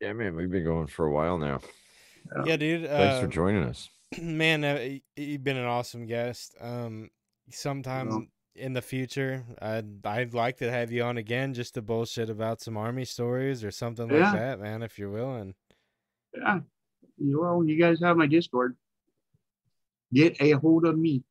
[0.00, 1.60] Yeah, man, we've been going for a while now.
[2.36, 2.42] Yeah.
[2.46, 2.86] yeah, dude.
[2.88, 3.88] Thanks uh, for joining us.
[4.20, 6.54] man, uh, you've been an awesome guest.
[6.60, 7.10] Um,
[7.50, 11.82] sometime Well- in the future, I'd I'd like to have you on again just to
[11.82, 14.82] bullshit about some army stories or something like that, man.
[14.82, 15.54] If you're willing.
[16.36, 16.60] Yeah.
[17.18, 18.76] Well, you guys have my Discord.
[20.12, 21.22] Get a hold of me.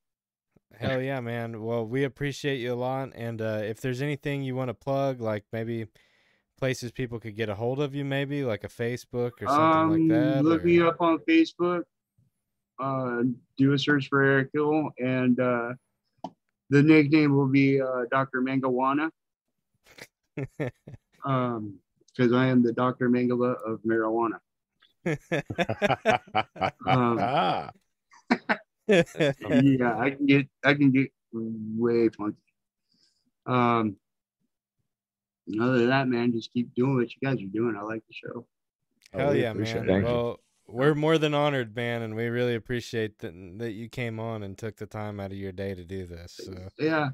[0.79, 1.61] Hell yeah, man.
[1.61, 3.11] Well, we appreciate you a lot.
[3.15, 5.87] And uh, if there's anything you want to plug, like maybe
[6.57, 10.07] places people could get a hold of you, maybe like a Facebook or something Um,
[10.09, 10.43] like that.
[10.45, 11.83] look or- me up on Facebook.
[12.79, 13.23] Uh,
[13.57, 15.73] do a search for Erick Hill, and uh,
[16.69, 18.41] the nickname will be uh, Dr.
[18.41, 19.09] Mangawana.
[21.25, 21.79] Um,
[22.15, 23.09] because I am the Dr.
[23.09, 24.39] Mengele of marijuana.
[26.85, 27.71] Um, Ah,
[28.87, 32.37] yeah, I can get I can get way funky.
[33.45, 33.97] Um
[35.59, 37.75] other than that, man, just keep doing what you guys are doing.
[37.77, 38.45] I like the show.
[39.13, 39.65] Hell we yeah, man.
[39.65, 39.87] it.
[39.87, 40.03] Thank you.
[40.03, 40.39] well,
[40.71, 44.57] we're more than honored, man, and we really appreciate that that you came on and
[44.57, 46.39] took the time out of your day to do this.
[46.43, 47.09] So Yeah.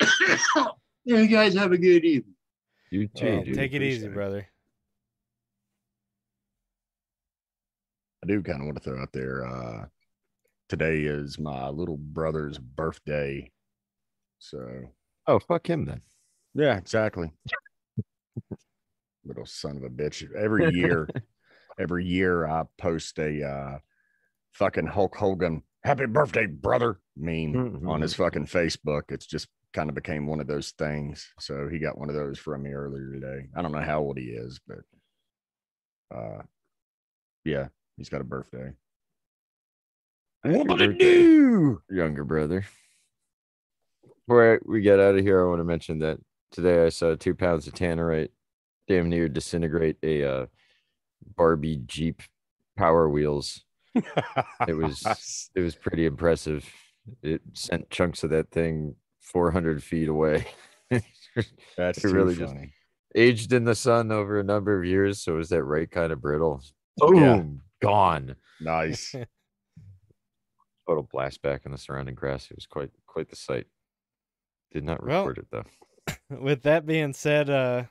[1.04, 2.34] yeah, you guys have a good evening.
[2.90, 3.54] You too, Hey, dude.
[3.54, 4.14] take it easy, it.
[4.14, 4.46] brother.
[8.22, 9.46] I do kind of want to throw out there.
[9.46, 9.86] Uh,
[10.68, 13.50] today is my little brother's birthday.
[14.38, 14.92] So,
[15.26, 16.02] Oh, fuck him then.
[16.54, 17.32] yeah, exactly.
[19.24, 20.32] little son of a bitch.
[20.34, 21.08] Every year,
[21.78, 23.78] every year I post a uh,
[24.52, 29.02] fucking Hulk Hogan happy birthday, brother meme on his fucking Facebook.
[29.10, 31.32] It's just kind of became one of those things.
[31.38, 33.46] So he got one of those from me earlier today.
[33.54, 34.78] I don't know how old he is, but
[36.14, 36.42] uh
[37.44, 38.72] yeah, he's got a birthday.
[40.42, 41.82] What to birthday, do?
[41.90, 42.66] Younger brother.
[44.26, 46.18] Before we get out of here, I want to mention that
[46.50, 48.30] today I saw two pounds of tannerite
[48.88, 50.46] damn near disintegrate a uh,
[51.36, 52.22] Barbie Jeep
[52.76, 53.62] Power Wheels.
[53.94, 55.02] It was
[55.54, 56.68] it was pretty impressive.
[57.22, 60.46] It sent chunks of that thing 400 feet away.
[61.76, 62.72] That's really just- funny.
[63.14, 66.12] Aged in the sun over a number of years, so it was that right kind
[66.12, 66.60] of brittle.
[66.98, 67.42] Boom, Yeah.
[67.80, 68.36] gone.
[68.60, 69.14] Nice.
[70.86, 72.50] Total blast back in the surrounding grass.
[72.50, 73.66] It was quite quite the sight.
[74.72, 75.64] Did not Well, record it though.
[76.40, 77.84] With that being said, uh,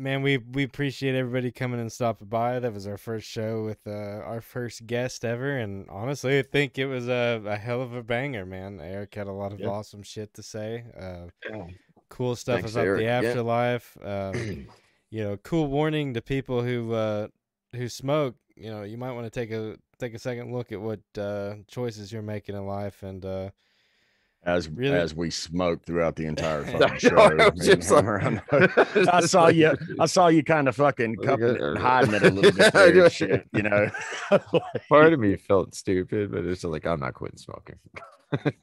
[0.00, 2.58] man, we we appreciate everybody coming and stopping by.
[2.58, 3.90] That was our first show with uh,
[4.24, 8.02] our first guest ever, and honestly, I think it was a, a hell of a
[8.02, 8.80] banger, man.
[8.80, 9.68] Erick had a lot of Yeah.
[9.68, 10.84] awesome shit to say.
[10.98, 11.26] Uh,
[12.08, 12.98] cool stuff Thanks, about Erick.
[12.98, 13.18] the Yeah.
[13.18, 13.96] afterlife.
[14.02, 14.68] Um,
[15.10, 17.28] you know, cool warning to people who uh,
[17.74, 18.36] who smoke.
[18.56, 21.56] You know, you might want to take a take a second look at what uh,
[21.68, 23.50] choices you're making in life, and uh,
[24.42, 24.96] As Really?
[24.96, 27.16] as we smoked throughout the entire fucking know, show.
[27.16, 29.72] I was like- I saw you.
[29.98, 32.90] I saw you kind of fucking cupping it and hiding it a little bit I
[32.90, 33.90] there shit, you know.
[34.88, 37.78] Part of me felt stupid, but it's like I'm not quitting smoking.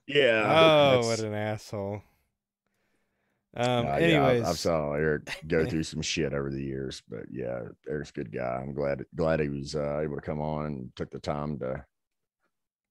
[0.08, 0.44] yeah.
[0.46, 2.02] oh, that's- what an asshole.
[3.56, 7.02] Um, Uh, yeah, I- anyways, I've saw Erick go through some shit over the years,
[7.08, 8.60] but yeah, Erick's a good guy.
[8.64, 11.86] I'm glad glad he was uh, able to come on and took the time to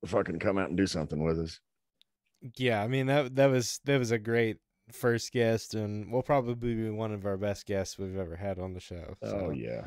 [0.07, 1.61] fucking come out and do something with us.
[2.57, 4.59] Yeah, I mean that that was that was a great
[4.93, 8.73] first guest, and will probably be one of our best guests we've ever had on
[8.75, 9.17] the show.
[9.23, 9.51] Oh so.
[9.51, 9.87] yeah,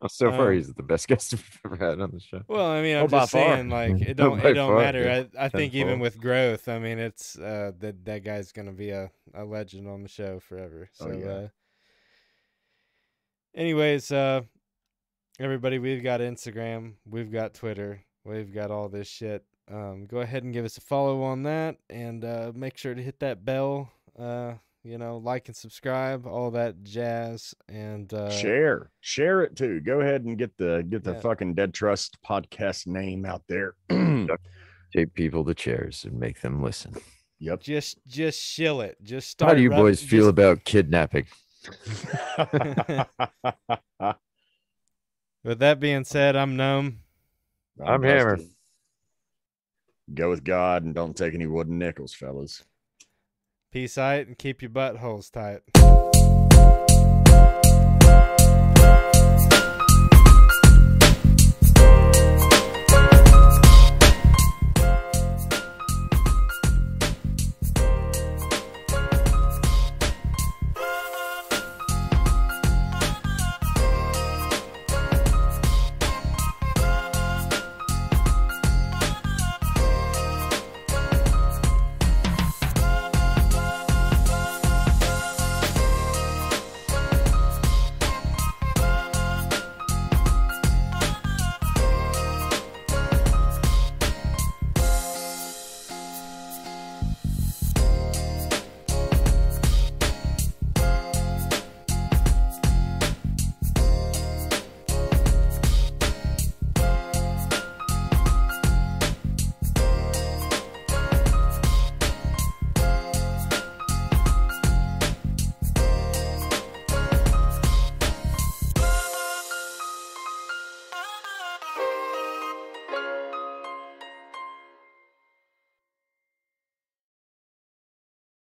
[0.00, 2.42] Well, so far, Um, he's the best guest we've ever had on the show.
[2.48, 3.56] Well, I mean, Oh, I'm by just far.
[3.56, 5.02] saying, like it Oh, don't it don't far, matter.
[5.02, 5.24] yeah.
[5.40, 8.90] I I think even with growth, I mean, it's uh that that guy's gonna be
[8.90, 10.88] a a legend on the show forever.
[11.00, 11.26] Oh, yeah.
[11.28, 11.48] uh,
[13.54, 14.42] anyways, uh,
[15.38, 19.44] everybody, we've got Instagram, we've got Twitter, we've got all this shit.
[19.70, 23.02] Um, go ahead and give us a follow on that, and uh, make sure to
[23.02, 23.90] hit that bell.
[24.18, 29.80] Uh, you know, like and subscribe, all that jazz, and uh, share share it too.
[29.80, 31.20] Go ahead and get the get the Yeah.
[31.20, 33.74] fucking Dead Trust podcast name out there.
[34.96, 36.94] Take people to chairs and make them listen.
[37.38, 37.60] yep.
[37.60, 38.96] just just shill it.
[39.02, 39.50] Just start.
[39.50, 41.26] How do you rub- boys feel just- about kidnapping?
[45.44, 47.00] With that being said, I'm Gnome.
[47.84, 48.38] I'm Hammer.
[50.14, 52.64] Go with God and don't take any wooden nickels, fellas.
[53.70, 55.60] Peace out and keep your buttholes tight.